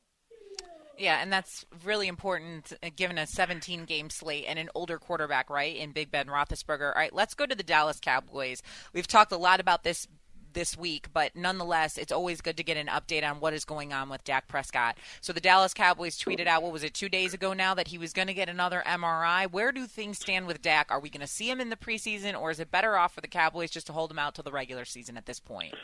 Yeah, 0.98 1.20
and 1.20 1.30
that's 1.30 1.66
really 1.84 2.08
important 2.08 2.72
uh, 2.82 2.88
given 2.96 3.18
a 3.18 3.26
17 3.26 3.84
game 3.84 4.08
slate 4.08 4.46
and 4.48 4.58
an 4.58 4.70
older 4.74 4.98
quarterback, 4.98 5.50
right, 5.50 5.76
in 5.76 5.92
Big 5.92 6.10
Ben 6.10 6.28
Roethlisberger. 6.28 6.94
All 6.94 6.98
right, 6.98 7.14
let's 7.14 7.34
go 7.34 7.44
to 7.44 7.54
the 7.54 7.62
Dallas 7.62 8.00
Cowboys. 8.00 8.62
We've 8.94 9.06
talked 9.06 9.30
a 9.32 9.36
lot 9.36 9.60
about 9.60 9.82
this 9.82 10.08
this 10.56 10.76
week, 10.76 11.08
but 11.12 11.36
nonetheless, 11.36 11.98
it's 11.98 12.10
always 12.10 12.40
good 12.40 12.56
to 12.56 12.64
get 12.64 12.78
an 12.78 12.86
update 12.86 13.22
on 13.22 13.40
what 13.40 13.52
is 13.52 13.66
going 13.66 13.92
on 13.92 14.08
with 14.08 14.24
Dak 14.24 14.48
Prescott. 14.48 14.96
So 15.20 15.34
the 15.34 15.40
Dallas 15.40 15.74
Cowboys 15.74 16.18
tweeted 16.18 16.46
out, 16.46 16.62
what 16.62 16.72
was 16.72 16.82
it, 16.82 16.94
two 16.94 17.10
days 17.10 17.34
ago 17.34 17.52
now, 17.52 17.74
that 17.74 17.88
he 17.88 17.98
was 17.98 18.14
going 18.14 18.26
to 18.28 18.34
get 18.34 18.48
another 18.48 18.82
MRI. 18.86 19.52
Where 19.52 19.70
do 19.70 19.86
things 19.86 20.18
stand 20.18 20.46
with 20.46 20.62
Dak? 20.62 20.86
Are 20.90 20.98
we 20.98 21.10
going 21.10 21.20
to 21.20 21.26
see 21.26 21.50
him 21.50 21.60
in 21.60 21.68
the 21.68 21.76
preseason, 21.76 22.40
or 22.40 22.50
is 22.50 22.58
it 22.58 22.70
better 22.70 22.96
off 22.96 23.14
for 23.14 23.20
the 23.20 23.28
Cowboys 23.28 23.70
just 23.70 23.86
to 23.88 23.92
hold 23.92 24.10
him 24.10 24.18
out 24.18 24.34
till 24.34 24.44
the 24.44 24.50
regular 24.50 24.86
season 24.86 25.18
at 25.18 25.26
this 25.26 25.38
point? 25.38 25.74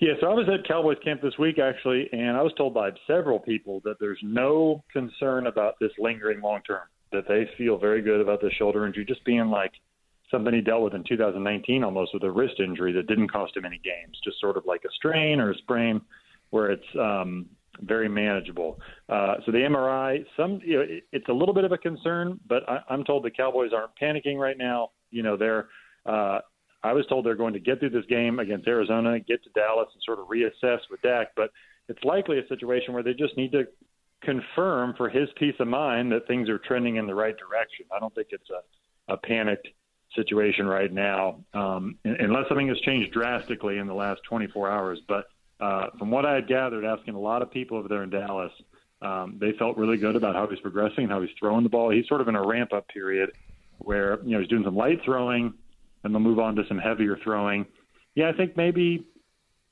Yeah, 0.00 0.14
so 0.20 0.26
I 0.30 0.34
was 0.34 0.48
at 0.52 0.66
Cowboys 0.66 0.98
camp 1.04 1.22
this 1.22 1.38
week 1.38 1.60
actually, 1.60 2.08
and 2.12 2.36
I 2.36 2.42
was 2.42 2.52
told 2.58 2.74
by 2.74 2.90
several 3.06 3.38
people 3.38 3.80
that 3.84 3.98
there's 4.00 4.18
no 4.22 4.82
concern 4.92 5.46
about 5.46 5.76
this 5.80 5.92
lingering 5.98 6.40
long 6.40 6.60
term. 6.66 6.82
That 7.12 7.28
they 7.28 7.48
feel 7.56 7.78
very 7.78 8.02
good 8.02 8.20
about 8.20 8.40
the 8.40 8.50
shoulder 8.58 8.84
injury 8.84 9.04
just 9.04 9.24
being 9.24 9.46
like 9.46 9.72
something 10.30 10.52
he 10.52 10.60
dealt 10.60 10.82
with 10.82 10.94
in 10.94 11.04
2019 11.04 11.84
almost 11.84 12.12
with 12.14 12.22
a 12.24 12.30
wrist 12.30 12.54
injury 12.58 12.92
that 12.92 13.06
didn't 13.06 13.28
cost 13.28 13.56
him 13.56 13.64
any 13.64 13.80
games, 13.82 14.18
just 14.24 14.40
sort 14.40 14.56
of 14.56 14.64
like 14.66 14.82
a 14.84 14.92
strain 14.96 15.40
or 15.40 15.50
a 15.50 15.56
sprain 15.58 16.00
where 16.50 16.70
it's 16.70 16.86
um, 16.98 17.46
very 17.80 18.08
manageable. 18.08 18.78
Uh, 19.08 19.34
so 19.44 19.52
the 19.52 19.58
MRI, 19.58 20.24
some 20.36 20.60
you 20.64 20.76
know, 20.76 20.82
it, 20.82 21.04
it's 21.12 21.28
a 21.28 21.32
little 21.32 21.54
bit 21.54 21.64
of 21.64 21.72
a 21.72 21.78
concern, 21.78 22.40
but 22.48 22.68
I, 22.68 22.80
I'm 22.88 23.04
told 23.04 23.24
the 23.24 23.30
Cowboys 23.30 23.70
aren't 23.74 23.92
panicking 24.00 24.38
right 24.38 24.58
now. 24.58 24.90
You 25.10 25.22
know, 25.22 25.36
they're 25.36 25.68
uh, 26.04 26.40
I 26.82 26.92
was 26.92 27.04
told 27.06 27.26
they're 27.26 27.34
going 27.34 27.54
to 27.54 27.60
get 27.60 27.80
through 27.80 27.90
this 27.90 28.06
game 28.08 28.38
against 28.38 28.68
Arizona, 28.68 29.18
get 29.18 29.42
to 29.44 29.50
Dallas, 29.50 29.88
and 29.92 30.02
sort 30.04 30.20
of 30.20 30.26
reassess 30.28 30.78
with 30.90 31.02
Dak. 31.02 31.28
But 31.34 31.50
it's 31.88 32.02
likely 32.04 32.38
a 32.38 32.46
situation 32.48 32.94
where 32.94 33.02
they 33.02 33.12
just 33.12 33.36
need 33.36 33.52
to 33.52 33.64
confirm 34.22 34.94
for 34.96 35.08
his 35.08 35.28
peace 35.36 35.54
of 35.58 35.68
mind 35.68 36.12
that 36.12 36.26
things 36.26 36.48
are 36.48 36.58
trending 36.58 36.96
in 36.96 37.06
the 37.06 37.14
right 37.14 37.36
direction. 37.36 37.86
I 37.94 37.98
don't 37.98 38.14
think 38.14 38.28
it's 38.30 38.48
a, 38.50 39.12
a 39.12 39.16
panicked 39.16 39.68
situation 40.16 40.66
right 40.66 40.92
now, 40.92 41.40
um, 41.54 41.96
unless 42.04 42.48
something 42.48 42.68
has 42.68 42.80
changed 42.80 43.12
drastically 43.12 43.78
in 43.78 43.86
the 43.86 43.94
last 43.94 44.20
24 44.28 44.70
hours. 44.70 44.98
But 45.06 45.26
uh, 45.60 45.88
from 45.98 46.10
what 46.10 46.26
I 46.26 46.34
had 46.34 46.48
gathered, 46.48 46.84
asking 46.84 47.14
a 47.14 47.20
lot 47.20 47.42
of 47.42 47.50
people 47.50 47.78
over 47.78 47.88
there 47.88 48.02
in 48.02 48.10
Dallas, 48.10 48.52
um, 49.02 49.36
they 49.40 49.52
felt 49.52 49.76
really 49.76 49.96
good 49.96 50.16
about 50.16 50.34
how 50.34 50.46
he's 50.46 50.60
progressing 50.60 51.04
and 51.04 51.12
how 51.12 51.20
he's 51.20 51.30
throwing 51.38 51.62
the 51.62 51.68
ball. 51.68 51.90
He's 51.90 52.08
sort 52.08 52.20
of 52.20 52.28
in 52.28 52.34
a 52.34 52.46
ramp 52.46 52.72
up 52.72 52.88
period 52.88 53.30
where 53.78 54.22
you 54.24 54.32
know 54.32 54.40
he's 54.40 54.48
doing 54.48 54.64
some 54.64 54.76
light 54.76 55.00
throwing 55.04 55.52
and 56.02 56.14
they'll 56.14 56.20
move 56.20 56.38
on 56.38 56.56
to 56.56 56.62
some 56.68 56.78
heavier 56.78 57.18
throwing. 57.22 57.66
Yeah, 58.14 58.30
I 58.30 58.32
think 58.32 58.56
maybe 58.56 59.06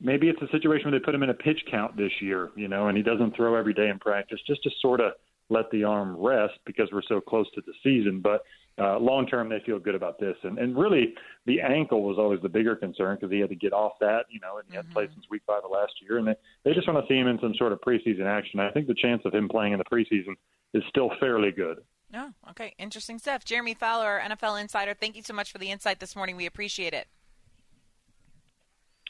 maybe 0.00 0.28
it's 0.28 0.42
a 0.42 0.48
situation 0.48 0.90
where 0.90 0.98
they 0.98 1.04
put 1.04 1.14
him 1.14 1.22
in 1.22 1.30
a 1.30 1.35
pitch 1.35 1.61
count 1.70 1.96
this 1.96 2.12
year, 2.20 2.50
you 2.57 2.68
know, 2.68 2.88
and 2.88 2.96
he 2.96 3.02
doesn't 3.02 3.35
throw 3.35 3.54
every 3.54 3.72
day 3.72 3.88
in 3.88 3.98
practice 3.98 4.38
just 4.46 4.62
to 4.64 4.70
sort 4.83 5.00
of 5.00 5.12
let 5.48 5.70
the 5.70 5.85
arm 5.85 6.16
rest 6.16 6.54
because 6.66 6.88
we're 6.92 7.02
so 7.09 7.20
close 7.20 7.50
to 7.54 7.62
the 7.66 7.72
season. 7.83 8.20
But 8.20 8.42
uh, 8.79 8.99
long 8.99 9.27
term, 9.27 9.49
they 9.49 9.61
feel 9.65 9.79
good 9.79 9.95
about 9.95 10.19
this. 10.19 10.37
And, 10.43 10.59
and 10.59 10.77
really, 10.77 11.15
the 11.47 11.61
ankle 11.61 12.03
was 12.03 12.19
always 12.19 12.41
the 12.43 12.49
bigger 12.49 12.75
concern 12.75 13.17
because 13.17 13.33
he 13.33 13.39
had 13.39 13.51
to 13.51 13.57
get 13.57 13.73
off 13.73 13.93
that, 14.01 14.27
you 14.31 14.41
know, 14.41 14.59
and 14.59 14.67
he 14.69 14.77
hadn't 14.77 14.93
played 14.93 15.11
since 15.15 15.25
week 15.31 15.43
five 15.47 15.63
of 15.65 15.71
last 15.71 15.93
year. 16.03 16.19
And 16.19 16.27
they, 16.27 16.35
they 16.65 16.73
just 16.73 16.89
want 16.89 17.05
to 17.05 17.13
see 17.13 17.19
him 17.19 17.29
in 17.29 17.39
some 17.41 17.55
sort 17.55 17.73
of 17.73 17.81
preseason 17.81 18.27
action. 18.27 18.59
I 18.61 18.71
think 18.71 18.89
the 18.89 18.95
chance 18.95 19.23
of 19.25 19.35
him 19.35 19.49
playing 19.49 19.73
in 19.73 19.79
the 19.79 19.85
preseason 19.85 20.35
is 20.73 20.83
still 20.89 21.11
fairly 21.21 21.53
good. 21.53 21.79
Oh, 22.13 22.31
okay. 22.51 22.75
Interesting 22.79 23.19
stuff. 23.19 23.45
Jeremy 23.45 23.75
Fowler, 23.75 24.21
NFL 24.25 24.61
Insider, 24.61 24.95
thank 24.95 25.17
you 25.17 25.23
so 25.23 25.35
much 25.35 25.53
for 25.53 25.59
the 25.59 25.71
insight 25.71 26.01
this 26.01 26.15
morning. 26.17 26.37
We 26.37 26.47
appreciate 26.47 26.95
it. 26.95 27.07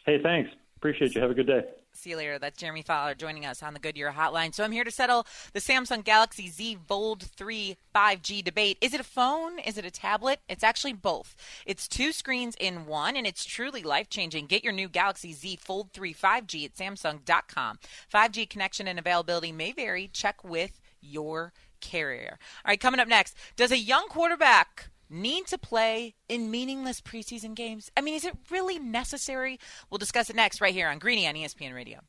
Hey, 0.06 0.18
thanks. 0.22 0.50
Appreciate 0.76 1.14
you. 1.14 1.20
Have 1.20 1.30
a 1.30 1.34
good 1.34 1.46
day. 1.46 1.62
See 1.96 2.10
you 2.10 2.16
later. 2.16 2.38
That's 2.38 2.58
Jeremy 2.58 2.82
Fowler 2.82 3.14
joining 3.14 3.46
us 3.46 3.62
on 3.62 3.72
the 3.72 3.78
Goodyear 3.78 4.12
Hotline. 4.12 4.52
So 4.52 4.64
I'm 4.64 4.72
here 4.72 4.84
to 4.84 4.90
settle 4.90 5.26
the 5.52 5.60
Samsung 5.60 6.02
Galaxy 6.02 6.48
Z 6.48 6.78
Fold 6.88 7.22
3 7.22 7.76
5G 7.94 8.42
debate. 8.42 8.78
Is 8.80 8.92
it 8.92 9.00
a 9.00 9.04
phone? 9.04 9.60
Is 9.60 9.78
it 9.78 9.84
a 9.84 9.90
tablet? 9.90 10.40
It's 10.48 10.64
actually 10.64 10.92
both. 10.92 11.36
It's 11.64 11.86
two 11.86 12.10
screens 12.10 12.56
in 12.58 12.86
one, 12.86 13.16
and 13.16 13.26
it's 13.26 13.44
truly 13.44 13.82
life 13.82 14.10
changing. 14.10 14.46
Get 14.46 14.64
your 14.64 14.72
new 14.72 14.88
Galaxy 14.88 15.32
Z 15.32 15.58
Fold 15.62 15.92
3 15.92 16.12
5G 16.12 16.64
at 16.64 16.74
Samsung.com. 16.74 17.78
5G 18.12 18.50
connection 18.50 18.88
and 18.88 18.98
availability 18.98 19.52
may 19.52 19.70
vary. 19.70 20.10
Check 20.12 20.42
with 20.42 20.80
your 21.00 21.52
carrier. 21.80 22.38
All 22.64 22.70
right, 22.70 22.80
coming 22.80 23.00
up 23.00 23.08
next, 23.08 23.36
does 23.56 23.70
a 23.70 23.78
young 23.78 24.08
quarterback 24.08 24.90
need 25.08 25.46
to 25.48 25.58
play 25.58 26.14
in 26.28 26.50
meaningless 26.50 27.00
preseason 27.00 27.54
games? 27.54 27.90
I 27.96 28.00
mean, 28.00 28.14
is 28.14 28.24
it 28.24 28.36
really 28.50 28.78
necessary? 28.78 29.58
We'll 29.90 29.98
discuss 29.98 30.30
it 30.30 30.36
next 30.36 30.60
right 30.60 30.74
here 30.74 30.88
on 30.88 30.98
Greeny 30.98 31.26
on 31.26 31.34
ESPN 31.34 31.74
Radio. 31.74 32.00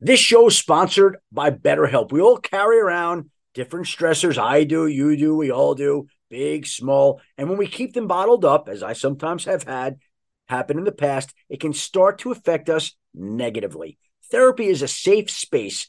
This 0.00 0.20
show 0.20 0.46
is 0.46 0.56
sponsored 0.56 1.16
by 1.32 1.50
BetterHelp. 1.50 2.12
We 2.12 2.20
all 2.20 2.36
carry 2.36 2.78
around 2.78 3.30
different 3.52 3.86
stressors. 3.86 4.38
I 4.38 4.64
do, 4.64 4.86
you 4.86 5.16
do, 5.16 5.36
we 5.36 5.50
all 5.50 5.74
do, 5.74 6.06
big, 6.30 6.66
small. 6.66 7.20
And 7.36 7.48
when 7.48 7.58
we 7.58 7.66
keep 7.66 7.94
them 7.94 8.06
bottled 8.06 8.44
up, 8.44 8.68
as 8.68 8.82
I 8.82 8.92
sometimes 8.92 9.46
have 9.46 9.64
had 9.64 9.98
happen 10.48 10.78
in 10.78 10.84
the 10.84 10.92
past, 10.92 11.34
it 11.48 11.58
can 11.58 11.72
start 11.72 12.18
to 12.20 12.30
affect 12.30 12.70
us 12.70 12.94
negatively. 13.12 13.98
Therapy 14.30 14.68
is 14.68 14.82
a 14.82 14.88
safe 14.88 15.30
space 15.30 15.88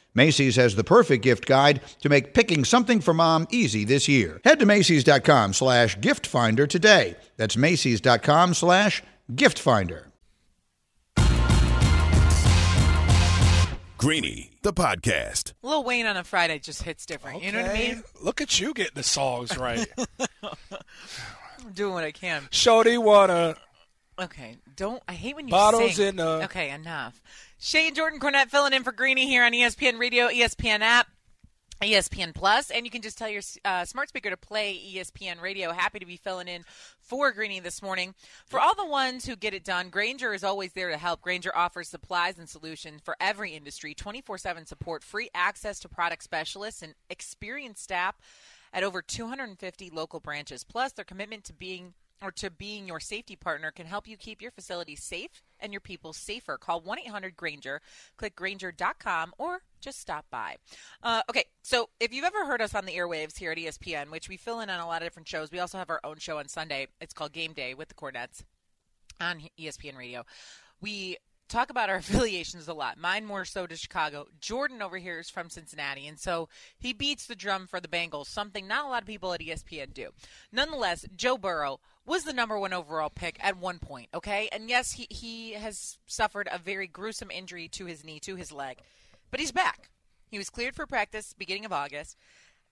Macy's 0.13 0.57
has 0.57 0.75
the 0.75 0.83
perfect 0.83 1.23
gift 1.23 1.45
guide 1.45 1.81
to 2.01 2.09
make 2.09 2.33
picking 2.33 2.65
something 2.65 2.99
for 2.99 3.13
mom 3.13 3.47
easy 3.49 3.85
this 3.85 4.07
year. 4.07 4.41
Head 4.43 4.59
to 4.59 4.65
Macy's.com 4.65 5.53
slash 5.53 5.99
gift 6.01 6.27
finder 6.27 6.67
today. 6.67 7.15
That's 7.37 7.55
Macy's.com 7.55 8.53
slash 8.53 9.03
gift 9.33 9.57
finder. 9.59 10.07
Greeny, 13.97 14.49
the 14.63 14.73
podcast. 14.73 15.53
Lil 15.61 15.83
Wayne 15.83 16.07
on 16.07 16.17
a 16.17 16.23
Friday 16.23 16.57
just 16.57 16.81
hits 16.81 17.05
different. 17.05 17.43
You 17.43 17.51
know 17.51 17.61
what 17.61 17.69
I 17.69 17.73
mean? 17.75 18.03
Look 18.19 18.41
at 18.41 18.59
you 18.59 18.73
getting 18.73 18.95
the 18.95 19.03
songs 19.03 19.55
right. 19.57 19.87
I'm 20.43 21.71
doing 21.75 21.93
what 21.93 22.03
I 22.03 22.11
can. 22.11 22.47
Shorty 22.49 22.97
wanna 22.97 23.55
Okay, 24.19 24.57
don't. 24.75 25.01
I 25.07 25.13
hate 25.13 25.35
when 25.35 25.47
you 25.47 25.51
Bottles 25.51 25.95
sing. 25.95 26.09
in 26.09 26.19
Okay, 26.19 26.69
enough. 26.69 27.21
Shae 27.59 27.87
and 27.87 27.95
Jordan 27.95 28.19
Cornette 28.19 28.49
filling 28.49 28.73
in 28.73 28.83
for 28.83 28.91
Greeny 28.91 29.25
here 29.25 29.43
on 29.43 29.51
ESPN 29.51 29.99
Radio, 29.99 30.27
ESPN 30.27 30.81
app. 30.81 31.07
ESPN 31.81 32.33
Plus, 32.35 32.69
and 32.69 32.85
you 32.85 32.91
can 32.91 33.01
just 33.01 33.17
tell 33.17 33.27
your 33.27 33.41
uh, 33.65 33.85
smart 33.85 34.09
speaker 34.09 34.29
to 34.29 34.37
play 34.37 34.79
ESPN 34.93 35.41
Radio. 35.41 35.71
Happy 35.71 35.97
to 35.97 36.05
be 36.05 36.15
filling 36.15 36.47
in 36.47 36.63
for 36.99 37.31
Greeny 37.31 37.59
this 37.59 37.81
morning. 37.81 38.13
For 38.45 38.59
all 38.59 38.75
the 38.75 38.85
ones 38.85 39.25
who 39.25 39.35
get 39.35 39.55
it 39.55 39.63
done, 39.63 39.89
Grainger 39.89 40.33
is 40.33 40.43
always 40.43 40.73
there 40.73 40.91
to 40.91 40.97
help. 40.97 41.21
Grainger 41.21 41.51
offers 41.55 41.89
supplies 41.89 42.37
and 42.37 42.47
solutions 42.47 43.01
for 43.03 43.15
every 43.19 43.53
industry, 43.53 43.95
24 43.95 44.37
7 44.37 44.65
support, 44.67 45.03
free 45.03 45.29
access 45.33 45.79
to 45.79 45.89
product 45.89 46.23
specialists, 46.23 46.83
and 46.83 46.93
experienced 47.09 47.81
staff 47.81 48.15
at 48.71 48.83
over 48.83 49.01
250 49.01 49.89
local 49.89 50.19
branches. 50.19 50.63
Plus, 50.63 50.91
their 50.91 51.05
commitment 51.05 51.43
to 51.45 51.53
being 51.53 51.93
or 52.21 52.31
to 52.31 52.49
being 52.49 52.87
your 52.87 52.99
safety 52.99 53.35
partner 53.35 53.71
can 53.71 53.85
help 53.85 54.07
you 54.07 54.17
keep 54.17 54.41
your 54.41 54.51
facility 54.51 54.95
safe 54.95 55.41
and 55.59 55.73
your 55.73 55.81
people 55.81 56.13
safer. 56.13 56.57
Call 56.57 56.81
1 56.81 56.99
800 56.99 57.35
Grainger, 57.35 57.81
click 58.17 58.35
Grainger.com, 58.35 59.33
or 59.37 59.61
just 59.79 59.99
stop 59.99 60.25
by. 60.29 60.57
Uh, 61.01 61.21
okay, 61.29 61.45
so 61.63 61.89
if 61.99 62.13
you've 62.13 62.25
ever 62.25 62.45
heard 62.45 62.61
us 62.61 62.75
on 62.75 62.85
the 62.85 62.93
airwaves 62.93 63.37
here 63.37 63.51
at 63.51 63.57
ESPN, 63.57 64.11
which 64.11 64.29
we 64.29 64.37
fill 64.37 64.59
in 64.59 64.69
on 64.69 64.79
a 64.79 64.87
lot 64.87 65.01
of 65.01 65.07
different 65.07 65.27
shows, 65.27 65.51
we 65.51 65.59
also 65.59 65.77
have 65.77 65.89
our 65.89 66.01
own 66.03 66.17
show 66.17 66.37
on 66.37 66.47
Sunday. 66.47 66.87
It's 66.99 67.13
called 67.13 67.33
Game 67.33 67.53
Day 67.53 67.73
with 67.73 67.89
the 67.89 67.95
Cornettes 67.95 68.43
on 69.19 69.41
ESPN 69.59 69.97
Radio. 69.97 70.23
We 70.81 71.17
talk 71.51 71.69
about 71.69 71.89
our 71.89 71.95
affiliations 71.97 72.67
a 72.67 72.73
lot. 72.73 72.97
Mine 72.97 73.25
more 73.25 73.45
so 73.45 73.67
to 73.67 73.75
Chicago. 73.75 74.27
Jordan 74.39 74.81
over 74.81 74.97
here 74.97 75.19
is 75.19 75.29
from 75.29 75.49
Cincinnati, 75.49 76.07
and 76.07 76.19
so 76.19 76.49
he 76.79 76.93
beats 76.93 77.27
the 77.27 77.35
drum 77.35 77.67
for 77.67 77.79
the 77.79 77.87
Bengals, 77.87 78.27
something 78.27 78.67
not 78.67 78.85
a 78.85 78.87
lot 78.87 79.03
of 79.03 79.07
people 79.07 79.33
at 79.33 79.41
ESPN 79.41 79.93
do. 79.93 80.09
Nonetheless, 80.51 81.05
Joe 81.15 81.37
Burrow 81.37 81.79
was 82.05 82.23
the 82.23 82.33
number 82.33 82.57
one 82.57 82.73
overall 82.73 83.09
pick 83.09 83.37
at 83.41 83.57
one 83.57 83.79
point, 83.79 84.09
okay? 84.13 84.49
And 84.51 84.69
yes, 84.69 84.93
he, 84.93 85.07
he 85.09 85.53
has 85.53 85.97
suffered 86.07 86.47
a 86.51 86.57
very 86.57 86.87
gruesome 86.87 87.29
injury 87.29 87.67
to 87.69 87.85
his 87.85 88.03
knee, 88.03 88.19
to 88.21 88.35
his 88.35 88.51
leg, 88.51 88.77
but 89.29 89.39
he's 89.39 89.51
back. 89.51 89.89
He 90.29 90.37
was 90.37 90.49
cleared 90.49 90.75
for 90.75 90.87
practice 90.87 91.33
beginning 91.37 91.65
of 91.65 91.73
August. 91.73 92.17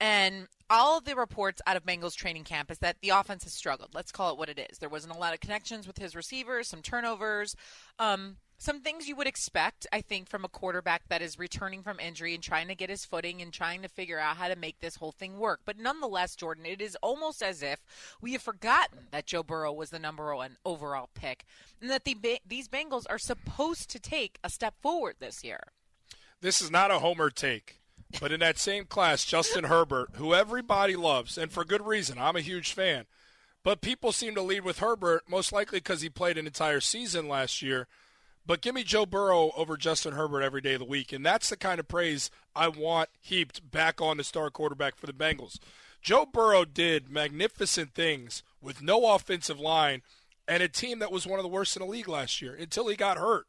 And 0.01 0.47
all 0.69 0.97
of 0.97 1.03
the 1.03 1.15
reports 1.15 1.61
out 1.67 1.75
of 1.75 1.85
Bengals 1.85 2.15
training 2.15 2.45
camp 2.45 2.71
is 2.71 2.79
that 2.79 2.95
the 3.01 3.09
offense 3.09 3.43
has 3.43 3.53
struggled. 3.53 3.89
Let's 3.93 4.13
call 4.13 4.31
it 4.31 4.37
what 4.37 4.47
it 4.47 4.67
is. 4.71 4.77
There 4.77 4.87
wasn't 4.87 5.13
a 5.13 5.17
lot 5.17 5.33
of 5.33 5.41
connections 5.41 5.85
with 5.85 5.97
his 5.97 6.15
receivers, 6.15 6.69
some 6.69 6.81
turnovers. 6.81 7.55
Um, 7.97 8.37
some 8.59 8.81
things 8.81 9.07
you 9.07 9.15
would 9.15 9.25
expect, 9.25 9.87
I 9.91 10.01
think, 10.01 10.29
from 10.29 10.43
a 10.43 10.49
quarterback 10.49 11.07
that 11.07 11.21
is 11.21 11.39
returning 11.39 11.81
from 11.81 11.99
injury 11.99 12.33
and 12.35 12.43
trying 12.43 12.67
to 12.67 12.75
get 12.75 12.89
his 12.89 13.05
footing 13.05 13.41
and 13.41 13.53
trying 13.53 13.81
to 13.81 13.87
figure 13.87 14.19
out 14.19 14.35
how 14.35 14.49
to 14.49 14.55
make 14.57 14.79
this 14.79 14.97
whole 14.97 15.13
thing 15.13 15.39
work. 15.39 15.61
But 15.65 15.79
nonetheless, 15.79 16.35
Jordan, 16.35 16.65
it 16.65 16.81
is 16.81 16.97
almost 17.01 17.41
as 17.41 17.63
if 17.63 17.79
we 18.21 18.33
have 18.33 18.41
forgotten 18.41 19.07
that 19.11 19.25
Joe 19.25 19.43
Burrow 19.43 19.71
was 19.71 19.89
the 19.89 19.97
number 19.97 20.35
one 20.35 20.57
overall 20.65 21.09
pick 21.13 21.45
and 21.81 21.89
that 21.89 22.03
the, 22.03 22.17
these 22.45 22.67
Bengals 22.67 23.05
are 23.09 23.17
supposed 23.17 23.89
to 23.91 23.99
take 23.99 24.37
a 24.43 24.49
step 24.49 24.75
forward 24.81 25.15
this 25.19 25.43
year. 25.43 25.63
This 26.41 26.61
is 26.61 26.69
not 26.69 26.91
a 26.91 26.99
homer 26.99 27.29
take. 27.29 27.77
But 28.19 28.31
in 28.31 28.39
that 28.39 28.57
same 28.57 28.85
class, 28.85 29.23
Justin 29.23 29.65
Herbert, 29.65 30.09
who 30.15 30.33
everybody 30.33 30.95
loves, 30.95 31.37
and 31.37 31.51
for 31.51 31.63
good 31.63 31.85
reason, 31.85 32.17
I'm 32.17 32.35
a 32.35 32.41
huge 32.41 32.73
fan. 32.73 33.05
But 33.63 33.81
people 33.81 34.11
seem 34.11 34.35
to 34.35 34.41
lead 34.41 34.61
with 34.61 34.79
Herbert, 34.79 35.23
most 35.29 35.51
likely 35.51 35.79
because 35.79 36.01
he 36.01 36.09
played 36.09 36.37
an 36.37 36.47
entire 36.47 36.79
season 36.79 37.27
last 37.27 37.61
year. 37.61 37.87
But 38.49 38.61
give 38.61 38.73
me 38.73 38.83
Joe 38.83 39.05
Burrow 39.05 39.51
over 39.55 39.77
Justin 39.77 40.13
Herbert 40.13 40.41
every 40.41 40.59
day 40.59 40.73
of 40.73 40.79
the 40.79 40.85
week. 40.85 41.13
And 41.13 41.23
that's 41.23 41.49
the 41.49 41.55
kind 41.55 41.79
of 41.79 41.87
praise 41.87 42.31
I 42.55 42.67
want 42.67 43.09
heaped 43.21 43.69
back 43.69 44.01
on 44.01 44.17
the 44.17 44.23
star 44.23 44.49
quarterback 44.49 44.95
for 44.95 45.05
the 45.05 45.13
Bengals. 45.13 45.59
Joe 46.01 46.25
Burrow 46.25 46.65
did 46.65 47.11
magnificent 47.11 47.93
things 47.93 48.41
with 48.59 48.81
no 48.81 49.13
offensive 49.13 49.59
line 49.59 50.01
and 50.47 50.63
a 50.63 50.67
team 50.67 50.97
that 50.97 51.11
was 51.11 51.27
one 51.27 51.37
of 51.37 51.43
the 51.43 51.47
worst 51.47 51.75
in 51.75 51.81
the 51.81 51.87
league 51.87 52.07
last 52.07 52.41
year 52.41 52.55
until 52.55 52.87
he 52.87 52.95
got 52.95 53.19
hurt. 53.19 53.45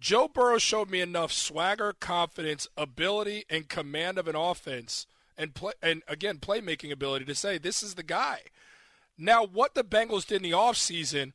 Joe 0.00 0.28
Burrow 0.28 0.56
showed 0.56 0.88
me 0.88 1.02
enough 1.02 1.30
swagger, 1.30 1.92
confidence, 1.92 2.68
ability, 2.78 3.44
and 3.50 3.68
command 3.68 4.16
of 4.16 4.28
an 4.28 4.34
offense, 4.34 5.06
and 5.36 5.52
play, 5.52 5.74
and 5.82 6.02
again 6.08 6.38
playmaking 6.38 6.90
ability 6.90 7.26
to 7.26 7.34
say 7.34 7.58
this 7.58 7.82
is 7.82 7.96
the 7.96 8.02
guy. 8.02 8.44
Now, 9.18 9.44
what 9.44 9.74
the 9.74 9.84
Bengals 9.84 10.26
did 10.26 10.36
in 10.36 10.50
the 10.50 10.56
offseason 10.56 11.34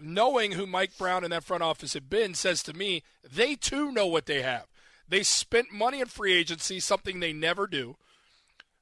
knowing 0.00 0.52
who 0.52 0.66
Mike 0.66 0.96
Brown 0.96 1.24
and 1.24 1.32
that 1.32 1.44
front 1.44 1.62
office 1.62 1.94
have 1.94 2.08
been, 2.08 2.34
says 2.34 2.62
to 2.64 2.72
me 2.72 3.02
they 3.28 3.54
too 3.54 3.92
know 3.92 4.06
what 4.06 4.26
they 4.26 4.42
have. 4.42 4.66
They 5.08 5.22
spent 5.22 5.72
money 5.72 6.00
in 6.00 6.06
free 6.06 6.32
agency, 6.32 6.80
something 6.80 7.20
they 7.20 7.32
never 7.32 7.66
do. 7.66 7.96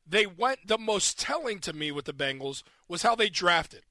They 0.07 0.27
went, 0.27 0.67
the 0.67 0.79
most 0.79 1.19
telling 1.19 1.61
to 1.61 1.73
me 1.73 1.91
with 1.91 2.05
the 2.05 2.13
Bengals 2.13 2.63
was 2.89 3.03
how 3.03 3.15
they 3.15 3.29
drafted. 3.29 3.83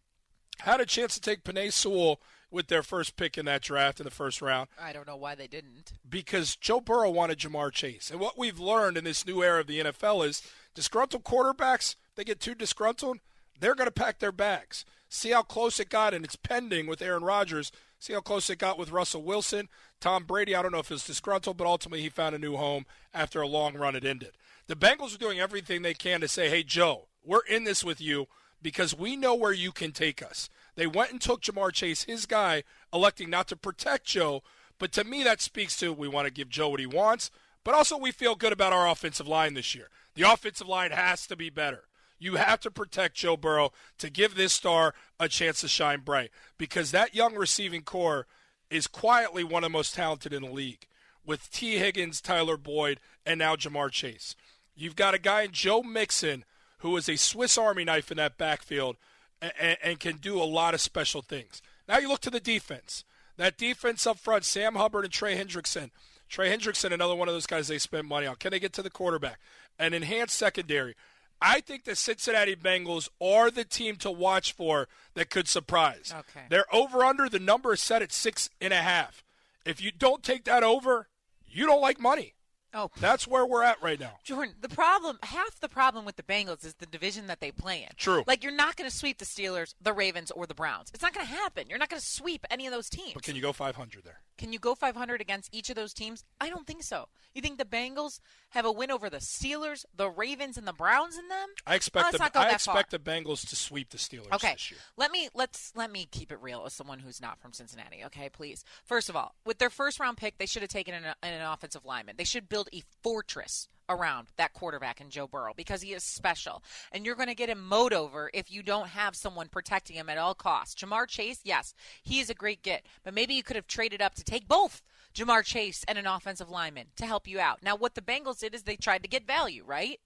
Had 0.59 0.81
a 0.81 0.85
chance 0.85 1.13
to 1.15 1.21
take 1.21 1.43
Penei 1.43 1.71
Sewell 1.71 2.19
with 2.51 2.67
their 2.67 2.83
first 2.83 3.15
pick 3.15 3.37
in 3.37 3.45
that 3.45 3.61
draft 3.61 3.99
in 3.99 4.03
the 4.03 4.11
first 4.11 4.41
round. 4.41 4.69
I 4.81 4.91
don't 4.91 5.07
know 5.07 5.15
why 5.15 5.35
they 5.35 5.47
didn't. 5.47 5.93
Because 6.07 6.55
Joe 6.55 6.81
Burrow 6.81 7.09
wanted 7.09 7.39
Ja'Marr 7.39 7.71
Chase. 7.71 8.09
And 8.09 8.19
what 8.19 8.37
we've 8.37 8.59
learned 8.59 8.97
in 8.97 9.03
this 9.03 9.25
new 9.25 9.43
era 9.43 9.61
of 9.61 9.67
the 9.67 9.79
NFL 9.79 10.27
is 10.27 10.41
disgruntled 10.73 11.23
quarterbacks, 11.23 11.95
they 12.15 12.23
get 12.23 12.39
too 12.39 12.55
disgruntled, 12.55 13.19
they're 13.59 13.75
going 13.75 13.87
to 13.87 13.91
pack 13.91 14.19
their 14.19 14.31
bags. 14.31 14.85
See 15.09 15.31
how 15.31 15.41
close 15.41 15.79
it 15.79 15.89
got, 15.89 16.13
and 16.13 16.23
it's 16.23 16.35
pending 16.35 16.85
with 16.85 17.01
Aaron 17.01 17.23
Rodgers. 17.23 17.71
See 17.97 18.13
how 18.13 18.21
close 18.21 18.49
it 18.49 18.59
got 18.59 18.77
with 18.77 18.91
Russell 18.91 19.23
Wilson. 19.23 19.67
Tom 19.99 20.23
Brady, 20.23 20.55
I 20.55 20.61
don't 20.61 20.71
know 20.71 20.79
if 20.79 20.91
it's 20.91 21.07
disgruntled, 21.07 21.57
but 21.57 21.67
ultimately 21.67 22.01
he 22.01 22.09
found 22.09 22.35
a 22.35 22.39
new 22.39 22.55
home 22.55 22.85
after 23.13 23.41
a 23.41 23.47
long 23.47 23.75
run 23.75 23.95
it 23.95 24.05
ended. 24.05 24.37
The 24.67 24.75
Bengals 24.75 25.15
are 25.15 25.19
doing 25.19 25.39
everything 25.39 25.81
they 25.81 25.95
can 25.95 26.21
to 26.21 26.27
say, 26.27 26.49
hey, 26.49 26.63
Joe, 26.63 27.07
we're 27.25 27.45
in 27.49 27.63
this 27.63 27.83
with 27.83 27.99
you 27.99 28.27
because 28.61 28.97
we 28.97 29.15
know 29.15 29.33
where 29.33 29.51
you 29.51 29.71
can 29.71 29.91
take 29.91 30.21
us. 30.21 30.49
They 30.75 30.87
went 30.87 31.11
and 31.11 31.19
took 31.19 31.41
Ja'Marr 31.41 31.73
Chase, 31.73 32.03
his 32.03 32.25
guy, 32.25 32.63
electing 32.93 33.29
not 33.29 33.47
to 33.47 33.55
protect 33.55 34.05
Joe. 34.05 34.43
But 34.77 34.91
to 34.93 35.03
me, 35.03 35.23
that 35.23 35.41
speaks 35.41 35.75
to 35.77 35.91
we 35.91 36.07
want 36.07 36.27
to 36.27 36.33
give 36.33 36.49
Joe 36.49 36.69
what 36.69 36.79
he 36.79 36.85
wants, 36.85 37.31
but 37.63 37.73
also 37.73 37.97
we 37.97 38.11
feel 38.11 38.35
good 38.35 38.53
about 38.53 38.73
our 38.73 38.87
offensive 38.87 39.27
line 39.27 39.55
this 39.55 39.73
year. 39.75 39.89
The 40.15 40.31
offensive 40.31 40.67
line 40.67 40.91
has 40.91 41.27
to 41.27 41.35
be 41.35 41.49
better. 41.49 41.88
You 42.19 42.35
have 42.35 42.59
to 42.61 42.71
protect 42.71 43.15
Joe 43.15 43.37
Burrow 43.37 43.71
to 43.97 44.09
give 44.09 44.35
this 44.35 44.53
star 44.53 44.93
a 45.19 45.29
chance 45.29 45.61
to 45.61 45.67
shine 45.67 46.01
bright 46.01 46.31
because 46.57 46.91
that 46.91 47.15
young 47.15 47.35
receiving 47.35 47.81
corps 47.81 48.27
is 48.69 48.87
quietly 48.87 49.43
one 49.43 49.63
of 49.63 49.71
the 49.71 49.77
most 49.77 49.95
talented 49.95 50.33
in 50.33 50.43
the 50.43 50.51
league 50.51 50.85
with 51.25 51.49
Tee 51.51 51.77
Higgins, 51.77 52.21
Tyler 52.21 52.57
Boyd, 52.57 52.99
and 53.25 53.39
now 53.39 53.55
Ja'Marr 53.55 53.91
Chase. 53.91 54.35
You've 54.75 54.95
got 54.95 55.13
a 55.13 55.19
guy 55.19 55.43
in 55.43 55.51
Joe 55.51 55.81
Mixon 55.81 56.43
who 56.79 56.95
is 56.97 57.09
a 57.09 57.17
Swiss 57.17 57.57
Army 57.57 57.83
knife 57.83 58.11
in 58.11 58.17
that 58.17 58.37
backfield 58.37 58.97
and, 59.41 59.77
and 59.83 59.99
can 59.99 60.17
do 60.17 60.41
a 60.41 60.43
lot 60.43 60.73
of 60.73 60.81
special 60.81 61.21
things. 61.21 61.61
Now 61.87 61.97
you 61.97 62.07
look 62.07 62.21
to 62.21 62.29
the 62.29 62.39
defense. 62.39 63.03
That 63.37 63.57
defense 63.57 64.05
up 64.05 64.19
front, 64.19 64.43
Sam 64.43 64.75
Hubbard 64.75 65.05
and 65.05 65.13
Trey 65.13 65.37
Hendrickson. 65.37 65.91
Trey 66.27 66.55
Hendrickson, 66.55 66.91
another 66.91 67.15
one 67.15 67.27
of 67.27 67.33
those 67.33 67.47
guys 67.47 67.67
they 67.67 67.77
spent 67.77 68.05
money 68.05 68.27
on. 68.27 68.35
Can 68.35 68.51
they 68.51 68.59
get 68.59 68.73
to 68.73 68.83
the 68.83 68.89
quarterback? 68.89 69.39
An 69.77 69.93
enhanced 69.93 70.37
secondary. 70.37 70.95
I 71.41 71.61
think 71.61 71.85
the 71.85 71.95
Cincinnati 71.95 72.55
Bengals 72.55 73.09
are 73.21 73.49
the 73.49 73.63
team 73.63 73.95
to 73.97 74.11
watch 74.11 74.51
for 74.53 74.87
that 75.13 75.29
could 75.29 75.47
surprise. 75.47 76.13
Okay. 76.13 76.45
They're 76.49 76.73
over 76.73 77.03
under. 77.03 77.29
The 77.29 77.39
number 77.39 77.73
is 77.73 77.81
set 77.81 78.01
at 78.01 78.11
six 78.11 78.49
and 78.59 78.73
a 78.73 78.77
half. 78.77 79.23
If 79.65 79.81
you 79.81 79.91
don't 79.91 80.23
take 80.23 80.45
that 80.45 80.63
over, 80.63 81.07
you 81.47 81.65
don't 81.65 81.81
like 81.81 81.99
money. 81.99 82.35
Oh, 82.73 82.91
that's 82.99 83.27
where 83.27 83.45
we're 83.45 83.63
at 83.63 83.81
right 83.81 83.99
now. 83.99 84.13
Jordan, 84.23 84.53
the 84.61 84.69
problem, 84.69 85.17
half 85.23 85.59
the 85.59 85.69
problem 85.69 86.05
with 86.05 86.17
the 86.17 86.23
Bengals 86.23 86.63
is 86.63 86.75
the 86.75 86.85
division 86.85 87.25
that 87.27 87.39
they 87.39 87.51
play 87.51 87.81
in. 87.81 87.89
True. 87.97 88.23
Like 88.27 88.43
you're 88.43 88.55
not 88.55 88.75
going 88.75 88.89
to 88.89 88.95
sweep 88.95 89.17
the 89.17 89.25
Steelers, 89.25 89.73
the 89.81 89.93
Ravens, 89.93 90.29
or 90.29 90.45
the 90.45 90.53
Browns. 90.53 90.91
It's 90.93 91.01
not 91.01 91.13
going 91.13 91.25
to 91.25 91.33
happen. 91.33 91.65
You're 91.67 91.79
not 91.79 91.89
going 91.89 91.99
to 91.99 92.05
sweep 92.05 92.45
any 92.51 92.67
of 92.67 92.73
those 92.73 92.89
teams. 92.89 93.13
But 93.13 93.23
can 93.23 93.35
you 93.35 93.41
go 93.41 93.53
500 93.53 94.03
there? 94.03 94.21
Can 94.39 94.53
you 94.53 94.57
go 94.57 94.73
500 94.73 95.19
against 95.19 95.53
each 95.53 95.69
of 95.69 95.75
those 95.75 95.93
teams? 95.93 96.23
I 96.39 96.49
don't 96.49 96.65
think 96.65 96.81
so. 96.81 97.09
You 97.35 97.41
think 97.41 97.57
the 97.57 97.65
Bengals 97.65 98.21
have 98.51 98.63
a 98.65 98.71
win 98.71 98.89
over 98.89 99.09
the 99.09 99.17
Steelers, 99.17 99.83
the 99.93 100.09
Ravens, 100.09 100.57
and 100.57 100.65
the 100.65 100.71
Browns 100.73 101.17
in 101.17 101.27
them? 101.27 101.49
I 101.67 101.75
expect 101.75 102.05
Let's 102.05 102.31
the 102.31 102.39
I 102.39 102.51
expect 102.51 102.91
far. 102.91 102.97
the 102.97 102.99
Bengals 102.99 103.47
to 103.49 103.57
sweep 103.57 103.89
the 103.89 103.97
Steelers 103.97 104.31
Okay, 104.31 104.53
this 104.53 104.71
year. 104.71 104.79
let 104.95 105.11
me 105.11 105.27
let's 105.35 105.73
let 105.75 105.91
me 105.91 106.07
keep 106.09 106.31
it 106.31 106.39
real 106.41 106.63
as 106.65 106.73
someone 106.73 106.99
who's 106.99 107.19
not 107.19 107.37
from 107.41 107.51
Cincinnati. 107.51 108.03
Okay, 108.05 108.29
please. 108.29 108.63
First 108.85 109.09
of 109.09 109.17
all, 109.17 109.35
with 109.45 109.57
their 109.57 109.69
first 109.69 109.99
round 109.99 110.15
pick, 110.15 110.37
they 110.37 110.45
should 110.45 110.61
have 110.61 110.71
taken 110.71 110.93
an, 110.93 111.13
an 111.21 111.41
offensive 111.41 111.83
lineman. 111.83 112.15
They 112.17 112.23
should 112.23 112.47
build 112.47 112.69
a 112.73 112.81
fortress 113.03 113.67
around 113.89 114.27
that 114.37 114.53
quarterback 114.53 115.01
in 115.01 115.09
Joe 115.09 115.27
Burrow 115.27 115.53
because 115.55 115.81
he 115.81 115.93
is 115.93 116.03
special, 116.03 116.63
and 116.91 117.05
you're 117.05 117.15
going 117.15 117.27
to 117.27 117.35
get 117.35 117.49
him 117.49 117.67
mowed 117.67 117.91
over 117.91 118.29
if 118.33 118.51
you 118.51 118.63
don't 118.63 118.89
have 118.89 119.15
someone 119.15 119.49
protecting 119.49 119.95
him 119.95 120.09
at 120.09 120.17
all 120.17 120.35
costs. 120.35 120.81
Ja'Marr 120.81 121.07
Chase, 121.07 121.41
yes, 121.43 121.73
he 122.03 122.19
is 122.19 122.29
a 122.29 122.35
great 122.35 122.61
get, 122.61 122.85
but 123.03 123.13
maybe 123.13 123.33
you 123.33 123.43
could 123.43 123.55
have 123.55 123.67
traded 123.67 124.01
up 124.01 124.15
to 124.15 124.23
take 124.23 124.47
both. 124.47 124.81
Ja'Marr 125.13 125.43
Chase 125.43 125.83
and 125.87 125.97
an 125.97 126.07
offensive 126.07 126.49
lineman 126.49 126.87
to 126.95 127.05
help 127.05 127.27
you 127.27 127.39
out. 127.39 127.63
Now, 127.63 127.75
what 127.75 127.95
the 127.95 128.01
Bengals 128.01 128.39
did 128.39 128.53
is 128.53 128.63
they 128.63 128.75
tried 128.75 129.03
to 129.03 129.09
get 129.09 129.25
value, 129.25 129.63
right? 129.65 129.99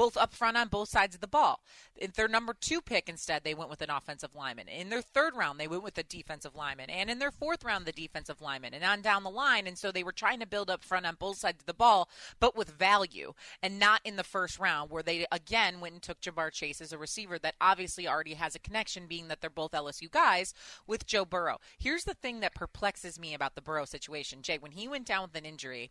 Both 0.00 0.16
up 0.16 0.32
front 0.32 0.56
on 0.56 0.68
both 0.68 0.88
sides 0.88 1.14
of 1.14 1.20
the 1.20 1.28
ball. 1.28 1.60
In 1.94 2.10
their 2.16 2.26
number 2.26 2.54
two 2.58 2.80
pick, 2.80 3.06
instead, 3.06 3.44
they 3.44 3.52
went 3.52 3.68
with 3.68 3.82
an 3.82 3.90
offensive 3.90 4.34
lineman. 4.34 4.66
In 4.66 4.88
their 4.88 5.02
third 5.02 5.36
round, 5.36 5.60
they 5.60 5.68
went 5.68 5.82
with 5.82 5.98
a 5.98 6.02
defensive 6.02 6.56
lineman. 6.56 6.88
And 6.88 7.10
in 7.10 7.18
their 7.18 7.30
fourth 7.30 7.62
round, 7.62 7.84
the 7.84 7.92
defensive 7.92 8.40
lineman. 8.40 8.72
And 8.72 8.82
on 8.82 9.02
down 9.02 9.24
the 9.24 9.28
line. 9.28 9.66
And 9.66 9.76
so 9.76 9.92
they 9.92 10.02
were 10.02 10.10
trying 10.10 10.40
to 10.40 10.46
build 10.46 10.70
up 10.70 10.82
front 10.82 11.04
on 11.04 11.16
both 11.18 11.36
sides 11.36 11.60
of 11.60 11.66
the 11.66 11.74
ball, 11.74 12.08
but 12.40 12.56
with 12.56 12.70
value 12.70 13.34
and 13.62 13.78
not 13.78 14.00
in 14.02 14.16
the 14.16 14.24
first 14.24 14.58
round, 14.58 14.90
where 14.90 15.02
they 15.02 15.26
again 15.30 15.80
went 15.80 15.92
and 15.92 16.02
took 16.02 16.22
Ja'Marr 16.22 16.50
Chase 16.50 16.80
as 16.80 16.94
a 16.94 16.98
receiver 16.98 17.38
that 17.38 17.56
obviously 17.60 18.08
already 18.08 18.32
has 18.32 18.54
a 18.54 18.58
connection, 18.58 19.06
being 19.06 19.28
that 19.28 19.42
they're 19.42 19.50
both 19.50 19.72
LSU 19.72 20.10
guys, 20.10 20.54
with 20.86 21.04
Joe 21.04 21.26
Burrow. 21.26 21.58
Here's 21.78 22.04
the 22.04 22.14
thing 22.14 22.40
that 22.40 22.54
perplexes 22.54 23.20
me 23.20 23.34
about 23.34 23.54
the 23.54 23.60
Burrow 23.60 23.84
situation. 23.84 24.40
Jay, 24.40 24.56
when 24.56 24.72
he 24.72 24.88
went 24.88 25.04
down 25.04 25.24
with 25.24 25.36
an 25.36 25.44
injury, 25.44 25.90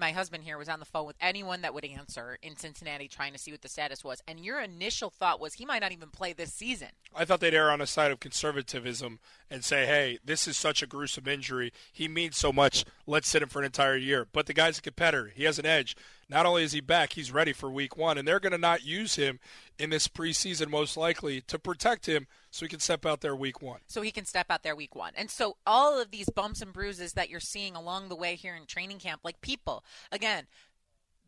my 0.00 0.12
husband 0.12 0.42
here 0.42 0.58
was 0.58 0.68
on 0.68 0.80
the 0.80 0.86
phone 0.86 1.06
with 1.06 1.16
anyone 1.20 1.62
that 1.62 1.74
would 1.74 1.84
answer 1.84 2.38
in 2.42 2.56
Cincinnati 2.56 3.06
trying 3.06 3.32
to 3.32 3.38
see 3.38 3.52
what 3.52 3.62
the 3.62 3.68
status 3.68 4.02
was. 4.02 4.22
And 4.26 4.40
your 4.40 4.60
initial 4.60 5.10
thought 5.10 5.40
was 5.40 5.54
he 5.54 5.66
might 5.66 5.80
not 5.80 5.92
even 5.92 6.08
play 6.08 6.32
this 6.32 6.52
season. 6.52 6.88
I 7.14 7.24
thought 7.24 7.40
they'd 7.40 7.54
err 7.54 7.70
on 7.70 7.80
the 7.80 7.86
side 7.86 8.10
of 8.10 8.18
conservatism 8.18 9.20
and 9.50 9.64
say, 9.64 9.86
hey, 9.86 10.18
this 10.24 10.48
is 10.48 10.56
such 10.56 10.82
a 10.82 10.86
gruesome 10.86 11.28
injury. 11.28 11.72
He 11.92 12.08
means 12.08 12.36
so 12.36 12.52
much. 12.52 12.84
Let's 13.06 13.28
sit 13.28 13.42
him 13.42 13.48
for 13.48 13.60
an 13.60 13.66
entire 13.66 13.96
year. 13.96 14.26
But 14.32 14.46
the 14.46 14.54
guy's 14.54 14.78
a 14.78 14.82
competitor. 14.82 15.32
He 15.34 15.44
has 15.44 15.58
an 15.58 15.66
edge. 15.66 15.94
Not 16.30 16.46
only 16.46 16.62
is 16.62 16.72
he 16.72 16.80
back, 16.80 17.14
he's 17.14 17.32
ready 17.32 17.52
for 17.52 17.68
week 17.68 17.96
one. 17.96 18.16
And 18.16 18.26
they're 18.26 18.38
going 18.38 18.52
to 18.52 18.58
not 18.58 18.84
use 18.84 19.16
him 19.16 19.40
in 19.80 19.90
this 19.90 20.06
preseason, 20.06 20.70
most 20.70 20.96
likely, 20.96 21.40
to 21.42 21.58
protect 21.58 22.06
him 22.06 22.28
so 22.50 22.64
he 22.64 22.68
can 22.70 22.78
step 22.78 23.04
out 23.04 23.20
there 23.20 23.34
week 23.34 23.60
one. 23.60 23.80
So 23.88 24.00
he 24.00 24.12
can 24.12 24.24
step 24.24 24.46
out 24.48 24.62
there 24.62 24.76
week 24.76 24.94
one. 24.94 25.12
And 25.16 25.28
so 25.28 25.56
all 25.66 26.00
of 26.00 26.12
these 26.12 26.28
bumps 26.28 26.62
and 26.62 26.72
bruises 26.72 27.14
that 27.14 27.30
you're 27.30 27.40
seeing 27.40 27.74
along 27.74 28.08
the 28.08 28.16
way 28.16 28.36
here 28.36 28.54
in 28.54 28.66
training 28.66 28.98
camp, 28.98 29.22
like 29.24 29.40
people, 29.40 29.84
again, 30.12 30.46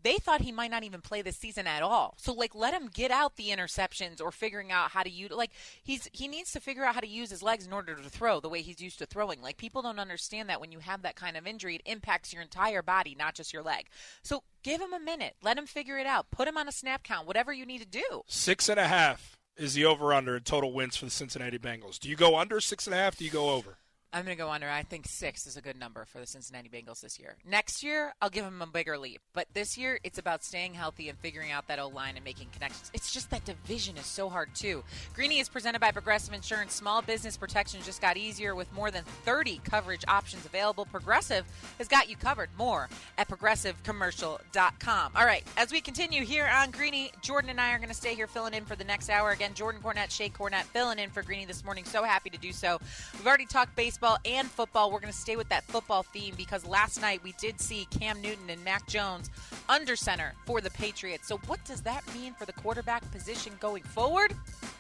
they 0.03 0.17
thought 0.17 0.41
he 0.41 0.53
might 0.53 0.71
not 0.71 0.85
even 0.85 1.01
play 1.01 1.23
this 1.23 1.37
season 1.37 1.67
at 1.67 1.83
all. 1.83 2.15
So 2.19 2.33
like 2.33 2.55
let 2.55 2.75
him 2.75 2.89
get 2.93 3.11
out 3.11 3.37
the 3.37 3.49
interceptions 3.49 4.21
or 4.21 4.31
figuring 4.31 4.73
out 4.73 4.91
how 4.91 5.03
to 5.03 5.11
use 5.11 5.31
like 5.31 5.51
he's 5.83 6.09
he 6.13 6.29
needs 6.29 6.53
to 6.53 6.61
figure 6.61 6.85
out 6.85 6.95
how 6.95 7.01
to 7.01 7.07
use 7.07 7.31
his 7.31 7.43
legs 7.43 7.67
in 7.67 7.73
order 7.73 7.95
to 7.95 8.11
throw 8.11 8.41
the 8.41 8.49
way 8.49 8.63
he's 8.63 8.81
used 8.81 8.99
to 8.99 9.07
throwing. 9.07 9.41
Like 9.41 9.57
people 9.57 9.83
don't 9.83 9.99
understand 9.99 10.49
that 10.49 10.61
when 10.61 10.73
you 10.73 10.81
have 10.81 11.03
that 11.03 11.17
kind 11.17 11.37
of 11.37 11.47
injury 11.47 11.77
it 11.77 11.83
impacts 11.87 12.33
your 12.33 12.43
entire 12.43 12.83
body, 12.83 13.17
not 13.19 13.35
just 13.35 13.53
your 13.53 13.63
leg. 13.63 13.87
So 14.23 14.43
give 14.63 14.81
him 14.81 14.93
a 14.93 15.01
minute. 15.01 15.37
Let 15.43 15.59
him 15.59 15.67
figure 15.67 15.99
it 15.99 16.07
out. 16.07 16.31
Put 16.31 16.49
him 16.49 16.57
on 16.57 16.69
a 16.69 16.73
snap 16.73 17.03
count, 17.03 17.27
whatever 17.27 17.53
you 17.53 17.67
need 17.67 17.81
to 17.81 17.87
do. 17.87 18.23
Six 18.27 18.69
and 18.69 18.81
a 18.81 18.89
half 18.89 19.37
is 19.57 19.75
the 19.75 19.85
over 19.85 20.13
under 20.13 20.37
in 20.37 20.43
total 20.43 20.73
wins 20.73 20.97
for 20.97 21.05
the 21.05 21.11
Cincinnati 21.11 21.59
Bengals. 21.59 21.99
Do 21.99 22.09
you 22.09 22.17
go 22.17 22.39
under 22.39 22.61
six 22.61 22.87
and 22.87 22.95
a 22.95 22.99
half? 22.99 23.17
Do 23.17 23.25
you 23.25 23.31
go 23.31 23.51
over? 23.51 23.79
I'm 24.15 24.25
going 24.27 24.37
to 24.37 24.43
go 24.43 24.51
under. 24.51 24.69
I 24.69 24.83
think 24.83 25.07
six 25.09 25.47
is 25.47 25.57
a 25.57 25.63
good 25.63 25.79
number 25.79 26.05
for 26.05 26.19
the 26.19 26.27
Cincinnati 26.27 26.69
Bengals 26.69 27.01
this 27.01 27.19
year. 27.19 27.37
Next 27.49 27.83
year, 27.83 28.13
I'll 28.21 28.29
give 28.29 28.45
them 28.45 28.61
a 28.61 28.67
bigger 28.67 28.99
leap. 28.99 29.23
But 29.33 29.47
this 29.55 29.79
year, 29.79 29.99
it's 30.05 30.19
about 30.19 30.45
staying 30.45 30.75
healthy 30.75 31.09
and 31.09 31.19
figuring 31.19 31.51
out 31.51 31.67
that 31.69 31.79
O 31.79 31.89
line 31.89 32.17
and 32.17 32.25
making 32.25 32.49
connections. 32.53 32.91
It's 32.93 33.11
just 33.11 33.31
that 33.31 33.47
division 33.47 33.97
is 33.97 34.05
so 34.05 34.29
hard, 34.29 34.55
too. 34.55 34.85
Greeny 35.15 35.39
is 35.39 35.49
presented 35.49 35.81
by 35.81 35.93
Progressive 35.93 36.35
Insurance. 36.35 36.75
Small 36.75 37.01
business 37.01 37.39
protection 37.39 37.81
just 37.85 38.03
got 38.03 38.19
easier 38.19 38.55
with 38.55 38.71
more 38.75 38.91
than 38.91 39.03
30 39.25 39.63
coverage 39.65 40.05
options 40.07 40.45
available. 40.45 40.85
Progressive 40.85 41.47
has 41.79 41.89
got 41.89 42.11
you 42.11 42.17
covered. 42.17 42.51
More 42.59 42.91
at 43.17 43.29
progressivecommercial.com. 43.29 45.13
All 45.17 45.25
right, 45.25 45.45
as 45.57 45.73
we 45.73 45.81
continue 45.81 46.23
here 46.23 46.51
on 46.55 46.71
Greeny, 46.71 47.13
Jordan 47.23 47.49
and 47.49 47.61
I 47.61 47.73
are 47.73 47.79
going 47.79 47.89
to 47.89 47.95
stay 47.95 48.15
here 48.15 48.27
filling 48.27 48.53
in 48.53 48.67
for 48.67 48.77
the 48.77 48.85
next 48.85 49.09
hour. 49.09 49.31
Again, 49.31 49.55
Jordan 49.55 49.81
Cornette, 49.81 50.11
Shae 50.11 50.31
Cornette 50.31 50.65
filling 50.65 50.99
in 50.99 51.09
for 51.09 51.23
Greeny 51.23 51.47
this 51.47 51.65
morning. 51.65 51.85
So 51.87 52.03
happy 52.03 52.29
to 52.29 52.39
do 52.39 52.53
so. 52.53 52.79
We've 53.15 53.27
already 53.27 53.47
talked 53.47 53.75
baseball 53.75 54.02
and 54.25 54.51
football. 54.51 54.91
We're 54.91 55.01
going 55.01 55.13
to 55.13 55.19
stay 55.19 55.37
with 55.37 55.49
that 55.49 55.65
football 55.65 56.03
theme 56.03 56.35
because 56.37 56.67
last 56.67 57.01
night 57.01 57.23
we 57.23 57.33
did 57.41 57.61
see 57.61 57.87
Cam 57.91 58.21
Newton 58.21 58.51
and 58.51 58.63
Mac 58.65 58.87
Jones 58.89 59.31
under 59.69 59.97
center 59.97 60.33
for 60.45 60.61
the 60.61 60.71
Patriots. 60.71 61.29
So, 61.29 61.39
what 61.47 61.65
does 61.65 61.83
that 61.83 62.03
mean 62.15 62.35
for 62.35 62.45
the 62.45 62.53
quarterback 62.53 63.09
position 63.13 63.53
going 63.61 63.83
forward? 63.83 64.35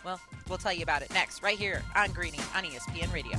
Well, 0.04 0.20
we'll 0.48 0.58
tell 0.58 0.72
you 0.72 0.82
about 0.82 1.02
it 1.02 1.12
next, 1.12 1.42
right 1.42 1.58
here 1.58 1.82
on 1.94 2.10
Greeny 2.12 2.40
on 2.54 2.64
ESPN 2.64 3.12
Radio. 3.12 3.38